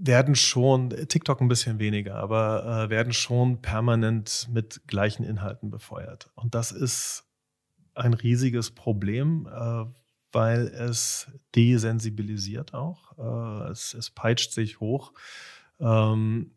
werden 0.07 0.35
schon, 0.35 0.91
TikTok 0.91 1.41
ein 1.41 1.49
bisschen 1.49 1.79
weniger, 1.79 2.17
aber 2.17 2.85
äh, 2.85 2.91
werden 2.91 3.13
schon 3.13 3.63
permanent 3.63 4.49
mit 4.53 4.83
gleichen 4.87 5.25
Inhalten 5.25 5.71
befeuert. 5.71 6.31
Und 6.35 6.55
das 6.55 6.73
ist 6.73 7.25
ein 7.95 8.13
riesiges 8.13 8.71
Problem, 8.71 9.49
äh, 9.51 9.85
weil 10.33 10.67
es 10.67 11.31
desensibilisiert 11.55 12.75
auch. 12.75 13.17
Äh, 13.19 13.71
es, 13.71 13.95
es 13.95 14.11
peitscht 14.11 14.53
sich 14.53 14.81
hoch. 14.81 15.13
Ähm, 15.81 16.51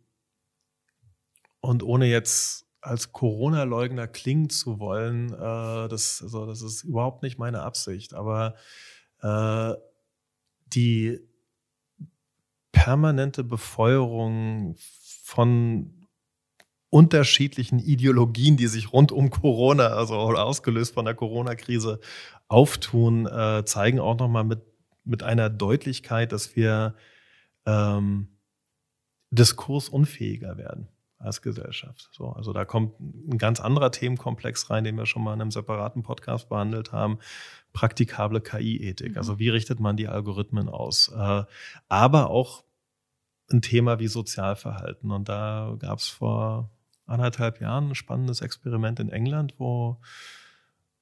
und 1.61 1.83
ohne 1.83 2.07
jetzt 2.07 2.65
als 2.81 3.11
Corona-Leugner 3.11 4.07
klingen 4.07 4.49
zu 4.49 4.79
wollen, 4.79 5.33
äh, 5.33 5.87
das, 5.87 6.21
also 6.21 6.45
das 6.45 6.61
ist 6.61 6.83
überhaupt 6.83 7.23
nicht 7.23 7.37
meine 7.37 7.61
Absicht. 7.61 8.13
Aber 8.13 8.55
äh, 9.21 9.73
die 10.67 11.21
permanente 12.87 13.43
Befeuerung 13.43 14.77
von 15.21 16.07
unterschiedlichen 16.89 17.79
Ideologien, 17.79 18.55
die 18.55 18.67
sich 18.67 18.93
rund 18.93 19.11
um 19.11 19.29
Corona, 19.29 19.87
also 19.87 20.15
ausgelöst 20.15 20.93
von 20.93 21.03
der 21.03 21.13
Corona-Krise, 21.13 21.99
auftun, 22.47 23.25
äh, 23.25 23.65
zeigen 23.65 23.99
auch 23.99 24.17
nochmal 24.17 24.45
mit, 24.45 24.61
mit 25.03 25.21
einer 25.21 25.49
Deutlichkeit, 25.49 26.31
dass 26.31 26.55
wir 26.55 26.95
ähm, 27.65 28.29
diskursunfähiger 29.31 30.55
werden 30.57 30.87
als 31.19 31.41
Gesellschaft. 31.41 32.07
So, 32.13 32.29
also 32.29 32.53
da 32.53 32.63
kommt 32.63 32.97
ein 33.01 33.37
ganz 33.37 33.59
anderer 33.59 33.91
Themenkomplex 33.91 34.69
rein, 34.69 34.85
den 34.85 34.95
wir 34.95 35.07
schon 35.07 35.25
mal 35.25 35.33
in 35.33 35.41
einem 35.41 35.51
separaten 35.51 36.03
Podcast 36.03 36.47
behandelt 36.47 36.93
haben. 36.93 37.19
Praktikable 37.73 38.39
KI-Ethik. 38.39 39.11
Mhm. 39.11 39.17
Also 39.17 39.39
wie 39.39 39.49
richtet 39.49 39.81
man 39.81 39.97
die 39.97 40.07
Algorithmen 40.07 40.69
aus? 40.69 41.11
Äh, 41.13 41.43
aber 41.89 42.29
auch 42.29 42.63
ein 43.51 43.61
Thema 43.61 43.99
wie 43.99 44.07
Sozialverhalten. 44.07 45.11
Und 45.11 45.29
da 45.29 45.75
gab 45.79 45.99
es 45.99 46.07
vor 46.07 46.69
anderthalb 47.05 47.61
Jahren 47.61 47.89
ein 47.89 47.95
spannendes 47.95 48.41
Experiment 48.41 48.99
in 48.99 49.09
England, 49.09 49.55
wo, 49.57 49.97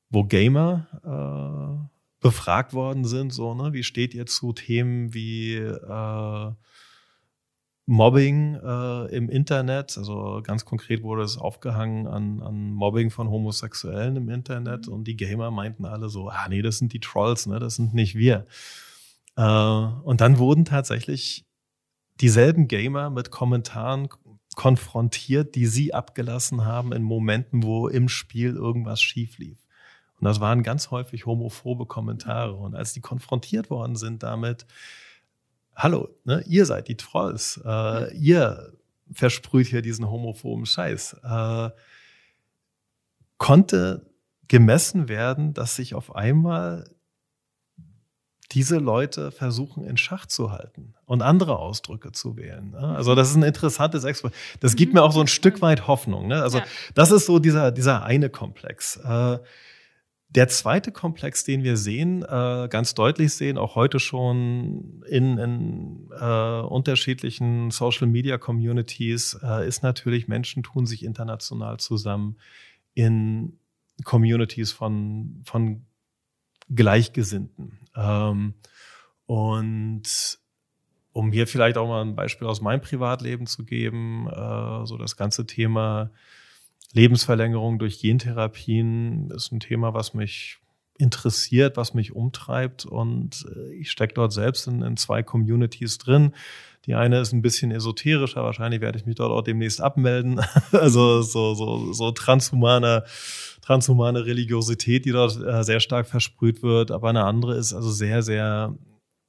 wo 0.09 0.23
Gamer 0.23 0.87
äh, 1.03 1.95
befragt 2.25 2.73
worden 2.73 3.05
sind, 3.05 3.31
so, 3.33 3.53
ne, 3.53 3.73
wie 3.73 3.83
steht 3.83 4.13
ihr 4.13 4.25
zu 4.25 4.53
Themen 4.53 5.13
wie 5.13 5.57
äh, 5.57 6.51
Mobbing 7.87 8.55
äh, 8.55 9.15
im 9.15 9.29
Internet? 9.29 9.95
Also 9.97 10.41
ganz 10.43 10.65
konkret 10.65 11.03
wurde 11.03 11.21
es 11.21 11.37
aufgehangen 11.37 12.07
an, 12.07 12.41
an 12.41 12.71
Mobbing 12.71 13.11
von 13.11 13.29
Homosexuellen 13.29 14.15
im 14.15 14.29
Internet 14.29 14.87
mhm. 14.87 14.93
und 14.93 15.03
die 15.07 15.17
Gamer 15.17 15.51
meinten 15.51 15.85
alle 15.85 16.09
so, 16.09 16.29
ah 16.29 16.47
nee, 16.49 16.63
das 16.63 16.79
sind 16.79 16.93
die 16.93 16.99
Trolls, 16.99 17.45
ne, 17.45 17.59
das 17.59 17.75
sind 17.75 17.93
nicht 17.93 18.15
wir. 18.15 18.47
Äh, 19.37 19.43
und 19.43 20.21
dann 20.21 20.39
wurden 20.39 20.65
tatsächlich 20.65 21.44
dieselben 22.21 22.67
Gamer 22.67 23.09
mit 23.09 23.31
Kommentaren 23.31 24.09
konfrontiert, 24.55 25.55
die 25.55 25.67
sie 25.67 25.93
abgelassen 25.93 26.65
haben 26.65 26.93
in 26.93 27.03
Momenten, 27.03 27.63
wo 27.63 27.87
im 27.87 28.07
Spiel 28.07 28.55
irgendwas 28.55 29.01
schief 29.01 29.37
lief. 29.37 29.57
Und 30.19 30.25
das 30.25 30.39
waren 30.39 30.63
ganz 30.63 30.91
häufig 30.91 31.25
homophobe 31.25 31.85
Kommentare. 31.85 32.53
Und 32.53 32.73
als 32.73 32.93
die 32.93 33.01
konfrontiert 33.01 33.69
worden 33.69 33.97
sind 33.97 34.23
damit, 34.23 34.65
hallo, 35.75 36.09
ne, 36.23 36.41
ihr 36.47 36.65
seid 36.65 36.87
die 36.87 36.95
Trolls, 36.95 37.61
äh, 37.65 38.15
ihr 38.15 38.73
versprüht 39.11 39.67
hier 39.67 39.81
diesen 39.81 40.09
homophoben 40.09 40.65
Scheiß, 40.65 41.17
äh, 41.21 41.69
konnte 43.37 44.09
gemessen 44.47 45.09
werden, 45.09 45.53
dass 45.53 45.75
sich 45.75 45.95
auf 45.95 46.15
einmal 46.15 46.94
diese 48.55 48.77
Leute 48.77 49.31
versuchen 49.31 49.83
in 49.83 49.97
Schach 49.97 50.25
zu 50.25 50.51
halten 50.51 50.95
und 51.05 51.21
andere 51.21 51.59
Ausdrücke 51.59 52.13
zu 52.13 52.37
wählen. 52.37 52.71
Ne? 52.71 52.79
Also 52.79 53.13
das 53.13 53.29
ist 53.29 53.35
ein 53.35 53.43
interessantes 53.43 54.05
Experiment. 54.05 54.41
Das 54.61 54.77
gibt 54.77 54.93
mhm. 54.93 54.99
mir 54.99 55.03
auch 55.03 55.11
so 55.11 55.19
ein 55.19 55.27
Stück 55.27 55.61
weit 55.61 55.87
Hoffnung. 55.87 56.27
Ne? 56.27 56.41
Also 56.41 56.59
ja. 56.59 56.65
das 56.93 57.11
ist 57.11 57.25
so 57.25 57.39
dieser, 57.39 57.71
dieser 57.71 58.03
eine 58.03 58.29
Komplex. 58.29 58.95
Äh, 58.95 59.39
der 60.29 60.47
zweite 60.47 60.91
Komplex, 60.91 61.43
den 61.43 61.63
wir 61.63 61.77
sehen, 61.77 62.23
äh, 62.23 62.67
ganz 62.69 62.93
deutlich 62.93 63.33
sehen, 63.33 63.57
auch 63.57 63.75
heute 63.75 63.99
schon 63.99 65.03
in, 65.07 65.37
in 65.37 66.09
äh, 66.19 66.61
unterschiedlichen 66.61 67.71
Social 67.71 68.07
Media 68.07 68.37
Communities, 68.37 69.37
äh, 69.43 69.67
ist 69.67 69.83
natürlich, 69.83 70.27
Menschen 70.27 70.63
tun 70.63 70.85
sich 70.85 71.03
international 71.03 71.77
zusammen 71.77 72.37
in 72.93 73.59
Communities 74.03 74.71
von, 74.71 75.41
von 75.45 75.85
Gleichgesinnten. 76.73 77.79
Ähm, 77.95 78.53
und 79.25 80.03
um 81.13 81.31
hier 81.31 81.47
vielleicht 81.47 81.77
auch 81.77 81.87
mal 81.87 82.01
ein 82.01 82.15
Beispiel 82.15 82.47
aus 82.47 82.61
meinem 82.61 82.81
Privatleben 82.81 83.47
zu 83.47 83.63
geben, 83.63 84.27
äh, 84.27 84.85
so 84.85 84.97
das 84.97 85.15
ganze 85.15 85.45
Thema 85.45 86.11
Lebensverlängerung 86.93 87.79
durch 87.79 87.99
Gentherapien 87.99 89.29
ist 89.31 89.51
ein 89.51 89.59
Thema, 89.59 89.93
was 89.93 90.13
mich 90.13 90.59
interessiert, 90.97 91.77
was 91.77 91.93
mich 91.93 92.13
umtreibt 92.13 92.85
und 92.85 93.45
äh, 93.55 93.73
ich 93.73 93.91
stecke 93.91 94.13
dort 94.13 94.31
selbst 94.31 94.67
in, 94.67 94.81
in, 94.81 94.97
zwei 94.97 95.23
Communities 95.23 95.97
drin. 95.97 96.33
Die 96.85 96.95
eine 96.95 97.19
ist 97.19 97.33
ein 97.33 97.41
bisschen 97.41 97.71
esoterischer, 97.71 98.43
wahrscheinlich 98.43 98.79
werde 98.79 98.97
ich 98.97 99.05
mich 99.05 99.15
dort 99.15 99.31
auch 99.31 99.41
demnächst 99.41 99.81
abmelden. 99.81 100.39
also 100.71 101.21
so, 101.21 101.53
so, 101.53 101.91
so 101.91 102.11
transhumane, 102.11 103.03
transhumane 103.61 104.25
Religiosität, 104.25 105.05
die 105.05 105.11
dort 105.11 105.41
äh, 105.41 105.63
sehr 105.63 105.79
stark 105.79 106.07
versprüht 106.07 106.63
wird. 106.63 106.91
Aber 106.91 107.09
eine 107.09 107.25
andere 107.25 107.57
ist 107.57 107.73
also 107.73 107.91
sehr, 107.91 108.21
sehr 108.21 108.75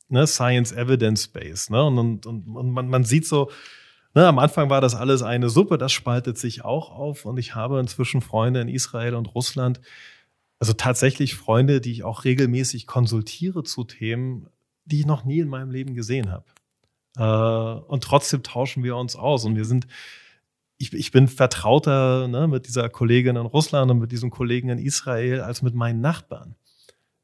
ne, 0.09 0.27
Science 0.27 0.73
Evidence 0.73 1.27
Based. 1.29 1.71
Ne? 1.71 1.83
Und, 1.83 2.27
und, 2.27 2.47
und 2.47 2.71
man, 2.71 2.89
man 2.89 3.05
sieht 3.05 3.27
so, 3.27 3.51
Ne, 4.17 4.27
am 4.27 4.39
Anfang 4.39 4.71
war 4.71 4.81
das 4.81 4.95
alles 4.95 5.23
eine 5.23 5.51
Suppe, 5.51 5.77
das 5.77 5.93
spaltet 5.93 6.39
sich 6.39 6.64
auch 6.64 6.91
auf 6.91 7.27
und 7.27 7.37
ich 7.37 7.55
habe 7.55 7.79
inzwischen 7.79 8.23
Freunde 8.23 8.62
in 8.62 8.69
Israel 8.69 9.14
und 9.14 9.27
Russland, 9.35 9.83
also 10.59 10.72
tatsächlich 10.72 11.34
Freunde, 11.34 11.80
die 11.80 11.92
ich 11.92 12.04
auch 12.04 12.24
regelmäßig 12.24 12.86
konsultiere 12.86 13.62
zu 13.62 13.84
Themen, 13.84 14.48
die 14.84 15.00
ich 15.00 15.07
noch 15.07 15.24
nie 15.24 15.40
in 15.40 15.48
meinem 15.48 15.70
Leben 15.70 15.94
gesehen 15.94 16.30
habe. 16.30 16.44
Äh, 17.16 17.84
und 17.86 18.04
trotzdem 18.04 18.42
tauschen 18.42 18.82
wir 18.82 18.96
uns 18.96 19.16
aus 19.16 19.44
und 19.44 19.57
wir 19.57 19.64
sind, 19.64 19.86
ich, 20.78 20.92
ich 20.92 21.11
bin 21.11 21.28
vertrauter 21.28 22.28
ne, 22.28 22.48
mit 22.48 22.66
dieser 22.66 22.88
Kollegin 22.88 23.36
in 23.36 23.46
Russland 23.46 23.90
und 23.90 23.98
mit 23.98 24.12
diesem 24.12 24.30
Kollegen 24.30 24.68
in 24.68 24.78
Israel 24.78 25.40
als 25.40 25.62
mit 25.62 25.74
meinen 25.74 26.00
Nachbarn 26.00 26.57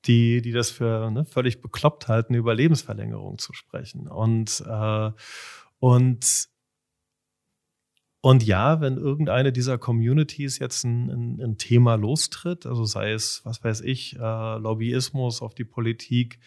die, 0.07 0.43
die 0.43 0.53
das 0.53 0.71
für 0.71 1.11
ne, 1.11 1.25
völlig 1.25 1.61
bekloppt 1.61 2.09
halten, 2.09 2.35
über 2.35 2.55
Lebensverlängerung 2.55 3.39
zu 3.39 3.53
sprechen. 3.53 4.09
Und, 4.09 4.63
äh, 4.67 5.11
und 5.79 6.49
und 8.23 8.45
ja, 8.45 8.81
wenn 8.81 8.99
irgendeine 8.99 9.53
dieser 9.53 9.79
Communities 9.79 10.61
jetzt 10.61 10.85
ein, 10.85 11.11
ein, 11.11 11.41
ein 11.43 11.59
Thema 11.59 11.97
lostritt, 11.97 12.67
also 12.67 12.85
sei 12.85 13.11
es, 13.11 13.41
was 13.45 13.65
weiß 13.65 13.81
ich, 13.81 14.15
äh, 14.15 14.59
Lobbyismus 14.59 15.43
auf 15.43 15.55
die 15.57 15.65
Politik, 15.65 16.39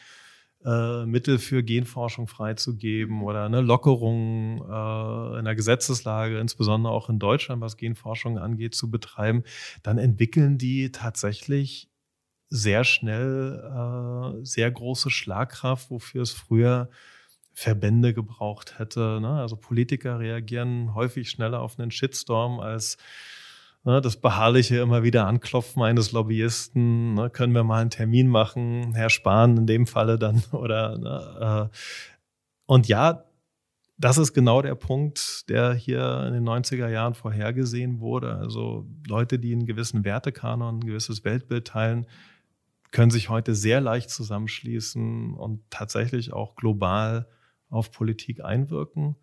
äh, 0.64 1.06
Mittel 1.06 1.38
für 1.38 1.64
Genforschung 1.64 2.28
freizugeben 2.28 3.24
oder 3.24 3.44
eine 3.44 3.60
Lockerung 3.60 4.62
äh, 4.62 5.40
in 5.40 5.44
der 5.44 5.56
Gesetzeslage, 5.56 6.40
insbesondere 6.40 6.94
auch 6.94 7.10
in 7.10 7.20
Deutschland, 7.20 7.62
was 7.62 7.76
Genforschung 7.76 8.40
angeht, 8.40 8.74
zu 8.74 8.90
betreiben, 8.90 9.44
dann 9.84 9.98
entwickeln 9.98 10.58
die 10.58 10.94
tatsächlich 10.94 11.90
sehr 12.48 12.86
schnell 12.86 13.60
äh, 13.60 14.46
sehr 14.46 14.72
große 14.72 15.10
Schlagkraft, 15.10 15.92
wofür 15.92 16.22
es 16.22 16.32
früher 16.32 16.90
Verbände 17.56 18.14
gebraucht 18.14 18.78
hätte. 18.80 19.20
Ne? 19.22 19.30
Also 19.30 19.56
Politiker 19.56 20.20
reagieren 20.20 20.94
häufig 20.94 21.30
schneller 21.30 21.62
auf 21.62 21.80
einen 21.80 21.90
Shitstorm 21.90 22.60
als 22.60 22.98
ne, 23.86 24.02
das 24.02 24.18
beharrliche 24.18 24.78
immer 24.78 25.04
wieder 25.04 25.26
Anklopfen 25.26 25.82
eines 25.82 26.12
Lobbyisten. 26.12 27.14
Ne? 27.14 27.30
Können 27.30 27.54
wir 27.54 27.64
mal 27.64 27.80
einen 27.80 27.90
Termin 27.90 28.28
machen, 28.28 28.94
Herr 28.94 29.10
Spahn 29.10 29.56
in 29.56 29.68
dem 29.68 29.88
Falle 29.88 30.20
dann 30.20 30.44
oder 30.52 30.98
ne, 30.98 31.70
äh, 31.72 31.78
und 32.68 32.90
ja, 32.90 33.24
das 33.98 34.18
ist 34.18 34.34
genau 34.34 34.62
der 34.62 34.76
Punkt, 34.76 35.50
der 35.50 35.74
hier 35.74 36.26
in 36.28 36.34
den 36.34 36.44
90er 36.44 36.90
Jahren 36.90 37.14
vorhergesehen 37.14 38.02
wurde. 38.02 38.36
Also 38.36 38.86
Leute, 39.08 39.40
die 39.40 39.54
einen 39.54 39.66
gewissen 39.66 40.04
Wertekanon, 40.04 40.80
ein 40.80 40.86
gewisses 40.86 41.24
Weltbild 41.24 41.68
teilen, 41.68 42.06
können 42.92 43.12
sich 43.12 43.30
heute 43.30 43.56
sehr 43.56 43.80
leicht 43.80 44.10
zusammenschließen 44.10 45.36
und 45.36 45.62
tatsächlich 45.70 46.34
auch 46.34 46.56
global 46.56 47.28
auf 47.70 47.92
Politik 47.92 48.44
einwirken, 48.44 49.16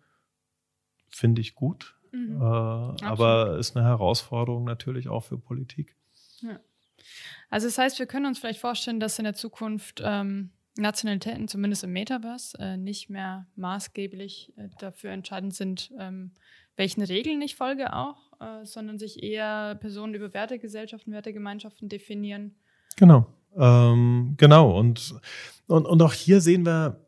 finde 1.09 1.41
ich 1.41 1.55
gut. 1.55 1.95
Mhm. 2.11 2.37
Äh, 2.37 3.03
aber 3.05 3.57
ist 3.57 3.75
eine 3.75 3.85
Herausforderung 3.85 4.63
natürlich 4.63 5.09
auch 5.09 5.23
für 5.23 5.37
Politik. 5.37 5.95
Ja. 6.41 6.59
Also 7.49 7.67
das 7.67 7.77
heißt, 7.77 7.99
wir 7.99 8.05
können 8.05 8.25
uns 8.25 8.39
vielleicht 8.39 8.59
vorstellen, 8.59 8.99
dass 8.99 9.17
in 9.19 9.25
der 9.25 9.33
Zukunft 9.33 10.01
ähm, 10.03 10.51
Nationalitäten, 10.75 11.47
zumindest 11.47 11.83
im 11.83 11.93
Metaverse, 11.93 12.57
äh, 12.59 12.77
nicht 12.77 13.09
mehr 13.09 13.47
maßgeblich 13.55 14.53
äh, 14.57 14.69
dafür 14.79 15.11
entscheidend 15.11 15.53
sind, 15.53 15.91
ähm, 15.99 16.31
welchen 16.75 17.03
Regeln 17.03 17.41
ich 17.41 17.55
folge 17.55 17.93
auch, 17.93 18.31
äh, 18.39 18.65
sondern 18.65 18.97
sich 18.97 19.21
eher 19.21 19.75
Personen 19.75 20.15
über 20.15 20.33
Wertegesellschaften, 20.33 21.13
Wertegemeinschaften 21.13 21.89
definieren. 21.89 22.55
Genau. 22.95 23.27
Ähm, 23.55 24.33
genau. 24.37 24.77
Und, 24.77 25.13
und, 25.67 25.85
und 25.85 26.01
auch 26.01 26.13
hier 26.13 26.41
sehen 26.41 26.65
wir, 26.65 27.05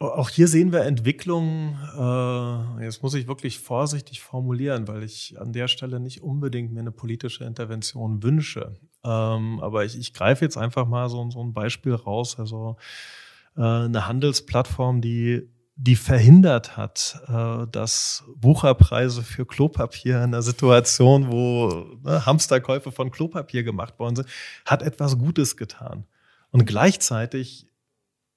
Auch 0.00 0.28
hier 0.28 0.48
sehen 0.48 0.72
wir 0.72 0.82
Entwicklungen, 0.82 1.78
äh, 1.96 2.84
jetzt 2.84 3.02
muss 3.02 3.14
ich 3.14 3.28
wirklich 3.28 3.60
vorsichtig 3.60 4.20
formulieren, 4.20 4.88
weil 4.88 5.02
ich 5.04 5.40
an 5.40 5.52
der 5.52 5.68
Stelle 5.68 6.00
nicht 6.00 6.22
unbedingt 6.22 6.72
mir 6.72 6.80
eine 6.80 6.90
politische 6.90 7.44
Intervention 7.44 8.22
wünsche. 8.22 8.74
Ähm, 9.04 9.60
aber 9.60 9.84
ich, 9.84 9.96
ich 9.96 10.12
greife 10.12 10.44
jetzt 10.44 10.56
einfach 10.56 10.86
mal 10.86 11.08
so, 11.08 11.30
so 11.30 11.42
ein 11.42 11.54
Beispiel 11.54 11.94
raus. 11.94 12.38
Also 12.38 12.76
äh, 13.56 13.62
eine 13.62 14.06
Handelsplattform, 14.06 15.00
die 15.00 15.48
die 15.76 15.96
verhindert 15.96 16.76
hat, 16.76 17.20
äh, 17.26 17.66
dass 17.70 18.24
Wucherpreise 18.36 19.22
für 19.22 19.44
Klopapier 19.44 20.18
in 20.18 20.22
einer 20.22 20.42
Situation, 20.42 21.32
wo 21.32 21.98
ne, 22.02 22.24
Hamsterkäufe 22.24 22.92
von 22.92 23.10
Klopapier 23.10 23.64
gemacht 23.64 23.98
worden 23.98 24.16
sind, 24.16 24.28
hat 24.64 24.82
etwas 24.82 25.18
Gutes 25.18 25.56
getan. 25.56 26.06
Und 26.52 26.66
gleichzeitig 26.66 27.66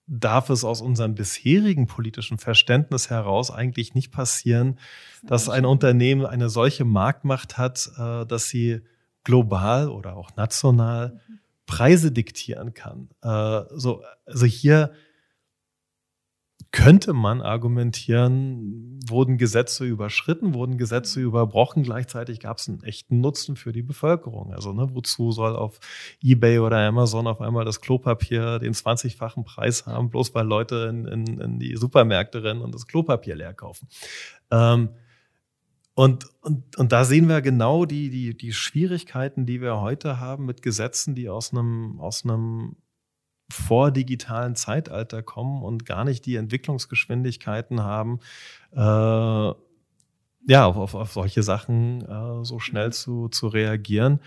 darf 0.07 0.49
es 0.49 0.63
aus 0.63 0.81
unserem 0.81 1.15
bisherigen 1.15 1.85
politischen 1.85 2.37
Verständnis 2.37 3.09
heraus 3.09 3.51
eigentlich 3.51 3.93
nicht 3.93 4.11
passieren, 4.11 4.79
dass 5.23 5.49
ein 5.49 5.65
Unternehmen 5.65 6.25
eine 6.25 6.49
solche 6.49 6.85
Marktmacht 6.85 7.57
hat, 7.57 7.91
äh, 7.97 8.25
dass 8.25 8.47
sie 8.47 8.81
global 9.23 9.89
oder 9.89 10.15
auch 10.15 10.35
national 10.37 11.19
mhm. 11.27 11.39
Preise 11.65 12.11
diktieren 12.13 12.73
kann. 12.73 13.09
Äh, 13.21 13.63
so, 13.75 14.01
also 14.25 14.45
hier 14.45 14.93
könnte 16.77 17.13
man 17.13 17.41
argumentieren, 17.41 18.99
wurden 19.07 19.39
Gesetze 19.39 19.83
überschritten, 19.83 20.53
wurden 20.53 20.77
Gesetze 20.77 21.19
überbrochen, 21.19 21.81
gleichzeitig 21.81 22.39
gab 22.39 22.59
es 22.59 22.69
einen 22.69 22.83
echten 22.83 23.19
Nutzen 23.19 23.55
für 23.55 23.71
die 23.71 23.81
Bevölkerung. 23.81 24.53
Also 24.53 24.73
ne, 24.73 24.87
wozu 24.93 25.31
soll 25.31 25.55
auf 25.55 25.79
eBay 26.21 26.59
oder 26.59 26.77
Amazon 26.77 27.25
auf 27.25 27.41
einmal 27.41 27.65
das 27.65 27.81
Klopapier 27.81 28.59
den 28.59 28.73
20-fachen 28.73 29.43
Preis 29.43 29.87
haben, 29.87 30.11
bloß 30.11 30.35
weil 30.35 30.45
Leute 30.45 30.87
in, 30.91 31.07
in, 31.07 31.41
in, 31.41 31.59
die 31.59 31.75
Supermärkte 31.75 32.43
rennen 32.43 32.61
und 32.61 32.75
das 32.75 32.85
Klopapier 32.85 33.35
leer 33.35 33.55
kaufen. 33.55 33.87
Ähm, 34.51 34.89
und, 35.95 36.27
und, 36.41 36.77
und 36.77 36.91
da 36.91 37.05
sehen 37.05 37.27
wir 37.27 37.41
genau 37.41 37.85
die, 37.85 38.11
die, 38.11 38.37
die 38.37 38.53
Schwierigkeiten, 38.53 39.47
die 39.47 39.61
wir 39.61 39.81
heute 39.81 40.19
haben 40.19 40.45
mit 40.45 40.61
Gesetzen, 40.61 41.15
die 41.15 41.27
aus 41.27 41.51
einem, 41.51 41.99
aus 41.99 42.23
einem 42.23 42.75
vor 43.49 43.91
digitalen 43.91 44.55
Zeitalter 44.55 45.23
kommen 45.23 45.63
und 45.63 45.85
gar 45.85 46.03
nicht 46.03 46.25
die 46.25 46.35
Entwicklungsgeschwindigkeiten 46.35 47.81
haben, 47.83 48.19
äh, 48.73 49.53
ja, 50.49 50.65
auf, 50.65 50.77
auf, 50.77 50.95
auf 50.95 51.11
solche 51.11 51.43
Sachen 51.43 52.01
äh, 52.01 52.45
so 52.45 52.59
schnell 52.59 52.93
zu, 52.93 53.27
zu 53.27 53.47
reagieren. 53.47 54.21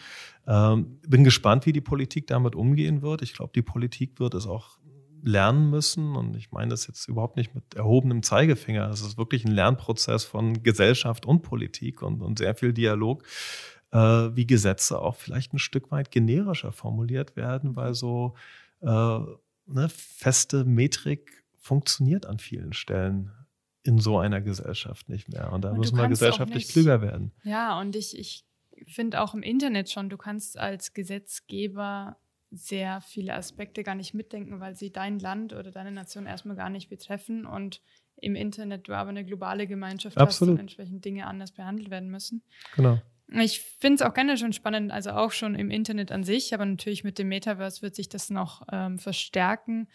Ähm, 0.47 0.99
bin 1.07 1.25
gespannt, 1.25 1.65
wie 1.65 1.73
die 1.73 1.81
Politik 1.81 2.27
damit 2.27 2.55
umgehen 2.55 3.01
wird. 3.01 3.23
Ich 3.23 3.33
glaube, 3.33 3.53
die 3.55 3.63
Politik 3.63 4.21
wird 4.21 4.35
es 4.35 4.47
auch 4.47 4.79
lernen 5.23 5.71
müssen. 5.71 6.17
Und 6.17 6.37
ich 6.37 6.51
meine 6.53 6.71
das 6.71 6.87
jetzt 6.87 7.09
überhaupt 7.09 7.37
nicht 7.37 7.55
mit 7.55 7.75
erhobenem 7.75 8.23
Zeigefinger. 8.23 8.89
Es 8.91 9.01
ist 9.01 9.19
wirklich 9.19 9.45
ein 9.45 9.53
Lernprozess 9.53 10.25
von 10.25 10.63
Gesellschaft 10.63 11.27
und 11.27 11.43
Politik 11.43 12.03
und, 12.03 12.23
und 12.23 12.39
sehr 12.39 12.55
viel 12.55 12.73
Dialog, 12.73 13.25
äh, 13.93 13.99
wie 13.99 14.47
Gesetze 14.47 15.01
auch 15.01 15.17
vielleicht 15.17 15.55
ein 15.55 15.59
Stück 15.59 15.91
weit 15.91 16.11
generischer 16.11 16.73
formuliert 16.73 17.37
werden, 17.37 17.77
weil 17.77 17.95
so 17.95 18.35
äh, 18.81 18.87
ne, 19.67 19.89
feste 19.89 20.65
Metrik 20.65 21.45
funktioniert 21.59 22.27
an 22.27 22.39
vielen 22.39 22.73
Stellen 22.73 23.33
in 23.83 23.99
so 23.99 24.19
einer 24.19 24.41
Gesellschaft 24.41 25.09
nicht 25.09 25.29
mehr. 25.29 25.53
Und 25.53 25.63
da 25.63 25.71
und 25.71 25.79
müssen 25.79 25.97
wir 25.97 26.09
gesellschaftlich 26.09 26.65
nicht, 26.65 26.73
klüger 26.73 27.01
werden. 27.01 27.33
Ja, 27.45 27.79
und 27.81 27.97
ich, 27.97 28.19
ich 28.19 28.45
finde 28.87 29.21
auch 29.21 29.35
im 29.35 29.43
Internet 29.43 29.91
schon, 29.91 30.11
du 30.11 30.17
kannst 30.17 30.59
als 30.59 30.93
Gesetzgeber 30.93 32.17
sehr 32.51 33.01
viele 33.01 33.35
Aspekte 33.35 33.85
gar 33.85 33.95
nicht 33.95 34.13
mitdenken, 34.13 34.61
weil 34.61 34.75
sie 34.75 34.93
dein 34.93 35.19
Land 35.19 35.53
oder 35.53 35.71
deine 35.71 35.93
Nation 35.93 36.27
erstmal 36.27 36.57
gar 36.57 36.69
nicht 36.69 36.89
betreffen 36.89 37.47
und 37.47 37.81
im 38.17 38.35
Internet 38.35 38.89
du 38.89 38.93
aber 38.93 39.11
eine 39.11 39.25
globale 39.25 39.67
Gemeinschaft 39.67 40.19
Absolut. 40.19 40.53
hast 40.53 40.55
und 40.55 40.61
entsprechend 40.61 41.05
Dinge 41.05 41.27
anders 41.27 41.53
behandelt 41.53 41.91
werden 41.91 42.11
müssen. 42.11 42.43
Genau. 42.75 43.01
Ich 43.33 43.61
finde 43.61 44.03
es 44.03 44.03
auch 44.03 44.15
gerne 44.15 44.37
schon 44.37 44.53
spannend, 44.53 44.91
also 44.91 45.11
auch 45.11 45.33
schon 45.33 45.55
im 45.55 45.71
Internet 45.71 46.11
an 46.11 46.25
sich, 46.25 46.53
aber 46.53 46.65
natürlich 46.65 47.05
mit 47.05 47.19
dem 47.19 47.29
Metaverse 47.29 47.83
wird 47.83 47.95
sich 47.95 48.09
das 48.09 48.31
noch 48.31 48.63
ähm, 48.73 48.99
verstärken, 48.99 49.89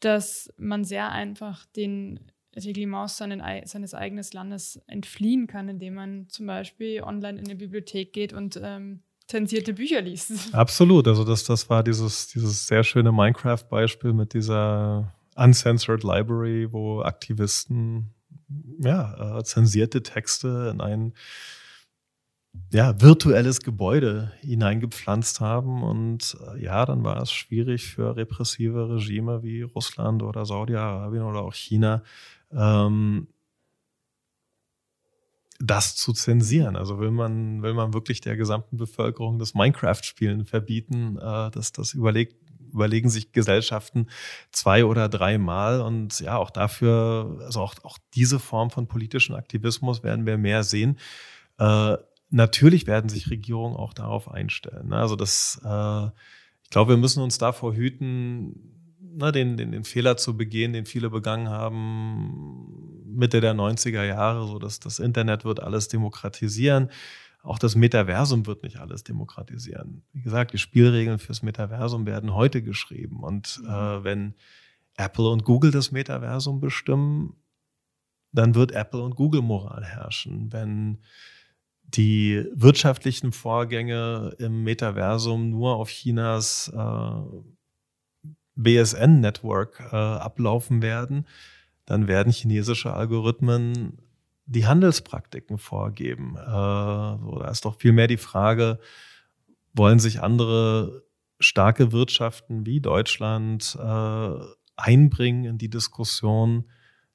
dass 0.00 0.52
man 0.56 0.84
sehr 0.84 1.10
einfach 1.10 1.66
den 1.66 2.20
Reglements 2.56 3.18
seines 3.18 3.94
eigenen 3.94 4.24
Landes 4.32 4.80
entfliehen 4.86 5.46
kann, 5.46 5.68
indem 5.68 5.94
man 5.94 6.28
zum 6.28 6.46
Beispiel 6.46 7.02
online 7.02 7.38
in 7.38 7.44
eine 7.46 7.56
Bibliothek 7.56 8.12
geht 8.12 8.32
und 8.32 8.58
ähm, 8.62 9.02
zensierte 9.26 9.74
Bücher 9.74 10.00
liest. 10.00 10.32
Absolut, 10.52 11.08
also 11.08 11.24
das, 11.24 11.44
das 11.44 11.68
war 11.70 11.82
dieses, 11.82 12.28
dieses 12.28 12.66
sehr 12.66 12.84
schöne 12.84 13.12
Minecraft-Beispiel 13.12 14.12
mit 14.12 14.34
dieser 14.34 15.12
Uncensored 15.36 16.04
Library, 16.04 16.72
wo 16.72 17.02
Aktivisten 17.02 18.14
ja, 18.78 19.38
äh, 19.38 19.44
zensierte 19.44 20.02
Texte 20.02 20.70
in 20.72 20.80
ein 20.80 21.14
ja, 22.74 23.00
virtuelles 23.00 23.60
Gebäude 23.60 24.32
hineingepflanzt 24.40 25.40
haben. 25.40 25.82
Und 25.82 26.36
äh, 26.54 26.64
ja, 26.64 26.84
dann 26.84 27.04
war 27.04 27.22
es 27.22 27.32
schwierig 27.32 27.86
für 27.86 28.16
repressive 28.16 28.88
Regime 28.88 29.42
wie 29.42 29.62
Russland 29.62 30.22
oder 30.22 30.44
Saudi-Arabien 30.44 31.22
oder 31.22 31.42
auch 31.42 31.54
China, 31.54 32.02
ähm, 32.52 33.28
das 35.60 35.94
zu 35.94 36.12
zensieren. 36.12 36.76
Also 36.76 36.98
will 36.98 37.12
man, 37.12 37.62
will 37.62 37.74
man 37.74 37.94
wirklich 37.94 38.20
der 38.20 38.36
gesamten 38.36 38.76
Bevölkerung 38.76 39.38
das 39.38 39.54
Minecraft-Spielen 39.54 40.44
verbieten, 40.44 41.16
äh, 41.16 41.50
das, 41.52 41.72
das 41.72 41.94
überlegt, 41.94 42.36
überlegen 42.72 43.08
sich 43.08 43.30
Gesellschaften 43.30 44.08
zwei 44.50 44.84
oder 44.84 45.08
dreimal. 45.08 45.80
Und 45.80 46.18
ja, 46.18 46.38
auch 46.38 46.50
dafür, 46.50 47.38
also 47.44 47.60
auch, 47.60 47.74
auch 47.84 47.98
diese 48.14 48.40
Form 48.40 48.70
von 48.70 48.88
politischen 48.88 49.36
Aktivismus 49.36 50.02
werden 50.02 50.26
wir 50.26 50.38
mehr 50.38 50.64
sehen. 50.64 50.98
Äh, 51.58 51.96
natürlich 52.34 52.86
werden 52.86 53.08
sich 53.08 53.30
Regierungen 53.30 53.76
auch 53.76 53.94
darauf 53.94 54.30
einstellen. 54.30 54.88
Ne? 54.88 54.96
Also 54.96 55.16
das, 55.16 55.60
äh, 55.64 56.06
ich 56.62 56.70
glaube, 56.70 56.92
wir 56.92 56.96
müssen 56.96 57.22
uns 57.22 57.38
davor 57.38 57.74
hüten, 57.74 58.88
ne, 59.00 59.30
den, 59.30 59.56
den, 59.56 59.72
den 59.72 59.84
Fehler 59.84 60.16
zu 60.16 60.36
begehen, 60.36 60.72
den 60.72 60.84
viele 60.84 61.10
begangen 61.10 61.48
haben 61.48 63.04
Mitte 63.06 63.40
der 63.40 63.54
90er 63.54 64.02
Jahre, 64.04 64.46
so 64.48 64.58
dass 64.58 64.80
das 64.80 64.98
Internet 64.98 65.44
wird 65.44 65.62
alles 65.62 65.86
demokratisieren. 65.86 66.90
Auch 67.44 67.58
das 67.58 67.76
Metaversum 67.76 68.46
wird 68.46 68.64
nicht 68.64 68.78
alles 68.78 69.04
demokratisieren. 69.04 70.02
Wie 70.12 70.22
gesagt, 70.22 70.52
die 70.54 70.58
Spielregeln 70.58 71.18
fürs 71.18 71.42
Metaversum 71.42 72.06
werden 72.06 72.34
heute 72.34 72.62
geschrieben. 72.62 73.22
Und 73.22 73.62
äh, 73.64 74.02
wenn 74.02 74.34
Apple 74.96 75.28
und 75.28 75.44
Google 75.44 75.70
das 75.70 75.92
Metaversum 75.92 76.58
bestimmen, 76.58 77.36
dann 78.32 78.56
wird 78.56 78.72
Apple 78.72 79.02
und 79.02 79.14
Google 79.14 79.42
Moral 79.42 79.84
herrschen. 79.84 80.52
Wenn 80.52 80.98
die 81.88 82.44
wirtschaftlichen 82.52 83.32
Vorgänge 83.32 84.34
im 84.38 84.64
Metaversum 84.64 85.50
nur 85.50 85.76
auf 85.76 85.90
Chinas 85.90 86.72
äh, 86.74 88.30
BSN-Network 88.56 89.80
äh, 89.92 89.96
ablaufen 89.96 90.82
werden, 90.82 91.26
dann 91.86 92.08
werden 92.08 92.32
chinesische 92.32 92.92
Algorithmen 92.94 93.98
die 94.46 94.66
Handelspraktiken 94.66 95.58
vorgeben. 95.58 96.36
Äh, 96.36 97.18
so, 97.20 97.38
da 97.40 97.50
ist 97.50 97.64
doch 97.64 97.78
vielmehr 97.78 98.06
die 98.06 98.16
Frage, 98.16 98.78
wollen 99.72 99.98
sich 99.98 100.22
andere 100.22 101.04
starke 101.40 101.92
Wirtschaften 101.92 102.64
wie 102.66 102.80
Deutschland 102.80 103.76
äh, 103.80 104.30
einbringen 104.76 105.44
in 105.44 105.58
die 105.58 105.70
Diskussion, 105.70 106.70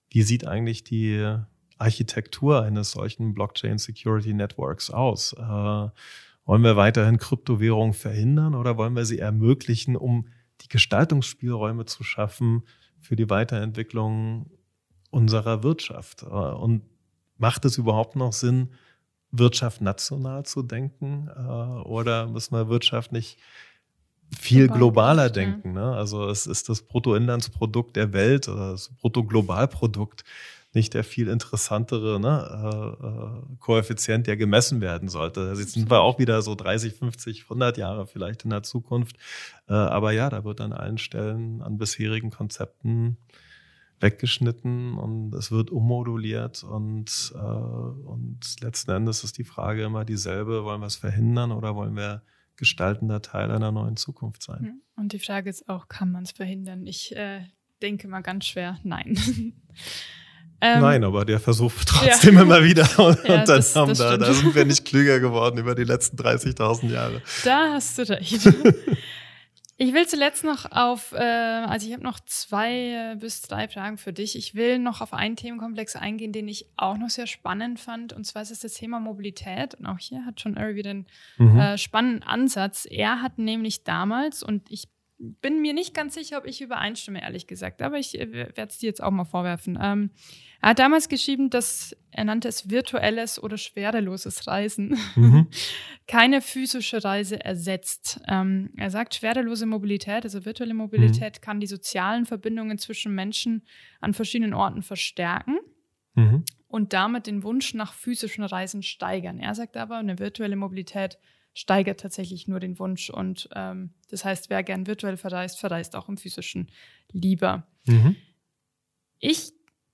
wie 0.09 0.23
sieht 0.23 0.45
eigentlich 0.45 0.83
die 0.83 1.37
Architektur 1.79 2.61
eines 2.61 2.91
solchen 2.91 3.33
Blockchain 3.33 3.77
Security 3.77 4.33
Networks 4.33 4.89
aus? 4.91 5.33
Äh, 5.33 5.89
wollen 6.45 6.63
wir 6.63 6.75
weiterhin 6.75 7.17
Kryptowährungen 7.17 7.93
verhindern 7.93 8.55
oder 8.55 8.77
wollen 8.77 8.95
wir 8.95 9.05
sie 9.05 9.19
ermöglichen, 9.19 9.95
um 9.95 10.27
die 10.61 10.67
Gestaltungsspielräume 10.67 11.85
zu 11.85 12.03
schaffen 12.03 12.63
für 12.99 13.15
die 13.15 13.29
Weiterentwicklung 13.29 14.49
unserer 15.11 15.63
Wirtschaft? 15.63 16.23
Äh, 16.23 16.25
und 16.25 16.81
macht 17.37 17.65
es 17.65 17.77
überhaupt 17.77 18.15
noch 18.15 18.33
Sinn, 18.33 18.69
Wirtschaft 19.31 19.81
national 19.81 20.45
zu 20.45 20.63
denken? 20.63 21.29
Äh, 21.35 21.41
oder 21.87 22.27
müssen 22.27 22.55
wir 22.55 22.67
Wirtschaft 22.67 23.11
nicht 23.11 23.37
viel 24.37 24.67
globaler 24.67 25.29
denken? 25.29 25.73
Ne? 25.73 25.95
Also 25.95 26.29
es 26.29 26.47
ist 26.47 26.69
das 26.69 26.81
Bruttoinlandsprodukt 26.81 27.95
der 27.95 28.13
Welt 28.13 28.47
oder 28.47 28.71
das 28.71 28.89
Bruttoglobalprodukt 28.89 30.23
nicht 30.73 30.93
der 30.93 31.03
viel 31.03 31.27
interessantere 31.27 32.19
ne, 32.19 32.97
äh, 33.01 33.53
äh, 33.53 33.57
Koeffizient, 33.59 34.27
der 34.27 34.37
gemessen 34.37 34.81
werden 34.81 35.09
sollte. 35.09 35.41
Also 35.41 35.61
jetzt 35.61 35.73
sind 35.73 35.89
wir 35.89 36.01
auch 36.01 36.19
wieder 36.19 36.41
so 36.41 36.53
30, 36.53 36.93
50, 36.93 37.43
100 37.43 37.77
Jahre 37.77 38.05
vielleicht 38.05 38.43
in 38.43 38.51
der 38.51 38.63
Zukunft. 38.63 39.17
Äh, 39.67 39.73
aber 39.73 40.11
ja, 40.11 40.29
da 40.29 40.43
wird 40.43 40.61
an 40.61 40.73
allen 40.73 40.97
Stellen 40.97 41.61
an 41.61 41.77
bisherigen 41.77 42.29
Konzepten 42.29 43.17
weggeschnitten 43.99 44.97
und 44.97 45.33
es 45.33 45.51
wird 45.51 45.71
ummoduliert 45.71 46.63
und, 46.63 47.33
äh, 47.35 47.37
und 47.37 48.39
letzten 48.61 48.91
Endes 48.91 49.23
ist 49.23 49.37
die 49.37 49.43
Frage 49.43 49.83
immer 49.83 50.05
dieselbe, 50.05 50.63
wollen 50.63 50.81
wir 50.81 50.87
es 50.87 50.95
verhindern 50.95 51.51
oder 51.51 51.75
wollen 51.75 51.95
wir 51.95 52.21
gestaltender 52.55 53.21
Teil 53.21 53.51
einer 53.51 53.71
neuen 53.71 53.97
Zukunft 53.97 54.43
sein? 54.43 54.81
Und 54.95 55.13
die 55.13 55.19
Frage 55.19 55.49
ist 55.49 55.67
auch, 55.67 55.87
kann 55.87 56.11
man 56.11 56.23
es 56.23 56.31
verhindern? 56.31 56.85
Ich 56.87 57.15
äh, 57.15 57.41
denke 57.81 58.07
mal 58.07 58.21
ganz 58.21 58.45
schwer, 58.45 58.77
nein. 58.83 59.17
Ähm, 60.61 60.81
Nein, 60.81 61.03
aber 61.03 61.25
der 61.25 61.39
Versuch 61.39 61.71
trotzdem 61.85 62.35
ja. 62.35 62.41
immer 62.41 62.63
wieder. 62.63 62.83
Und, 62.97 63.23
ja, 63.23 63.37
dann 63.37 63.45
das, 63.45 63.75
haben 63.75 63.89
das 63.89 63.99
da, 63.99 64.17
da 64.17 64.33
sind 64.33 64.53
wir 64.55 64.65
nicht 64.65 64.85
klüger 64.85 65.19
geworden 65.19 65.57
über 65.57 65.75
die 65.75 65.83
letzten 65.83 66.17
30.000 66.17 66.91
Jahre. 66.91 67.21
Da 67.43 67.73
hast 67.73 67.97
du 67.97 68.09
recht. 68.09 68.45
ich 69.77 69.93
will 69.93 70.07
zuletzt 70.07 70.43
noch 70.43 70.69
auf, 70.71 71.13
äh, 71.13 71.17
also 71.17 71.87
ich 71.87 71.93
habe 71.93 72.03
noch 72.03 72.19
zwei 72.25 73.13
äh, 73.13 73.15
bis 73.17 73.41
drei 73.41 73.69
Fragen 73.69 73.97
für 73.97 74.11
dich. 74.11 74.35
Ich 74.35 74.53
will 74.53 74.79
noch 74.79 74.99
auf 74.99 75.13
einen 75.13 75.37
Themenkomplex 75.37 75.95
eingehen, 75.95 76.33
den 76.33 76.47
ich 76.49 76.65
auch 76.75 76.97
noch 76.97 77.09
sehr 77.09 77.27
spannend 77.27 77.79
fand. 77.79 78.11
Und 78.11 78.25
zwar 78.25 78.41
ist 78.41 78.51
es 78.51 78.59
das 78.59 78.73
Thema 78.73 78.99
Mobilität. 78.99 79.75
Und 79.75 79.85
auch 79.85 79.99
hier 79.99 80.25
hat 80.25 80.41
schon 80.41 80.55
wieder 80.55 80.89
einen 80.89 81.07
mhm. 81.37 81.57
äh, 81.57 81.77
spannenden 81.77 82.23
Ansatz. 82.23 82.85
Er 82.89 83.21
hat 83.21 83.37
nämlich 83.37 83.85
damals, 83.85 84.43
und 84.43 84.69
ich 84.69 84.89
bin 85.19 85.61
mir 85.61 85.73
nicht 85.73 85.93
ganz 85.93 86.13
sicher, 86.13 86.37
ob 86.37 86.45
ich 86.45 86.61
übereinstimme, 86.61 87.21
ehrlich 87.21 87.45
gesagt. 87.45 87.81
Aber 87.81 87.97
ich 87.97 88.19
äh, 88.19 88.31
werde 88.31 88.67
es 88.67 88.77
dir 88.79 88.87
jetzt 88.87 89.03
auch 89.03 89.11
mal 89.11 89.25
vorwerfen. 89.25 89.77
Ähm, 89.81 90.11
er 90.61 90.69
hat 90.69 90.79
damals 90.79 91.07
geschrieben, 91.07 91.49
dass 91.49 91.95
er 92.11 92.25
nannte 92.25 92.47
es 92.47 92.69
virtuelles 92.69 93.41
oder 93.41 93.57
schwereloses 93.57 94.47
Reisen. 94.47 94.97
Mhm. 95.15 95.47
Keine 96.07 96.41
physische 96.41 97.03
Reise 97.03 97.43
ersetzt. 97.43 98.19
Ähm, 98.27 98.71
er 98.75 98.89
sagt, 98.89 99.15
schwerelose 99.15 99.65
Mobilität, 99.65 100.23
also 100.23 100.43
virtuelle 100.43 100.73
Mobilität, 100.73 101.37
mhm. 101.37 101.41
kann 101.41 101.59
die 101.59 101.67
sozialen 101.67 102.25
Verbindungen 102.25 102.77
zwischen 102.77 103.13
Menschen 103.15 103.63
an 104.01 104.13
verschiedenen 104.13 104.53
Orten 104.53 104.81
verstärken. 104.81 105.59
Mhm. 106.15 106.43
Und 106.67 106.93
damit 106.93 107.27
den 107.27 107.43
Wunsch 107.43 107.73
nach 107.73 107.93
physischen 107.93 108.43
Reisen 108.43 108.83
steigern. 108.83 109.39
Er 109.39 109.55
sagt 109.55 109.77
aber, 109.77 109.97
eine 109.97 110.19
virtuelle 110.19 110.55
Mobilität 110.55 111.17
steigert 111.53 111.99
tatsächlich 111.99 112.47
nur 112.47 112.59
den 112.59 112.79
Wunsch. 112.79 113.09
Und 113.09 113.49
ähm, 113.55 113.93
das 114.09 114.25
heißt, 114.25 114.49
wer 114.49 114.63
gern 114.63 114.87
virtuell 114.87 115.17
verreist, 115.17 115.59
verreist 115.59 115.95
auch 115.95 116.09
im 116.09 116.17
physischen 116.17 116.69
lieber. 117.11 117.67
Mhm. 117.85 118.15
Ich 119.19 119.51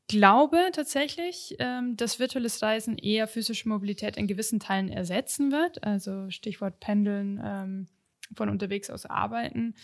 glaube 0.07 0.69
tatsächlich, 0.73 1.55
ähm, 1.59 1.97
dass 1.97 2.19
virtuelles 2.19 2.61
Reisen 2.61 2.97
eher 2.97 3.27
physische 3.27 3.69
Mobilität 3.69 4.17
in 4.17 4.27
gewissen 4.27 4.59
Teilen 4.59 4.89
ersetzen 4.89 5.51
wird. 5.51 5.83
Also 5.83 6.29
Stichwort 6.29 6.79
Pendeln, 6.79 7.41
ähm, 7.43 7.87
von 8.35 8.49
unterwegs 8.49 8.89
aus 8.89 9.05
arbeiten. 9.05 9.75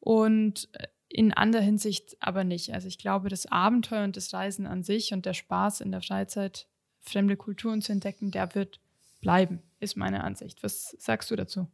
Und 0.00 0.68
äh, 0.72 0.86
in 1.08 1.32
anderer 1.32 1.62
Hinsicht 1.62 2.16
aber 2.20 2.44
nicht. 2.44 2.72
Also 2.72 2.86
ich 2.86 2.98
glaube, 2.98 3.28
das 3.28 3.46
Abenteuer 3.46 4.04
und 4.04 4.16
das 4.16 4.32
Reisen 4.32 4.66
an 4.66 4.84
sich 4.84 5.12
und 5.12 5.26
der 5.26 5.34
Spaß 5.34 5.80
in 5.80 5.90
der 5.90 6.02
Freizeit, 6.02 6.68
fremde 7.00 7.36
Kulturen 7.36 7.82
zu 7.82 7.90
entdecken, 7.92 8.30
der 8.30 8.54
wird 8.54 8.80
bleiben, 9.20 9.60
ist 9.80 9.96
meine 9.96 10.22
Ansicht. 10.22 10.62
Was 10.62 10.94
sagst 10.98 11.30
du 11.30 11.36
dazu? 11.36 11.66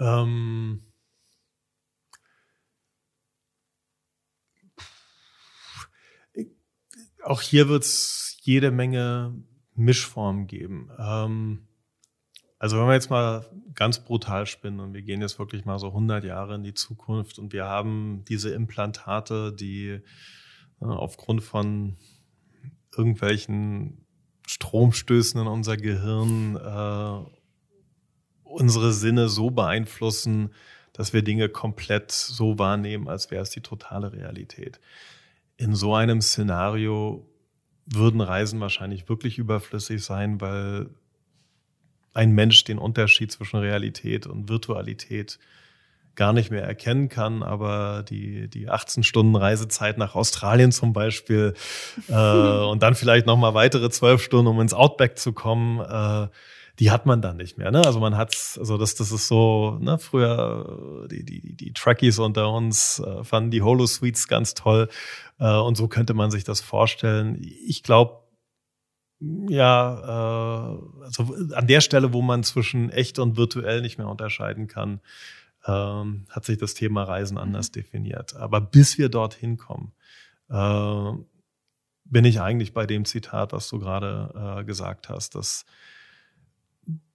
Ähm, 0.00 0.82
auch 7.26 7.40
hier 7.40 7.68
wird 7.68 7.82
es 7.82 8.38
jede 8.42 8.70
Menge 8.70 9.34
Mischformen 9.74 10.46
geben. 10.46 10.90
Ähm, 10.98 11.66
also 12.58 12.78
wenn 12.78 12.86
wir 12.86 12.94
jetzt 12.94 13.10
mal 13.10 13.44
ganz 13.74 14.02
brutal 14.02 14.46
spinnen 14.46 14.80
und 14.80 14.94
wir 14.94 15.02
gehen 15.02 15.20
jetzt 15.20 15.38
wirklich 15.38 15.64
mal 15.64 15.78
so 15.78 15.88
100 15.88 16.24
Jahre 16.24 16.54
in 16.54 16.62
die 16.62 16.74
Zukunft 16.74 17.38
und 17.38 17.52
wir 17.52 17.66
haben 17.66 18.24
diese 18.28 18.54
Implantate, 18.54 19.52
die 19.52 20.00
äh, 20.80 20.84
aufgrund 20.84 21.42
von 21.42 21.96
irgendwelchen 22.96 24.06
Stromstößen 24.46 25.40
in 25.40 25.46
unser 25.48 25.76
Gehirn 25.76 26.56
äh, 26.56 27.30
unsere 28.44 28.92
Sinne 28.92 29.28
so 29.28 29.50
beeinflussen, 29.50 30.54
dass 30.92 31.12
wir 31.12 31.22
Dinge 31.22 31.50
komplett 31.50 32.10
so 32.12 32.58
wahrnehmen, 32.58 33.08
als 33.08 33.30
wäre 33.30 33.42
es 33.42 33.50
die 33.50 33.60
totale 33.60 34.12
Realität. 34.12 34.80
In 35.56 35.74
so 35.74 35.94
einem 35.94 36.20
Szenario 36.20 37.26
würden 37.86 38.20
Reisen 38.20 38.60
wahrscheinlich 38.60 39.08
wirklich 39.08 39.38
überflüssig 39.38 40.04
sein, 40.04 40.40
weil 40.40 40.90
ein 42.12 42.32
Mensch 42.32 42.64
den 42.64 42.78
Unterschied 42.78 43.30
zwischen 43.30 43.58
Realität 43.58 44.26
und 44.26 44.48
Virtualität 44.48 45.38
gar 46.16 46.32
nicht 46.32 46.50
mehr 46.50 46.64
erkennen 46.64 47.08
kann, 47.08 47.42
aber 47.42 48.02
die, 48.08 48.48
die 48.48 48.70
18 48.70 49.02
Stunden 49.02 49.36
Reisezeit 49.36 49.98
nach 49.98 50.14
Australien 50.14 50.72
zum 50.72 50.94
Beispiel 50.94 51.52
äh, 52.08 52.12
und 52.70 52.82
dann 52.82 52.94
vielleicht 52.94 53.26
nochmal 53.26 53.54
weitere 53.54 53.90
zwölf 53.90 54.22
Stunden, 54.22 54.48
um 54.48 54.60
ins 54.60 54.72
Outback 54.74 55.18
zu 55.18 55.32
kommen, 55.32 55.80
äh, 55.80 56.28
die 56.78 56.90
hat 56.90 57.06
man 57.06 57.22
dann 57.22 57.36
nicht 57.36 57.58
mehr. 57.58 57.70
Ne? 57.70 57.82
Also 57.84 58.00
man 58.00 58.16
hat, 58.16 58.36
also 58.58 58.76
das, 58.76 58.94
das 58.94 59.12
ist 59.12 59.28
so, 59.28 59.78
ne, 59.80 59.98
früher 59.98 61.06
die, 61.10 61.24
die, 61.24 61.56
die 61.56 61.72
Trekkies 61.72 62.18
unter 62.18 62.52
uns 62.52 62.98
äh, 62.98 63.24
fanden 63.24 63.50
die 63.50 63.62
Holo-Suites 63.62 64.28
ganz 64.28 64.54
toll 64.54 64.88
äh, 65.38 65.56
und 65.56 65.76
so 65.76 65.88
könnte 65.88 66.14
man 66.14 66.30
sich 66.30 66.44
das 66.44 66.60
vorstellen. 66.60 67.38
Ich 67.40 67.82
glaube, 67.82 68.22
ja, 69.20 70.74
äh, 70.74 71.04
also 71.04 71.34
an 71.54 71.66
der 71.66 71.80
Stelle, 71.80 72.12
wo 72.12 72.20
man 72.20 72.42
zwischen 72.42 72.90
echt 72.90 73.18
und 73.18 73.36
virtuell 73.36 73.80
nicht 73.80 73.96
mehr 73.96 74.08
unterscheiden 74.08 74.66
kann, 74.66 75.00
ähm, 75.66 76.26
hat 76.30 76.44
sich 76.44 76.58
das 76.58 76.74
Thema 76.74 77.04
Reisen 77.04 77.38
anders 77.38 77.68
mhm. 77.70 77.72
definiert. 77.72 78.36
Aber 78.36 78.60
bis 78.60 78.98
wir 78.98 79.08
dorthin 79.08 79.56
kommen, 79.56 79.92
äh, 80.48 81.12
bin 82.04 82.24
ich 82.24 82.40
eigentlich 82.40 82.72
bei 82.72 82.86
dem 82.86 83.04
Zitat, 83.04 83.52
was 83.52 83.68
du 83.68 83.78
gerade 83.78 84.58
äh, 84.60 84.64
gesagt 84.64 85.08
hast, 85.08 85.34
dass 85.34 85.64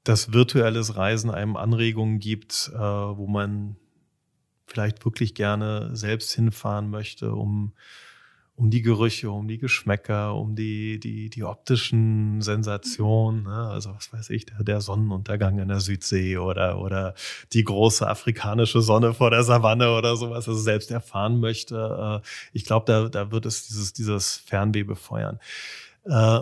dass 0.04 0.34
virtuelles 0.34 0.96
Reisen 0.96 1.30
einem 1.30 1.56
Anregungen 1.58 2.20
gibt, 2.20 2.72
äh, 2.74 2.80
wo 2.80 3.28
man 3.28 3.76
vielleicht 4.66 5.04
wirklich 5.06 5.36
gerne 5.36 5.96
selbst 5.96 6.32
hinfahren 6.34 6.90
möchte, 6.90 7.34
um 7.34 7.74
um 8.62 8.70
die 8.70 8.84
Gerüche, 8.84 9.32
um 9.32 9.48
die 9.48 9.58
Geschmäcker, 9.58 10.36
um 10.36 10.56
die, 10.56 11.00
die, 11.00 11.32
die 11.32 11.44
optischen 11.44 12.42
Sensationen, 12.42 13.44
ne? 13.44 13.70
also 13.70 13.92
was 13.96 14.14
weiß 14.14 14.30
ich, 14.30 14.46
der, 14.46 14.64
der 14.64 14.82
Sonnenuntergang 14.82 15.58
in 15.58 15.68
der 15.68 15.80
Südsee 15.80 16.38
oder, 16.38 16.80
oder 16.80 17.16
die 17.54 17.64
große 17.64 18.08
afrikanische 18.08 18.82
Sonne 18.82 19.16
vor 19.16 19.32
der 19.32 19.44
Savanne 19.44 19.98
oder 19.98 20.16
sowas, 20.16 20.48
also 20.48 20.54
selbst 20.54 20.92
erfahren 20.92 21.40
möchte. 21.40 22.22
Äh, 22.24 22.28
ich 22.54 22.66
glaube, 22.66 22.86
da, 22.86 23.10
da 23.10 23.32
wird 23.32 23.48
es 23.48 23.68
dieses, 23.68 23.94
dieses 23.94 24.38
Fernweh 24.38 24.84
befeuern. 24.84 25.40
Äh, 26.04 26.42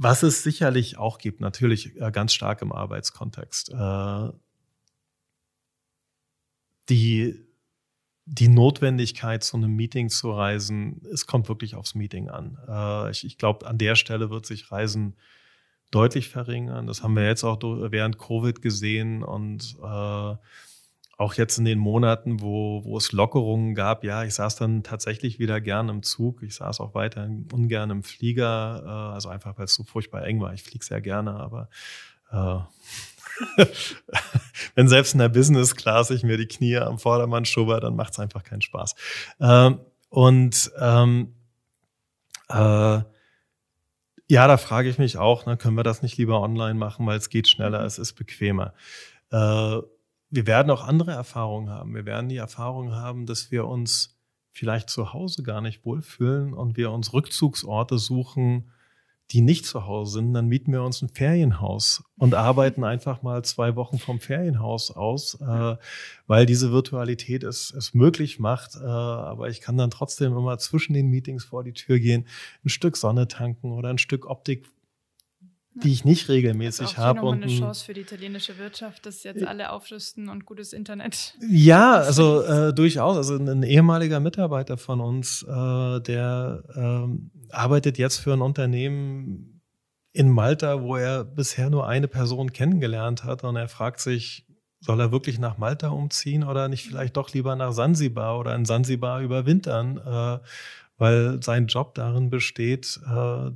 was 0.00 0.22
es 0.22 0.42
sicherlich 0.42 0.96
auch 0.96 1.18
gibt, 1.18 1.40
natürlich 1.40 2.00
äh, 2.00 2.10
ganz 2.10 2.32
stark 2.32 2.62
im 2.62 2.72
Arbeitskontext. 2.72 3.72
Die 6.88 7.48
die 8.30 8.48
Notwendigkeit, 8.48 9.42
zu 9.42 9.56
einem 9.56 9.74
Meeting 9.74 10.10
zu 10.10 10.30
reisen, 10.30 11.00
es 11.10 11.26
kommt 11.26 11.48
wirklich 11.48 11.74
aufs 11.74 11.94
Meeting 11.94 12.28
an. 12.28 12.58
Äh, 12.68 13.10
ich, 13.10 13.24
ich 13.24 13.38
glaube, 13.38 13.66
an 13.66 13.78
der 13.78 13.94
Stelle 13.94 14.28
wird 14.28 14.44
sich 14.44 14.70
Reisen 14.70 15.16
deutlich 15.90 16.28
verringern. 16.28 16.86
Das 16.86 17.02
haben 17.02 17.16
wir 17.16 17.26
jetzt 17.26 17.44
auch 17.44 17.58
während 17.62 18.18
Covid 18.18 18.60
gesehen 18.60 19.22
und 19.22 19.76
äh, 19.82 20.36
auch 21.18 21.34
jetzt 21.34 21.58
in 21.58 21.64
den 21.64 21.80
Monaten, 21.80 22.40
wo, 22.40 22.84
wo 22.84 22.96
es 22.96 23.10
Lockerungen 23.10 23.74
gab, 23.74 24.04
ja, 24.04 24.22
ich 24.22 24.34
saß 24.34 24.54
dann 24.54 24.84
tatsächlich 24.84 25.40
wieder 25.40 25.60
gern 25.60 25.88
im 25.88 26.04
Zug. 26.04 26.44
Ich 26.44 26.54
saß 26.54 26.80
auch 26.80 26.94
weiterhin 26.94 27.48
ungern 27.52 27.90
im 27.90 28.04
Flieger, 28.04 28.82
äh, 28.86 29.14
also 29.14 29.28
einfach, 29.28 29.58
weil 29.58 29.64
es 29.64 29.74
so 29.74 29.82
furchtbar 29.82 30.24
eng 30.24 30.40
war. 30.40 30.54
Ich 30.54 30.62
fliege 30.62 30.84
sehr 30.84 31.00
gerne, 31.00 31.34
aber 31.34 31.68
äh, 32.30 32.60
wenn 34.76 34.88
selbst 34.88 35.12
in 35.12 35.18
der 35.18 35.28
Business 35.28 35.74
Class 35.74 36.10
ich 36.10 36.22
mir 36.22 36.36
die 36.36 36.46
Knie 36.46 36.76
am 36.76 37.00
Vordermann 37.00 37.44
schubber, 37.44 37.80
dann 37.80 37.96
macht 37.96 38.12
es 38.12 38.20
einfach 38.20 38.44
keinen 38.44 38.62
Spaß. 38.62 38.94
Ähm, 39.40 39.80
und 40.10 40.70
ähm, 40.80 41.34
äh, 42.48 43.02
ja, 44.30 44.46
da 44.46 44.56
frage 44.56 44.88
ich 44.88 44.98
mich 44.98 45.18
auch, 45.18 45.46
ne, 45.46 45.56
können 45.56 45.76
wir 45.76 45.82
das 45.82 46.02
nicht 46.02 46.16
lieber 46.16 46.40
online 46.40 46.74
machen, 46.74 47.06
weil 47.06 47.18
es 47.18 47.28
geht 47.28 47.48
schneller, 47.48 47.80
mhm. 47.80 47.86
es 47.86 47.98
ist 47.98 48.12
bequemer. 48.12 48.72
Äh, 49.32 49.78
wir 50.30 50.46
werden 50.46 50.70
auch 50.70 50.86
andere 50.86 51.12
Erfahrungen 51.12 51.70
haben. 51.70 51.94
Wir 51.94 52.04
werden 52.04 52.28
die 52.28 52.36
Erfahrung 52.36 52.92
haben, 52.92 53.26
dass 53.26 53.50
wir 53.50 53.66
uns 53.66 54.18
vielleicht 54.50 54.90
zu 54.90 55.12
Hause 55.12 55.42
gar 55.42 55.60
nicht 55.60 55.84
wohlfühlen 55.84 56.52
und 56.52 56.76
wir 56.76 56.90
uns 56.90 57.12
Rückzugsorte 57.12 57.98
suchen, 57.98 58.70
die 59.30 59.42
nicht 59.42 59.66
zu 59.66 59.86
Hause 59.86 60.12
sind, 60.12 60.32
dann 60.32 60.46
mieten 60.46 60.72
wir 60.72 60.82
uns 60.82 61.02
ein 61.02 61.10
Ferienhaus 61.10 62.02
und 62.16 62.34
arbeiten 62.34 62.82
einfach 62.82 63.22
mal 63.22 63.44
zwei 63.44 63.76
Wochen 63.76 63.98
vom 63.98 64.20
Ferienhaus 64.20 64.90
aus, 64.90 65.34
äh, 65.40 65.76
weil 66.26 66.46
diese 66.46 66.72
Virtualität 66.72 67.44
es, 67.44 67.70
es 67.70 67.92
möglich 67.92 68.38
macht. 68.38 68.76
Äh, 68.76 68.86
aber 68.86 69.50
ich 69.50 69.60
kann 69.60 69.76
dann 69.76 69.90
trotzdem 69.90 70.34
immer 70.34 70.56
zwischen 70.58 70.94
den 70.94 71.08
Meetings 71.08 71.44
vor 71.44 71.62
die 71.62 71.74
Tür 71.74 71.98
gehen, 71.98 72.26
ein 72.64 72.70
Stück 72.70 72.96
Sonne 72.96 73.28
tanken 73.28 73.72
oder 73.72 73.90
ein 73.90 73.98
Stück 73.98 74.24
Optik 74.24 74.66
die 75.82 75.92
ich 75.92 76.04
nicht 76.04 76.28
regelmäßig 76.28 76.98
habe. 76.98 77.22
Und 77.22 77.42
eine 77.42 77.52
Chance 77.52 77.84
für 77.84 77.94
die 77.94 78.02
italienische 78.02 78.58
Wirtschaft, 78.58 79.06
dass 79.06 79.22
jetzt 79.22 79.44
alle 79.44 79.70
aufrüsten 79.72 80.28
und 80.28 80.44
gutes 80.44 80.72
Internet. 80.72 81.34
Ja, 81.48 81.94
also 81.94 82.42
äh, 82.42 82.72
durchaus. 82.74 83.16
Also 83.16 83.36
ein 83.36 83.62
ehemaliger 83.62 84.20
Mitarbeiter 84.20 84.76
von 84.76 85.00
uns, 85.00 85.42
äh, 85.42 86.00
der 86.00 86.62
ähm, 86.74 87.30
arbeitet 87.50 87.98
jetzt 87.98 88.18
für 88.18 88.32
ein 88.32 88.42
Unternehmen 88.42 89.62
in 90.12 90.30
Malta, 90.30 90.82
wo 90.82 90.96
er 90.96 91.24
bisher 91.24 91.70
nur 91.70 91.86
eine 91.86 92.08
Person 92.08 92.52
kennengelernt 92.52 93.24
hat 93.24 93.44
und 93.44 93.56
er 93.56 93.68
fragt 93.68 94.00
sich, 94.00 94.46
soll 94.80 95.00
er 95.00 95.12
wirklich 95.12 95.38
nach 95.38 95.58
Malta 95.58 95.88
umziehen 95.88 96.44
oder 96.44 96.68
nicht 96.68 96.86
vielleicht 96.86 97.16
doch 97.16 97.32
lieber 97.32 97.56
nach 97.56 97.72
Sansibar 97.72 98.38
oder 98.38 98.54
in 98.54 98.64
Sansibar 98.64 99.20
überwintern, 99.20 99.98
äh, 99.98 100.38
weil 100.96 101.42
sein 101.42 101.66
Job 101.66 101.94
darin 101.94 102.30
besteht, 102.30 103.00
äh, 103.06 103.50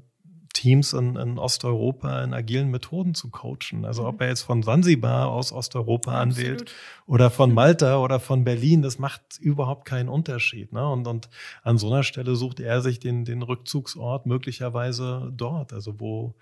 Teams 0.53 0.93
in, 0.93 1.17
in, 1.17 1.39
Osteuropa 1.39 2.23
in 2.23 2.35
agilen 2.35 2.71
Methoden 2.71 3.15
zu 3.15 3.31
coachen. 3.31 3.85
Also 3.85 4.07
ob 4.07 4.17
mhm. 4.17 4.21
er 4.23 4.29
jetzt 4.29 4.43
von 4.43 4.63
Sansibar 4.63 5.29
aus 5.29 5.53
Osteuropa 5.53 6.13
Absolut. 6.13 6.39
anwählt 6.39 6.75
oder 7.07 7.31
von 7.31 7.51
mhm. 7.51 7.57
Malta 7.57 7.99
oder 7.99 8.21
von 8.21 8.45
Berlin, 8.45 8.83
das 8.83 8.99
macht 8.99 9.39
überhaupt 9.41 9.85
keinen 9.85 10.09
Unterschied. 10.09 10.73
Ne? 10.73 10.87
Und, 10.87 11.07
und 11.07 11.29
an 11.63 11.79
so 11.79 11.93
einer 11.93 12.03
Stelle 12.03 12.37
sucht 12.37 12.61
er 12.61 12.81
sich 12.81 12.99
den, 12.99 13.25
den 13.25 13.43
Rückzugsort 13.43 14.27
möglicherweise 14.27 15.33
dort, 15.35 15.73
also 15.73 15.99
wo, 16.01 16.35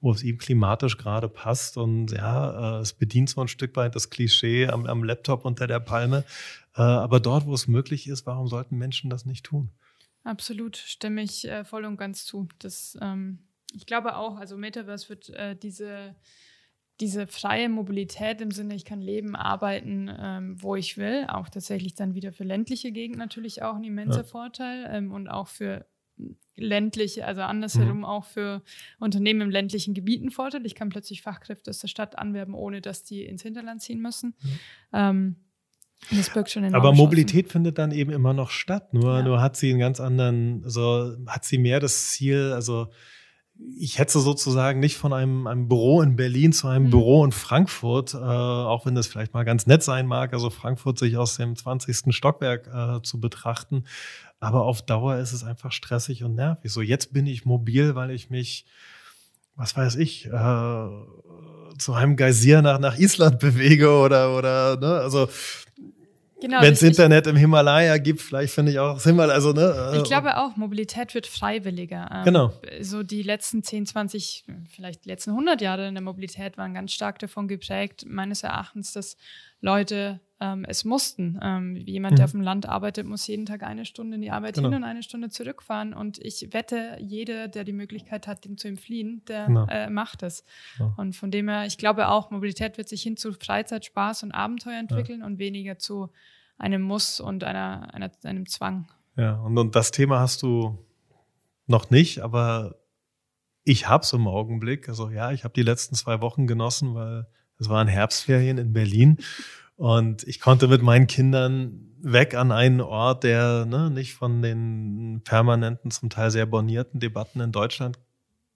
wo 0.00 0.12
es 0.12 0.22
ihm 0.22 0.38
klimatisch 0.38 0.98
gerade 0.98 1.28
passt. 1.28 1.76
Und 1.76 2.12
ja, 2.12 2.78
äh, 2.78 2.80
es 2.80 2.92
bedient 2.92 3.30
so 3.30 3.40
ein 3.40 3.48
Stück 3.48 3.76
weit 3.76 3.94
das 3.94 4.10
Klischee 4.10 4.68
am, 4.68 4.86
am 4.86 5.04
Laptop 5.04 5.44
unter 5.44 5.66
der 5.66 5.80
Palme. 5.80 6.24
Äh, 6.76 6.82
aber 6.82 7.20
dort, 7.20 7.46
wo 7.46 7.54
es 7.54 7.68
möglich 7.68 8.08
ist, 8.08 8.26
warum 8.26 8.48
sollten 8.48 8.76
Menschen 8.76 9.10
das 9.10 9.24
nicht 9.24 9.44
tun? 9.44 9.70
Absolut, 10.26 10.76
stimme 10.76 11.22
ich 11.22 11.46
äh, 11.46 11.64
voll 11.64 11.84
und 11.84 11.96
ganz 11.96 12.24
zu. 12.24 12.48
Das, 12.58 12.98
ähm, 13.00 13.38
ich 13.72 13.86
glaube 13.86 14.16
auch, 14.16 14.36
also 14.36 14.56
Metaverse 14.56 15.08
wird 15.08 15.30
äh, 15.30 15.56
diese, 15.56 16.14
diese 17.00 17.26
freie 17.26 17.68
Mobilität 17.68 18.40
im 18.40 18.50
Sinne, 18.50 18.74
ich 18.74 18.84
kann 18.84 19.00
leben, 19.00 19.36
arbeiten, 19.36 20.10
ähm, 20.18 20.62
wo 20.62 20.76
ich 20.76 20.96
will, 20.96 21.26
auch 21.28 21.48
tatsächlich 21.48 21.94
dann 21.94 22.14
wieder 22.14 22.32
für 22.32 22.44
ländliche 22.44 22.92
Gegend 22.92 23.18
natürlich 23.18 23.62
auch 23.62 23.76
ein 23.76 23.84
immenser 23.84 24.22
ja. 24.22 24.24
Vorteil 24.24 24.88
ähm, 24.90 25.12
und 25.12 25.28
auch 25.28 25.48
für 25.48 25.86
ländliche, 26.56 27.26
also 27.26 27.42
andersherum 27.42 27.98
mhm. 27.98 28.04
auch 28.04 28.24
für 28.24 28.62
Unternehmen 28.98 29.42
im 29.42 29.50
ländlichen 29.50 29.92
Gebiet 29.92 30.22
ein 30.22 30.30
Vorteil. 30.30 30.64
Ich 30.64 30.74
kann 30.74 30.88
plötzlich 30.88 31.20
Fachkräfte 31.20 31.68
aus 31.70 31.80
der 31.80 31.88
Stadt 31.88 32.18
anwerben, 32.18 32.54
ohne 32.54 32.80
dass 32.80 33.04
die 33.04 33.24
ins 33.24 33.42
Hinterland 33.42 33.82
ziehen 33.82 34.00
müssen. 34.00 34.34
Mhm. 34.40 34.58
Ähm, 34.94 35.36
das 36.10 36.32
birgt 36.32 36.50
schon 36.50 36.74
Aber 36.74 36.92
Mobilität 36.92 37.50
findet 37.50 37.78
dann 37.78 37.90
eben 37.90 38.12
immer 38.12 38.32
noch 38.32 38.50
statt. 38.50 38.94
Nur, 38.94 39.18
ja. 39.18 39.22
nur 39.22 39.40
hat 39.40 39.56
sie 39.56 39.70
einen 39.70 39.78
ganz 39.78 39.98
anderen, 40.00 40.62
also 40.64 41.16
hat 41.26 41.44
sie 41.44 41.58
mehr 41.58 41.80
das 41.80 42.10
Ziel, 42.10 42.52
also 42.52 42.88
ich 43.78 43.98
hetze 43.98 44.20
sozusagen 44.20 44.80
nicht 44.80 44.96
von 44.96 45.12
einem, 45.12 45.46
einem 45.46 45.68
Büro 45.68 46.02
in 46.02 46.16
Berlin 46.16 46.52
zu 46.52 46.68
einem 46.68 46.86
mhm. 46.86 46.90
Büro 46.90 47.24
in 47.24 47.32
Frankfurt, 47.32 48.14
äh, 48.14 48.18
auch 48.18 48.86
wenn 48.86 48.94
das 48.94 49.06
vielleicht 49.06 49.34
mal 49.34 49.44
ganz 49.44 49.66
nett 49.66 49.82
sein 49.82 50.06
mag, 50.06 50.32
also 50.32 50.50
Frankfurt 50.50 50.98
sich 50.98 51.16
aus 51.16 51.36
dem 51.36 51.56
20. 51.56 52.14
Stockwerk 52.14 52.66
äh, 52.66 53.02
zu 53.02 53.20
betrachten. 53.20 53.84
Aber 54.40 54.64
auf 54.64 54.82
Dauer 54.82 55.16
ist 55.16 55.32
es 55.32 55.44
einfach 55.44 55.72
stressig 55.72 56.22
und 56.24 56.34
nervig. 56.34 56.70
So, 56.70 56.82
jetzt 56.82 57.12
bin 57.12 57.26
ich 57.26 57.44
mobil, 57.44 57.94
weil 57.94 58.10
ich 58.10 58.28
mich, 58.28 58.66
was 59.54 59.76
weiß 59.76 59.96
ich, 59.96 60.26
äh, 60.26 60.88
zu 61.78 61.92
einem 61.94 62.16
Geysir 62.16 62.62
nach, 62.62 62.78
nach 62.78 62.98
Island 62.98 63.38
bewege 63.40 63.90
oder, 63.90 64.36
oder, 64.36 64.76
ne, 64.76 65.00
also 65.00 65.28
Genau, 66.40 66.60
Wenn 66.60 66.74
es 66.74 66.82
Internet 66.82 67.26
im 67.26 67.36
Himalaya 67.36 67.96
gibt, 67.96 68.20
vielleicht 68.20 68.52
finde 68.52 68.70
ich 68.70 68.78
auch 68.78 68.94
das 68.94 69.04
Himalaya, 69.04 69.34
also 69.34 69.52
ne. 69.52 69.94
Ich 69.96 70.04
glaube 70.04 70.36
auch, 70.36 70.56
Mobilität 70.56 71.14
wird 71.14 71.26
freiwilliger. 71.26 72.10
Ähm, 72.12 72.24
genau. 72.24 72.52
So 72.80 73.02
die 73.02 73.22
letzten 73.22 73.62
10, 73.62 73.86
20, 73.86 74.44
vielleicht 74.74 75.06
die 75.06 75.08
letzten 75.08 75.30
100 75.30 75.62
Jahre 75.62 75.88
in 75.88 75.94
der 75.94 76.02
Mobilität 76.02 76.58
waren 76.58 76.74
ganz 76.74 76.92
stark 76.92 77.18
davon 77.20 77.48
geprägt, 77.48 78.04
meines 78.06 78.42
Erachtens, 78.42 78.92
dass 78.92 79.16
Leute 79.66 80.20
ähm, 80.38 80.64
es 80.68 80.84
mussten. 80.84 81.40
Ähm, 81.42 81.76
jemand, 81.76 82.12
mhm. 82.12 82.16
der 82.16 82.24
auf 82.26 82.30
dem 82.30 82.40
Land 82.40 82.68
arbeitet, 82.68 83.06
muss 83.06 83.26
jeden 83.26 83.46
Tag 83.46 83.64
eine 83.64 83.84
Stunde 83.84 84.14
in 84.14 84.22
die 84.22 84.30
Arbeit 84.30 84.54
genau. 84.54 84.68
hin 84.68 84.76
und 84.76 84.84
eine 84.84 85.02
Stunde 85.02 85.28
zurückfahren. 85.28 85.92
Und 85.92 86.18
ich 86.18 86.52
wette, 86.52 86.98
jeder, 87.00 87.48
der 87.48 87.64
die 87.64 87.72
Möglichkeit 87.72 88.28
hat, 88.28 88.44
dem 88.44 88.56
zu 88.56 88.68
entfliehen, 88.68 89.22
der 89.26 89.46
genau. 89.46 89.66
äh, 89.68 89.90
macht 89.90 90.22
es. 90.22 90.44
Ja. 90.78 90.94
Und 90.96 91.16
von 91.16 91.30
dem 91.30 91.48
her, 91.48 91.66
ich 91.66 91.78
glaube 91.78 92.08
auch, 92.08 92.30
Mobilität 92.30 92.78
wird 92.78 92.88
sich 92.88 93.02
hin 93.02 93.16
zu 93.16 93.32
Freizeit, 93.32 93.84
Spaß 93.84 94.22
und 94.22 94.32
Abenteuer 94.32 94.78
entwickeln 94.78 95.20
ja. 95.20 95.26
und 95.26 95.38
weniger 95.38 95.78
zu 95.78 96.10
einem 96.58 96.82
Muss 96.82 97.18
und 97.18 97.42
einer, 97.42 97.92
einer, 97.92 98.10
einem 98.22 98.46
Zwang. 98.46 98.88
Ja, 99.16 99.40
und, 99.40 99.58
und 99.58 99.74
das 99.74 99.90
Thema 99.90 100.20
hast 100.20 100.42
du 100.42 100.78
noch 101.66 101.90
nicht, 101.90 102.20
aber 102.20 102.76
ich 103.64 103.88
habe 103.88 104.02
es 104.04 104.12
im 104.12 104.28
Augenblick. 104.28 104.88
Also 104.88 105.10
ja, 105.10 105.32
ich 105.32 105.42
habe 105.42 105.54
die 105.54 105.62
letzten 105.62 105.96
zwei 105.96 106.20
Wochen 106.20 106.46
genossen, 106.46 106.94
weil 106.94 107.26
es 107.58 107.68
waren 107.68 107.88
Herbstferien 107.88 108.58
in 108.58 108.72
Berlin 108.72 109.18
und 109.76 110.22
ich 110.24 110.40
konnte 110.40 110.68
mit 110.68 110.82
meinen 110.82 111.06
Kindern 111.06 111.94
weg 112.00 112.34
an 112.34 112.52
einen 112.52 112.80
Ort, 112.80 113.24
der 113.24 113.66
ne, 113.66 113.90
nicht 113.90 114.14
von 114.14 114.42
den 114.42 115.22
permanenten, 115.24 115.90
zum 115.90 116.10
Teil 116.10 116.30
sehr 116.30 116.46
bornierten 116.46 117.00
Debatten 117.00 117.40
in 117.40 117.52
Deutschland 117.52 117.98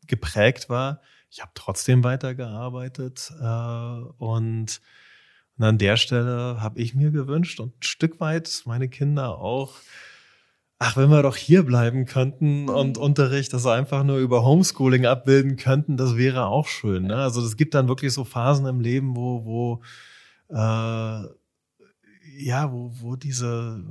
geprägt 0.07 0.69
war. 0.69 1.01
Ich 1.31 1.41
habe 1.41 1.53
trotzdem 1.55 2.05
weitergearbeitet 2.05 3.33
äh, 3.41 4.01
und 4.19 4.81
und 5.61 5.67
an 5.67 5.77
der 5.77 5.99
Stelle 5.99 6.63
habe 6.63 6.81
ich 6.81 6.95
mir 6.95 7.11
gewünscht 7.11 7.61
und 7.61 7.77
ein 7.77 7.83
Stück 7.83 8.19
weit 8.19 8.63
meine 8.65 8.89
Kinder 8.89 9.37
auch, 9.37 9.75
ach, 10.83 10.97
wenn 10.97 11.11
wir 11.11 11.23
doch 11.23 11.37
hier 11.37 11.63
bleiben 11.63 12.07
könnten 12.07 12.69
und 12.69 12.97
mhm. 12.97 13.03
Unterricht, 13.03 13.53
das 13.53 13.67
einfach 13.67 14.03
nur 14.03 14.17
über 14.17 14.45
Homeschooling 14.45 15.07
abbilden 15.07 15.57
könnten, 15.57 15.99
das 15.99 16.17
wäre 16.17 16.47
auch 16.47 16.67
schön. 16.67 17.05
Ne? 17.05 17.17
Also 17.17 17.45
es 17.45 17.57
gibt 17.57 17.75
dann 17.75 17.87
wirklich 17.87 18.15
so 18.15 18.25
Phasen 18.25 18.67
im 18.67 18.81
Leben, 18.81 19.15
wo, 19.15 19.45
wo 19.45 19.83
äh, 20.49 21.27
ja, 22.43 22.73
wo, 22.73 22.93
wo 23.01 23.17
diese 23.17 23.85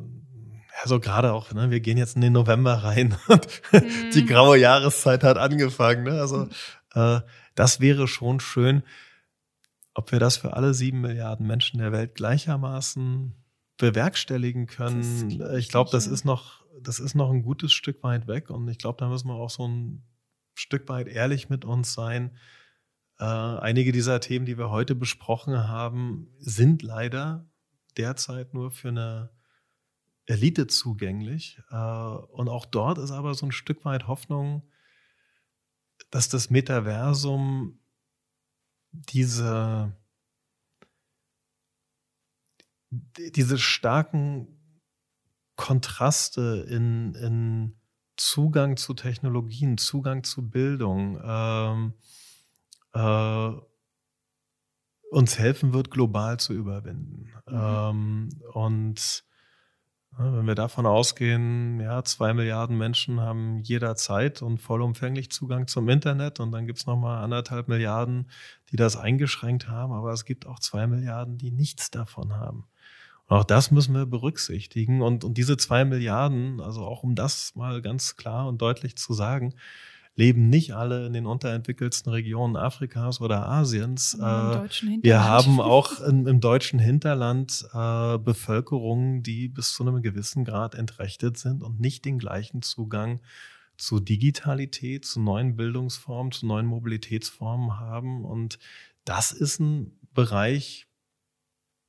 ja, 0.81 0.87
so 0.87 0.99
gerade 0.99 1.31
auch, 1.31 1.51
ne, 1.53 1.69
wir 1.69 1.79
gehen 1.79 1.97
jetzt 1.97 2.15
in 2.15 2.21
den 2.21 2.33
November 2.33 2.83
rein 2.83 3.15
und 3.27 3.47
mhm. 3.71 4.11
die 4.13 4.25
graue 4.25 4.57
Jahreszeit 4.57 5.23
hat 5.23 5.37
angefangen. 5.37 6.05
Ne? 6.05 6.19
Also 6.19 6.49
äh, 6.95 7.21
das 7.53 7.79
wäre 7.79 8.07
schon 8.07 8.39
schön. 8.39 8.81
Ob 9.93 10.11
wir 10.11 10.19
das 10.19 10.37
für 10.37 10.53
alle 10.53 10.73
sieben 10.73 11.01
Milliarden 11.01 11.45
Menschen 11.45 11.77
der 11.77 11.91
Welt 11.91 12.15
gleichermaßen 12.15 13.35
bewerkstelligen 13.77 14.65
können, 14.65 15.39
ich 15.57 15.69
glaube, 15.69 15.91
das 15.91 16.07
ist 16.07 16.25
noch, 16.25 16.58
das 16.83 16.99
ist 16.99 17.15
noch 17.15 17.31
ein 17.31 17.43
gutes 17.43 17.71
Stück 17.71 18.03
weit 18.03 18.27
weg. 18.27 18.49
Und 18.49 18.67
ich 18.67 18.77
glaube, 18.77 18.97
da 18.97 19.07
müssen 19.07 19.27
wir 19.27 19.35
auch 19.35 19.49
so 19.49 19.67
ein 19.67 20.03
Stück 20.53 20.89
weit 20.89 21.07
ehrlich 21.07 21.49
mit 21.49 21.65
uns 21.65 21.93
sein. 21.93 22.37
Äh, 23.19 23.23
einige 23.25 23.91
dieser 23.91 24.19
Themen, 24.19 24.45
die 24.45 24.57
wir 24.57 24.69
heute 24.69 24.95
besprochen 24.95 25.67
haben, 25.67 26.27
sind 26.37 26.81
leider 26.81 27.49
derzeit 27.97 28.53
nur 28.53 28.71
für 28.71 28.89
eine 28.89 29.29
Elite 30.25 30.67
zugänglich. 30.67 31.61
Äh, 31.69 31.75
und 31.75 32.49
auch 32.49 32.65
dort 32.65 32.97
ist 32.97 33.11
aber 33.11 33.33
so 33.33 33.45
ein 33.45 33.51
Stück 33.51 33.83
weit 33.85 34.07
Hoffnung, 34.07 34.69
dass 36.11 36.29
das 36.29 36.49
Metaversum 36.49 37.79
diese, 38.91 39.95
diese 42.89 43.57
starken 43.57 44.58
Kontraste 45.59 46.65
in, 46.69 47.13
in 47.15 47.75
Zugang 48.15 48.77
zu 48.77 48.93
Technologien, 48.93 49.77
Zugang 49.77 50.23
zu 50.23 50.49
Bildung 50.49 51.19
ähm, 51.21 51.93
äh, 52.93 53.51
uns 55.11 55.37
helfen 55.37 55.73
wird, 55.73 55.91
global 55.91 56.39
zu 56.39 56.53
überwinden. 56.53 57.33
Mhm. 57.45 57.53
Ähm, 57.53 58.29
und 58.53 59.25
wenn 60.17 60.47
wir 60.47 60.55
davon 60.55 60.85
ausgehen, 60.85 61.81
ja, 61.81 62.05
zwei 62.05 62.33
Milliarden 62.33 62.77
Menschen 62.77 63.19
haben 63.19 63.59
jederzeit 63.59 64.41
und 64.41 64.59
vollumfänglich 64.59 65.29
Zugang 65.29 65.67
zum 65.67 65.89
Internet 65.89 66.39
und 66.39 66.53
dann 66.53 66.67
gibt 66.67 66.79
es 66.79 66.85
nochmal 66.85 67.21
anderthalb 67.21 67.67
Milliarden, 67.67 68.31
die 68.71 68.77
das 68.77 68.95
eingeschränkt 68.95 69.67
haben, 69.67 69.91
aber 69.91 70.13
es 70.13 70.23
gibt 70.23 70.45
auch 70.47 70.59
zwei 70.59 70.87
Milliarden, 70.87 71.37
die 71.37 71.51
nichts 71.51 71.91
davon 71.91 72.35
haben. 72.35 72.65
Und 73.29 73.37
auch 73.37 73.43
das 73.43 73.71
müssen 73.71 73.93
wir 73.93 74.07
berücksichtigen. 74.07 75.01
Und, 75.01 75.23
und 75.23 75.37
diese 75.37 75.55
zwei 75.55 75.85
Milliarden, 75.85 76.59
also 76.59 76.81
auch 76.81 77.03
um 77.03 77.15
das 77.15 77.55
mal 77.55 77.81
ganz 77.81 78.15
klar 78.15 78.47
und 78.47 78.61
deutlich 78.61 78.97
zu 78.97 79.13
sagen, 79.13 79.53
leben 80.15 80.49
nicht 80.49 80.73
alle 80.73 81.05
in 81.05 81.13
den 81.13 81.27
unterentwickelsten 81.27 82.11
Regionen 82.11 82.57
Afrikas 82.57 83.21
oder 83.21 83.47
Asiens. 83.47 84.15
Äh, 84.15 84.19
wir 84.19 85.23
haben 85.23 85.61
auch 85.61 86.01
im, 86.01 86.27
im 86.27 86.41
deutschen 86.41 86.79
Hinterland 86.79 87.65
äh, 87.71 88.17
Bevölkerungen, 88.17 89.21
die 89.21 89.47
bis 89.47 89.73
zu 89.73 89.83
einem 89.83 90.01
gewissen 90.01 90.43
Grad 90.43 90.73
entrechtet 90.73 91.37
sind 91.37 91.63
und 91.63 91.79
nicht 91.79 92.05
den 92.05 92.17
gleichen 92.17 92.63
Zugang 92.63 93.21
zu 93.77 93.99
Digitalität, 93.99 95.05
zu 95.05 95.21
neuen 95.21 95.55
Bildungsformen, 95.55 96.31
zu 96.31 96.47
neuen 96.47 96.65
Mobilitätsformen 96.65 97.79
haben. 97.79 98.25
Und 98.25 98.57
das 99.05 99.31
ist 99.31 99.59
ein 99.59 99.97
Bereich, 100.13 100.87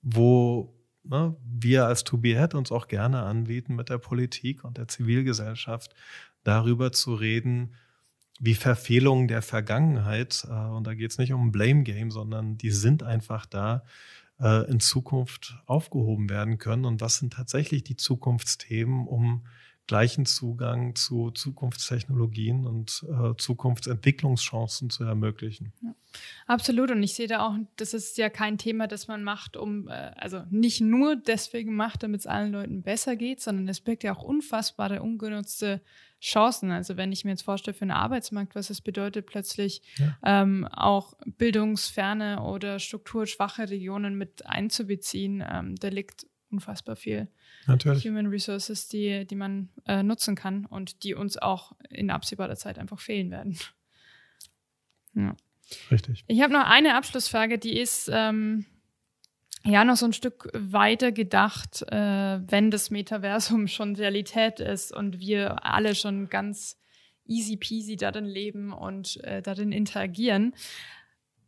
wo 0.02 0.79
ne, 1.04 1.36
wir 1.44 1.86
als 1.86 2.04
To 2.04 2.18
Be 2.18 2.38
Head 2.38 2.54
uns 2.54 2.72
auch 2.72 2.88
gerne 2.88 3.22
anbieten, 3.22 3.74
mit 3.74 3.88
der 3.88 3.98
Politik 3.98 4.64
und 4.64 4.78
der 4.78 4.88
Zivilgesellschaft 4.88 5.94
darüber 6.44 6.92
zu 6.92 7.14
reden, 7.14 7.74
wie 8.38 8.54
Verfehlungen 8.54 9.28
der 9.28 9.42
Vergangenheit, 9.42 10.46
äh, 10.48 10.52
und 10.52 10.86
da 10.86 10.94
geht 10.94 11.10
es 11.10 11.18
nicht 11.18 11.32
um 11.32 11.48
ein 11.48 11.52
Blame 11.52 11.82
Game, 11.82 12.10
sondern 12.10 12.56
die 12.56 12.70
sind 12.70 13.02
einfach 13.02 13.46
da, 13.46 13.84
äh, 14.40 14.68
in 14.70 14.80
Zukunft 14.80 15.58
aufgehoben 15.66 16.30
werden 16.30 16.58
können. 16.58 16.84
Und 16.84 17.00
was 17.00 17.16
sind 17.16 17.34
tatsächlich 17.34 17.84
die 17.84 17.96
Zukunftsthemen, 17.96 19.06
um 19.06 19.46
gleichen 19.90 20.24
Zugang 20.24 20.94
zu 20.94 21.32
Zukunftstechnologien 21.32 22.64
und 22.64 23.04
äh, 23.10 23.34
Zukunftsentwicklungschancen 23.36 24.88
zu 24.88 25.02
ermöglichen. 25.02 25.72
Ja, 25.82 25.96
absolut. 26.46 26.92
Und 26.92 27.02
ich 27.02 27.14
sehe 27.14 27.26
da 27.26 27.44
auch, 27.44 27.56
das 27.74 27.92
ist 27.92 28.16
ja 28.16 28.30
kein 28.30 28.56
Thema, 28.56 28.86
das 28.86 29.08
man 29.08 29.24
macht, 29.24 29.56
um, 29.56 29.88
äh, 29.88 30.12
also 30.14 30.44
nicht 30.48 30.80
nur 30.80 31.16
deswegen 31.16 31.74
macht, 31.74 32.04
damit 32.04 32.20
es 32.20 32.28
allen 32.28 32.52
Leuten 32.52 32.82
besser 32.82 33.16
geht, 33.16 33.40
sondern 33.40 33.66
es 33.66 33.80
birgt 33.80 34.04
ja 34.04 34.14
auch 34.14 34.22
unfassbare 34.22 35.02
ungenutzte 35.02 35.80
Chancen. 36.20 36.70
Also 36.70 36.96
wenn 36.96 37.10
ich 37.10 37.24
mir 37.24 37.32
jetzt 37.32 37.42
vorstelle 37.42 37.74
für 37.74 37.82
einen 37.82 37.90
Arbeitsmarkt, 37.90 38.54
was 38.54 38.70
es 38.70 38.80
bedeutet, 38.80 39.26
plötzlich 39.26 39.82
ja. 39.96 40.16
ähm, 40.24 40.68
auch 40.68 41.14
bildungsferne 41.26 42.42
oder 42.42 42.78
strukturschwache 42.78 43.68
Regionen 43.68 44.16
mit 44.16 44.46
einzubeziehen, 44.46 45.44
ähm, 45.50 45.74
da 45.74 45.88
liegt 45.88 46.28
unfassbar 46.48 46.94
viel 46.94 47.26
Natürlich. 47.66 48.04
Human 48.04 48.26
Resources, 48.26 48.88
die, 48.88 49.26
die 49.26 49.34
man 49.34 49.68
äh, 49.86 50.02
nutzen 50.02 50.34
kann 50.34 50.66
und 50.66 51.04
die 51.04 51.14
uns 51.14 51.36
auch 51.36 51.72
in 51.88 52.10
absehbarer 52.10 52.56
Zeit 52.56 52.78
einfach 52.78 53.00
fehlen 53.00 53.30
werden. 53.30 53.58
Ja. 55.14 55.36
Richtig. 55.90 56.24
Ich 56.26 56.42
habe 56.42 56.52
noch 56.52 56.64
eine 56.64 56.96
Abschlussfrage, 56.96 57.58
die 57.58 57.78
ist, 57.78 58.10
ähm, 58.12 58.66
ja, 59.64 59.84
noch 59.84 59.96
so 59.96 60.06
ein 60.06 60.12
Stück 60.12 60.48
weiter 60.54 61.12
gedacht, 61.12 61.82
äh, 61.88 62.40
wenn 62.50 62.70
das 62.70 62.90
Metaversum 62.90 63.68
schon 63.68 63.94
Realität 63.94 64.60
ist 64.60 64.92
und 64.92 65.20
wir 65.20 65.64
alle 65.64 65.94
schon 65.94 66.28
ganz 66.28 66.78
easy 67.26 67.56
peasy 67.56 67.96
darin 67.96 68.24
leben 68.24 68.72
und 68.72 69.22
äh, 69.24 69.42
darin 69.42 69.72
interagieren. 69.72 70.54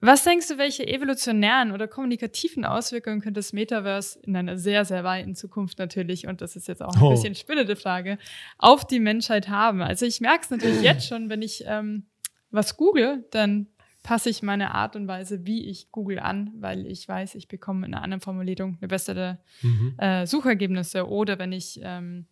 Was 0.04 0.24
denkst 0.24 0.48
du, 0.48 0.58
welche 0.58 0.84
evolutionären 0.84 1.70
oder 1.70 1.86
kommunikativen 1.86 2.64
Auswirkungen 2.64 3.20
könnte 3.20 3.38
das 3.38 3.52
Metaverse 3.52 4.18
in 4.24 4.34
einer 4.34 4.58
sehr, 4.58 4.84
sehr 4.84 5.04
weiten 5.04 5.36
Zukunft 5.36 5.78
natürlich, 5.78 6.26
und 6.26 6.40
das 6.40 6.56
ist 6.56 6.66
jetzt 6.66 6.82
auch 6.82 6.96
ein 6.96 7.02
oh. 7.02 7.10
bisschen 7.10 7.36
spinnende 7.36 7.76
Frage, 7.76 8.18
auf 8.58 8.84
die 8.84 8.98
Menschheit 8.98 9.48
haben? 9.48 9.80
Also 9.80 10.04
ich 10.04 10.20
merke 10.20 10.42
es 10.42 10.50
natürlich 10.50 10.82
jetzt 10.82 11.06
schon, 11.06 11.30
wenn 11.30 11.40
ich 11.40 11.62
ähm, 11.68 12.06
was 12.50 12.76
google, 12.76 13.24
dann 13.30 13.68
passe 14.02 14.28
ich 14.28 14.42
meine 14.42 14.74
Art 14.74 14.96
und 14.96 15.06
Weise, 15.06 15.46
wie 15.46 15.66
ich 15.68 15.92
Google 15.92 16.18
an, 16.18 16.50
weil 16.56 16.84
ich 16.86 17.08
weiß, 17.08 17.36
ich 17.36 17.46
bekomme 17.46 17.86
in 17.86 17.94
einer 17.94 18.02
anderen 18.02 18.20
Formulierung 18.20 18.78
eine 18.80 18.88
bessere 18.88 19.38
mhm. 19.62 19.94
äh, 19.98 20.26
Suchergebnisse. 20.26 21.08
Oder 21.08 21.38
wenn 21.38 21.52
ich 21.52 21.78
ähm, 21.80 22.26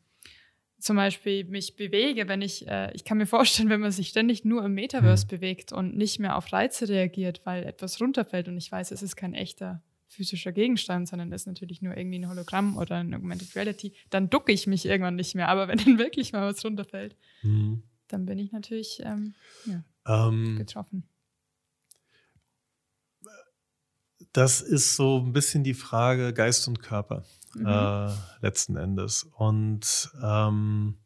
zum 0.81 0.97
Beispiel 0.97 1.45
mich 1.45 1.77
bewege, 1.77 2.29
wenn 2.29 2.43
ich, 2.43 2.67
äh, 2.67 2.93
ich 2.95 3.05
kann 3.05 3.19
mir 3.19 3.27
vorstellen, 3.27 3.69
wenn 3.69 3.81
man 3.81 3.93
sich 3.93 4.09
ständig 4.09 4.45
nur 4.45 4.65
im 4.65 4.75
Metaverse 4.75 5.27
mhm. 5.27 5.31
bewegt 5.31 5.73
und 5.73 5.97
nicht 5.97 6.19
mehr 6.19 6.37
auf 6.37 6.53
Reize 6.53 6.89
reagiert, 6.89 7.43
weil 7.45 7.65
etwas 7.65 8.01
runterfällt 8.01 8.49
und 8.49 8.57
ich 8.57 8.71
weiß, 8.73 8.91
es 8.91 9.03
ist 9.03 9.17
kein 9.17 9.35
echter 9.35 9.83
physischer 10.09 10.53
Gegenstand, 10.53 11.09
sondern 11.09 11.31
ist 11.33 11.47
natürlich 11.47 11.83
nur 11.83 11.97
irgendwie 11.97 12.19
ein 12.19 12.29
Hologramm 12.29 12.77
oder 12.77 12.97
ein 12.97 13.15
Augmented 13.15 13.55
Reality, 13.55 13.95
dann 14.11 14.29
ducke 14.29 14.53
ich 14.53 14.67
mich 14.67 14.87
irgendwann 14.87 15.17
nicht 15.17 15.35
mehr. 15.35 15.49
Aber 15.49 15.69
wenn 15.69 15.79
dann 15.79 15.99
wirklich 15.99 16.33
mal 16.33 16.51
was 16.51 16.65
runterfällt, 16.65 17.17
mhm. 17.43 17.83
dann 18.09 18.27
bin 18.27 18.39
ich 18.39 18.51
natürlich 18.51 19.01
ähm, 19.05 19.35
ja, 19.67 19.85
ähm, 20.07 20.57
getroffen. 20.59 21.05
Das 24.33 24.61
ist 24.61 24.95
so 24.95 25.19
ein 25.19 25.33
bisschen 25.33 25.65
die 25.65 25.75
Frage 25.75 26.33
Geist 26.33 26.69
und 26.69 26.81
Körper 26.81 27.25
mhm. 27.55 27.67
äh, 27.67 28.11
letzten 28.41 28.77
Endes. 28.77 29.29
Und, 29.37 30.11
ähm, 30.23 30.97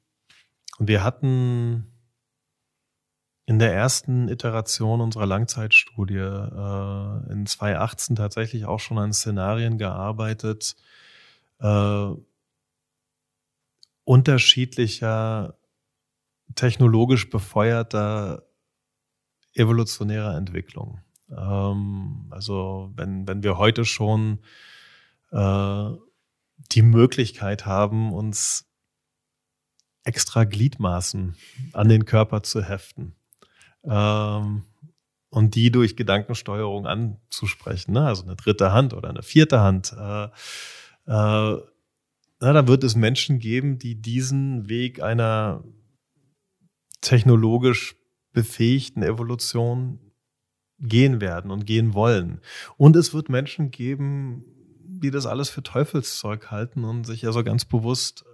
wir 0.79 1.05
hatten 1.05 1.87
in 3.47 3.59
der 3.59 3.75
ersten 3.75 4.29
Iteration 4.29 5.01
unserer 5.01 5.27
Langzeitstudie 5.27 6.17
äh, 6.17 7.33
in 7.33 7.47
2018 7.47 8.17
tatsächlich 8.17 8.65
auch 8.65 8.81
schon 8.81 8.99
an 8.99 9.13
Szenarien 9.13 9.77
gearbeitet, 9.77 10.77
äh, 11.61 12.09
unterschiedlicher 14.05 15.59
technologisch 16.55 17.29
befeuerter 17.31 18.45
evolutionärer 19.53 20.37
Entwicklung. 20.37 21.01
Ähm, 21.31 22.27
also 22.31 22.93
wenn, 22.97 23.29
wenn 23.29 23.43
wir 23.43 23.59
heute 23.59 23.85
schon 23.85 24.41
äh, 25.33 25.91
die 26.57 26.83
Möglichkeit 26.83 27.67
haben, 27.67 28.13
uns 28.13 28.67
extra 30.05 30.45
Gliedmaßen 30.45 31.37
an 31.73 31.89
den 31.89 32.05
Körper 32.05 32.43
zu 32.43 32.63
heften 32.63 33.15
ähm, 33.85 34.65
und 35.31 35.55
die 35.55 35.71
durch 35.71 35.97
Gedankensteuerung 35.97 36.87
anzusprechen, 36.87 37.93
ne? 37.93 38.07
also 38.07 38.25
eine 38.25 38.37
dritte 38.37 38.73
Hand 38.73 38.93
oder 38.93 39.09
eine 39.09 39.23
vierte 39.23 39.61
Hand. 39.61 39.93
Äh, 39.93 40.25
äh, 41.07 41.59
na, 42.41 42.53
da 42.53 42.69
wird 42.69 42.85
es 42.85 42.95
Menschen 42.95 43.39
geben, 43.39 43.79
die 43.79 44.01
diesen 44.01 44.69
Weg 44.69 45.03
einer 45.03 45.65
technologisch 47.01 47.97
befähigten 48.33 49.03
Evolution 49.03 49.99
gehen 50.79 51.21
werden 51.21 51.51
und 51.51 51.67
gehen 51.67 51.95
wollen. 51.95 52.41
Und 52.77 52.97
es 52.97 53.15
wird 53.15 53.29
Menschen 53.29 53.71
geben, 53.71 54.45
die 55.05 55.11
das 55.11 55.27
alles 55.27 55.51
für 55.51 55.63
Teufelszeug 55.63 56.51
halten 56.51 56.85
und 56.85 57.05
sich 57.05 57.27
also 57.27 57.45
ganz 57.45 57.67
bewusst 57.67 58.25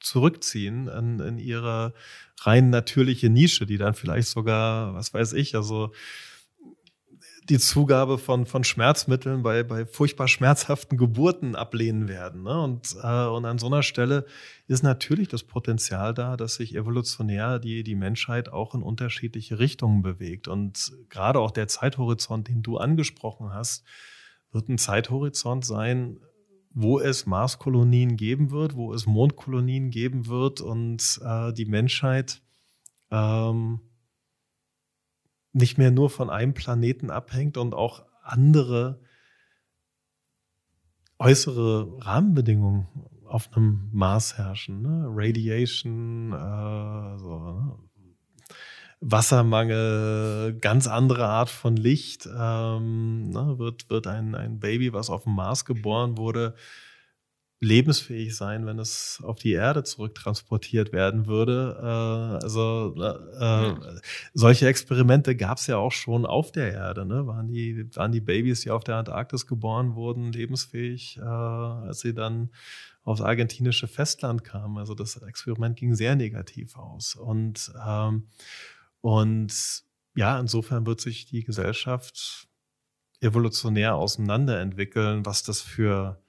zurückziehen 0.00 0.88
in, 0.88 1.20
in 1.20 1.38
ihre 1.38 1.94
rein 2.40 2.70
natürliche 2.70 3.30
Nische, 3.30 3.64
die 3.64 3.78
dann 3.78 3.94
vielleicht 3.94 4.28
sogar, 4.28 4.92
was 4.94 5.14
weiß 5.14 5.34
ich, 5.34 5.54
also 5.54 5.92
die 7.48 7.58
Zugabe 7.58 8.18
von, 8.18 8.44
von 8.44 8.64
Schmerzmitteln 8.64 9.42
bei, 9.42 9.62
bei 9.62 9.86
furchtbar 9.86 10.26
schmerzhaften 10.26 10.98
Geburten 10.98 11.54
ablehnen 11.54 12.08
werden. 12.08 12.42
Ne? 12.42 12.60
Und, 12.60 12.96
äh, 13.02 13.26
und 13.26 13.44
an 13.44 13.58
so 13.58 13.66
einer 13.66 13.82
Stelle 13.82 14.26
ist 14.66 14.82
natürlich 14.82 15.28
das 15.28 15.44
Potenzial 15.44 16.12
da, 16.12 16.36
dass 16.36 16.56
sich 16.56 16.74
evolutionär 16.74 17.58
die, 17.58 17.84
die 17.84 17.94
Menschheit 17.94 18.52
auch 18.52 18.74
in 18.74 18.82
unterschiedliche 18.82 19.58
Richtungen 19.58 20.02
bewegt. 20.02 20.48
Und 20.48 20.92
gerade 21.08 21.38
auch 21.38 21.50
der 21.50 21.68
Zeithorizont, 21.68 22.48
den 22.48 22.62
du 22.62 22.78
angesprochen 22.78 23.52
hast, 23.52 23.84
wird 24.52 24.68
ein 24.68 24.78
Zeithorizont 24.78 25.64
sein, 25.64 26.18
wo 26.72 27.00
es 27.00 27.26
Marskolonien 27.26 28.16
geben 28.16 28.50
wird, 28.50 28.74
wo 28.74 28.92
es 28.94 29.06
Mondkolonien 29.06 29.90
geben 29.90 30.26
wird 30.26 30.60
und 30.60 31.20
äh, 31.24 31.52
die 31.52 31.66
Menschheit 31.66 32.42
ähm, 33.10 33.80
nicht 35.52 35.78
mehr 35.78 35.90
nur 35.90 36.10
von 36.10 36.30
einem 36.30 36.54
Planeten 36.54 37.10
abhängt 37.10 37.56
und 37.56 37.74
auch 37.74 38.04
andere 38.22 39.00
äußere 41.18 41.98
Rahmenbedingungen 42.04 42.86
auf 43.26 43.52
einem 43.52 43.88
Mars 43.92 44.38
herrschen. 44.38 44.82
Ne? 44.82 45.06
Radiation, 45.08 46.32
äh, 46.32 47.18
so, 47.18 47.38
ne? 47.38 47.89
Wassermangel, 49.00 50.58
ganz 50.60 50.86
andere 50.86 51.26
Art 51.26 51.48
von 51.48 51.76
Licht. 51.76 52.26
Ähm, 52.26 53.30
ne? 53.30 53.58
wird, 53.58 53.88
wird 53.88 54.06
ein, 54.06 54.34
ein 54.34 54.60
Baby, 54.60 54.92
was 54.92 55.08
auf 55.08 55.24
dem 55.24 55.34
Mars 55.34 55.64
geboren 55.64 56.18
wurde, 56.18 56.54
lebensfähig 57.60 58.36
sein, 58.36 58.64
wenn 58.66 58.78
es 58.78 59.20
auf 59.22 59.38
die 59.38 59.52
Erde 59.52 59.84
zurücktransportiert 59.84 60.92
werden 60.92 61.26
würde. 61.26 61.78
Äh, 61.80 62.44
also 62.44 62.94
äh, 62.98 63.68
äh, 63.68 64.00
solche 64.34 64.66
Experimente 64.66 65.34
gab 65.34 65.58
es 65.58 65.66
ja 65.66 65.78
auch 65.78 65.92
schon 65.92 66.26
auf 66.26 66.52
der 66.52 66.72
Erde. 66.72 67.06
Ne? 67.06 67.26
Waren, 67.26 67.48
die, 67.48 67.88
waren 67.96 68.12
die 68.12 68.20
Babys, 68.20 68.62
die 68.62 68.70
auf 68.70 68.84
der 68.84 68.96
Antarktis 68.96 69.46
geboren 69.46 69.94
wurden, 69.94 70.32
lebensfähig, 70.32 71.18
äh, 71.18 71.22
als 71.22 72.00
sie 72.00 72.14
dann 72.14 72.50
aufs 73.02 73.22
argentinische 73.22 73.88
Festland 73.88 74.44
kamen. 74.44 74.76
Also 74.76 74.94
das 74.94 75.16
Experiment 75.16 75.76
ging 75.76 75.94
sehr 75.94 76.16
negativ 76.16 76.76
aus. 76.76 77.14
Und, 77.14 77.72
ähm, 77.86 78.26
und 79.00 79.84
ja, 80.14 80.38
insofern 80.38 80.86
wird 80.86 81.00
sich 81.00 81.26
die 81.26 81.44
Gesellschaft 81.44 82.48
evolutionär 83.20 83.96
auseinanderentwickeln, 83.96 85.24
was 85.26 85.42
das 85.42 85.60
für 85.60 86.22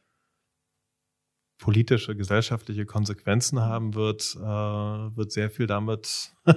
politische, 1.58 2.16
gesellschaftliche 2.16 2.86
Konsequenzen 2.86 3.62
haben 3.62 3.94
wird, 3.94 4.36
äh, 4.36 4.40
wird 4.40 5.32
sehr 5.32 5.50
viel 5.50 5.68
damit 5.68 6.34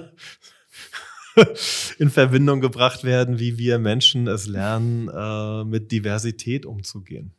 in 1.99 2.09
Verbindung 2.09 2.59
gebracht 2.59 3.03
werden, 3.03 3.39
wie 3.39 3.57
wir 3.57 3.77
Menschen 3.77 4.27
es 4.27 4.47
lernen, 4.47 5.07
äh, 5.09 5.63
mit 5.63 5.91
Diversität 5.91 6.65
umzugehen. 6.65 7.34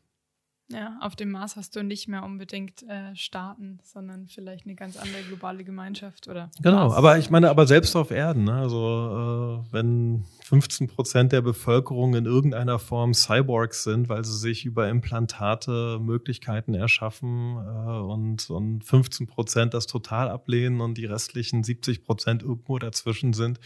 Ja, 0.68 0.98
auf 1.00 1.14
dem 1.14 1.30
Mars 1.30 1.54
hast 1.54 1.76
du 1.76 1.84
nicht 1.84 2.08
mehr 2.08 2.24
unbedingt 2.24 2.82
äh, 2.82 3.14
Staaten, 3.14 3.78
sondern 3.84 4.26
vielleicht 4.26 4.66
eine 4.66 4.74
ganz 4.74 4.96
andere 4.96 5.22
globale 5.22 5.62
Gemeinschaft 5.62 6.26
oder. 6.26 6.50
Genau, 6.60 6.88
Mars. 6.88 6.94
aber 6.94 7.18
ich 7.18 7.30
meine, 7.30 7.50
aber 7.50 7.68
selbst 7.68 7.94
auf 7.94 8.10
Erden, 8.10 8.44
ne? 8.44 8.54
also 8.54 9.62
äh, 9.64 9.72
wenn 9.72 10.24
15 10.42 10.88
Prozent 10.88 11.30
der 11.30 11.42
Bevölkerung 11.42 12.16
in 12.16 12.24
irgendeiner 12.24 12.80
Form 12.80 13.14
Cyborgs 13.14 13.84
sind, 13.84 14.08
weil 14.08 14.24
sie 14.24 14.36
sich 14.36 14.64
über 14.64 14.88
Implantate 14.88 16.00
Möglichkeiten 16.00 16.74
erschaffen 16.74 17.58
äh, 17.58 18.00
und, 18.00 18.50
und 18.50 18.82
15 18.84 19.28
Prozent 19.28 19.72
das 19.72 19.86
total 19.86 20.28
ablehnen 20.28 20.80
und 20.80 20.98
die 20.98 21.06
restlichen 21.06 21.62
70 21.62 22.02
Prozent 22.02 22.42
irgendwo 22.42 22.80
dazwischen 22.80 23.34
sind, 23.34 23.58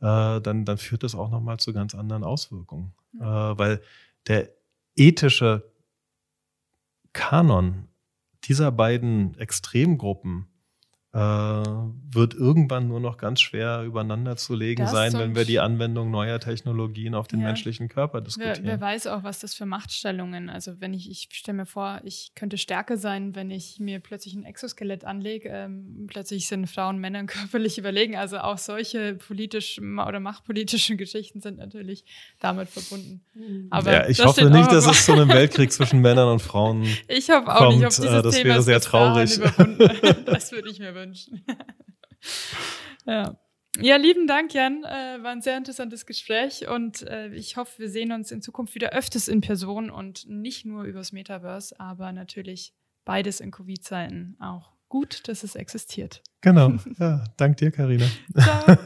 äh, 0.00 0.38
dann, 0.42 0.66
dann 0.66 0.76
führt 0.76 1.02
das 1.02 1.14
auch 1.14 1.30
nochmal 1.30 1.56
zu 1.56 1.72
ganz 1.72 1.94
anderen 1.94 2.24
Auswirkungen. 2.24 2.92
Äh, 3.18 3.24
weil 3.24 3.80
der 4.26 4.50
ethische 4.96 5.71
Kanon 7.12 7.88
dieser 8.44 8.72
beiden 8.72 9.36
Extremgruppen 9.38 10.51
äh, 11.14 11.18
wird 11.18 12.32
irgendwann 12.34 12.88
nur 12.88 13.00
noch 13.00 13.18
ganz 13.18 13.42
schwer 13.42 13.82
übereinander 13.82 14.36
zu 14.36 14.54
legen 14.54 14.82
das 14.82 14.92
sein, 14.92 15.12
wenn 15.12 15.34
wir 15.34 15.44
die 15.44 15.60
Anwendung 15.60 16.10
neuer 16.10 16.40
Technologien 16.40 17.14
auf 17.14 17.28
den 17.28 17.40
ja. 17.40 17.48
menschlichen 17.48 17.88
Körper 17.88 18.22
diskutieren. 18.22 18.60
Wer, 18.62 18.72
wer, 18.72 18.80
weiß 18.80 19.08
auch, 19.08 19.22
was 19.22 19.40
das 19.40 19.52
für 19.52 19.66
Machtstellungen, 19.66 20.48
also 20.48 20.80
wenn 20.80 20.94
ich, 20.94 21.10
ich 21.10 21.28
stelle 21.32 21.58
mir 21.58 21.66
vor, 21.66 22.00
ich 22.04 22.32
könnte 22.34 22.56
stärker 22.56 22.96
sein, 22.96 23.34
wenn 23.34 23.50
ich 23.50 23.78
mir 23.78 24.00
plötzlich 24.00 24.34
ein 24.34 24.44
Exoskelett 24.44 25.04
anlege, 25.04 25.50
ähm, 25.50 26.06
plötzlich 26.08 26.48
sind 26.48 26.66
Frauen 26.66 26.98
Männern 26.98 27.26
körperlich 27.26 27.76
überlegen, 27.76 28.16
also 28.16 28.38
auch 28.38 28.56
solche 28.56 29.14
politischen 29.14 29.98
oder 29.98 30.18
machtpolitischen 30.18 30.96
Geschichten 31.02 31.42
sind 31.42 31.58
natürlich 31.58 32.06
damit 32.40 32.68
verbunden. 32.70 33.22
Mhm. 33.34 33.66
Aber 33.68 33.92
ja, 33.92 34.08
ich 34.08 34.24
hoffe 34.24 34.48
nicht, 34.48 34.72
dass 34.72 34.86
es 34.86 35.04
zu 35.04 35.12
einem 35.12 35.28
Weltkrieg 35.28 35.72
zwischen 35.72 36.00
Männern 36.00 36.28
und 36.28 36.40
Frauen 36.40 36.86
Ich 37.08 37.28
hoffe 37.28 37.54
auch 37.54 37.58
kommt. 37.58 37.76
nicht, 37.76 37.86
auf 37.86 37.96
dieses 37.96 38.10
äh, 38.10 38.22
das 38.22 38.44
wäre 38.44 38.62
sehr 38.62 38.80
traurig. 38.80 39.38
das 40.24 40.52
würde 40.52 40.70
ich 40.70 40.78
mir 40.78 40.94
wünschen. 40.94 41.01
ja. 43.06 43.36
Ja, 43.80 43.96
lieben 43.96 44.26
Dank, 44.26 44.52
Jan. 44.52 44.84
Äh, 44.84 45.22
war 45.22 45.32
ein 45.32 45.40
sehr 45.40 45.56
interessantes 45.56 46.04
Gespräch 46.04 46.68
und 46.68 47.02
äh, 47.08 47.32
ich 47.32 47.56
hoffe, 47.56 47.78
wir 47.78 47.88
sehen 47.88 48.12
uns 48.12 48.30
in 48.30 48.42
Zukunft 48.42 48.74
wieder 48.74 48.90
öfters 48.90 49.28
in 49.28 49.40
Person 49.40 49.90
und 49.90 50.28
nicht 50.28 50.66
nur 50.66 50.84
übers 50.84 51.12
Metaverse, 51.12 51.80
aber 51.80 52.12
natürlich 52.12 52.74
beides 53.06 53.40
in 53.40 53.50
Covid-Zeiten 53.50 54.36
auch 54.40 54.72
gut, 54.90 55.26
dass 55.26 55.42
es 55.42 55.54
existiert. 55.54 56.22
Genau. 56.42 56.74
Ja, 56.98 57.24
dank 57.38 57.56
dir, 57.56 57.70
Karina. 57.70 58.04
Ciao. 58.38 58.76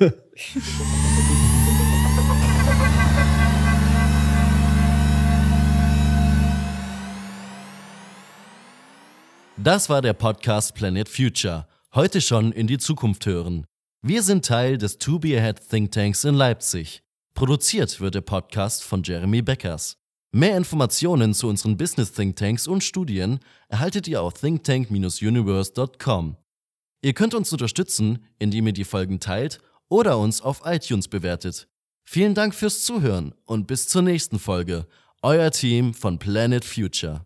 Das 9.56 9.88
war 9.88 10.00
der 10.00 10.12
Podcast 10.12 10.74
Planet 10.74 11.08
Future. 11.08 11.66
Heute 11.96 12.20
schon 12.20 12.52
in 12.52 12.66
die 12.66 12.76
Zukunft 12.76 13.24
hören. 13.24 13.64
Wir 14.02 14.22
sind 14.22 14.44
Teil 14.44 14.76
des 14.76 14.98
To 14.98 15.18
Be 15.18 15.38
Ahead 15.38 15.66
Think 15.66 15.92
Tanks 15.92 16.24
in 16.24 16.34
Leipzig. 16.34 17.02
Produziert 17.32 18.02
wird 18.02 18.14
der 18.14 18.20
Podcast 18.20 18.84
von 18.84 19.02
Jeremy 19.02 19.40
Beckers. 19.40 19.96
Mehr 20.30 20.58
Informationen 20.58 21.32
zu 21.32 21.48
unseren 21.48 21.78
Business 21.78 22.12
Think 22.12 22.36
Tanks 22.36 22.66
und 22.66 22.84
Studien 22.84 23.40
erhaltet 23.70 24.06
ihr 24.08 24.20
auf 24.20 24.34
thinktank-universe.com. 24.34 26.36
Ihr 27.00 27.14
könnt 27.14 27.32
uns 27.32 27.50
unterstützen, 27.50 28.26
indem 28.38 28.66
ihr 28.66 28.74
die 28.74 28.84
Folgen 28.84 29.18
teilt 29.18 29.62
oder 29.88 30.18
uns 30.18 30.42
auf 30.42 30.66
iTunes 30.66 31.08
bewertet. 31.08 31.66
Vielen 32.04 32.34
Dank 32.34 32.54
fürs 32.54 32.84
Zuhören 32.84 33.32
und 33.46 33.66
bis 33.66 33.88
zur 33.88 34.02
nächsten 34.02 34.38
Folge. 34.38 34.86
Euer 35.22 35.50
Team 35.50 35.94
von 35.94 36.18
Planet 36.18 36.62
Future. 36.62 37.24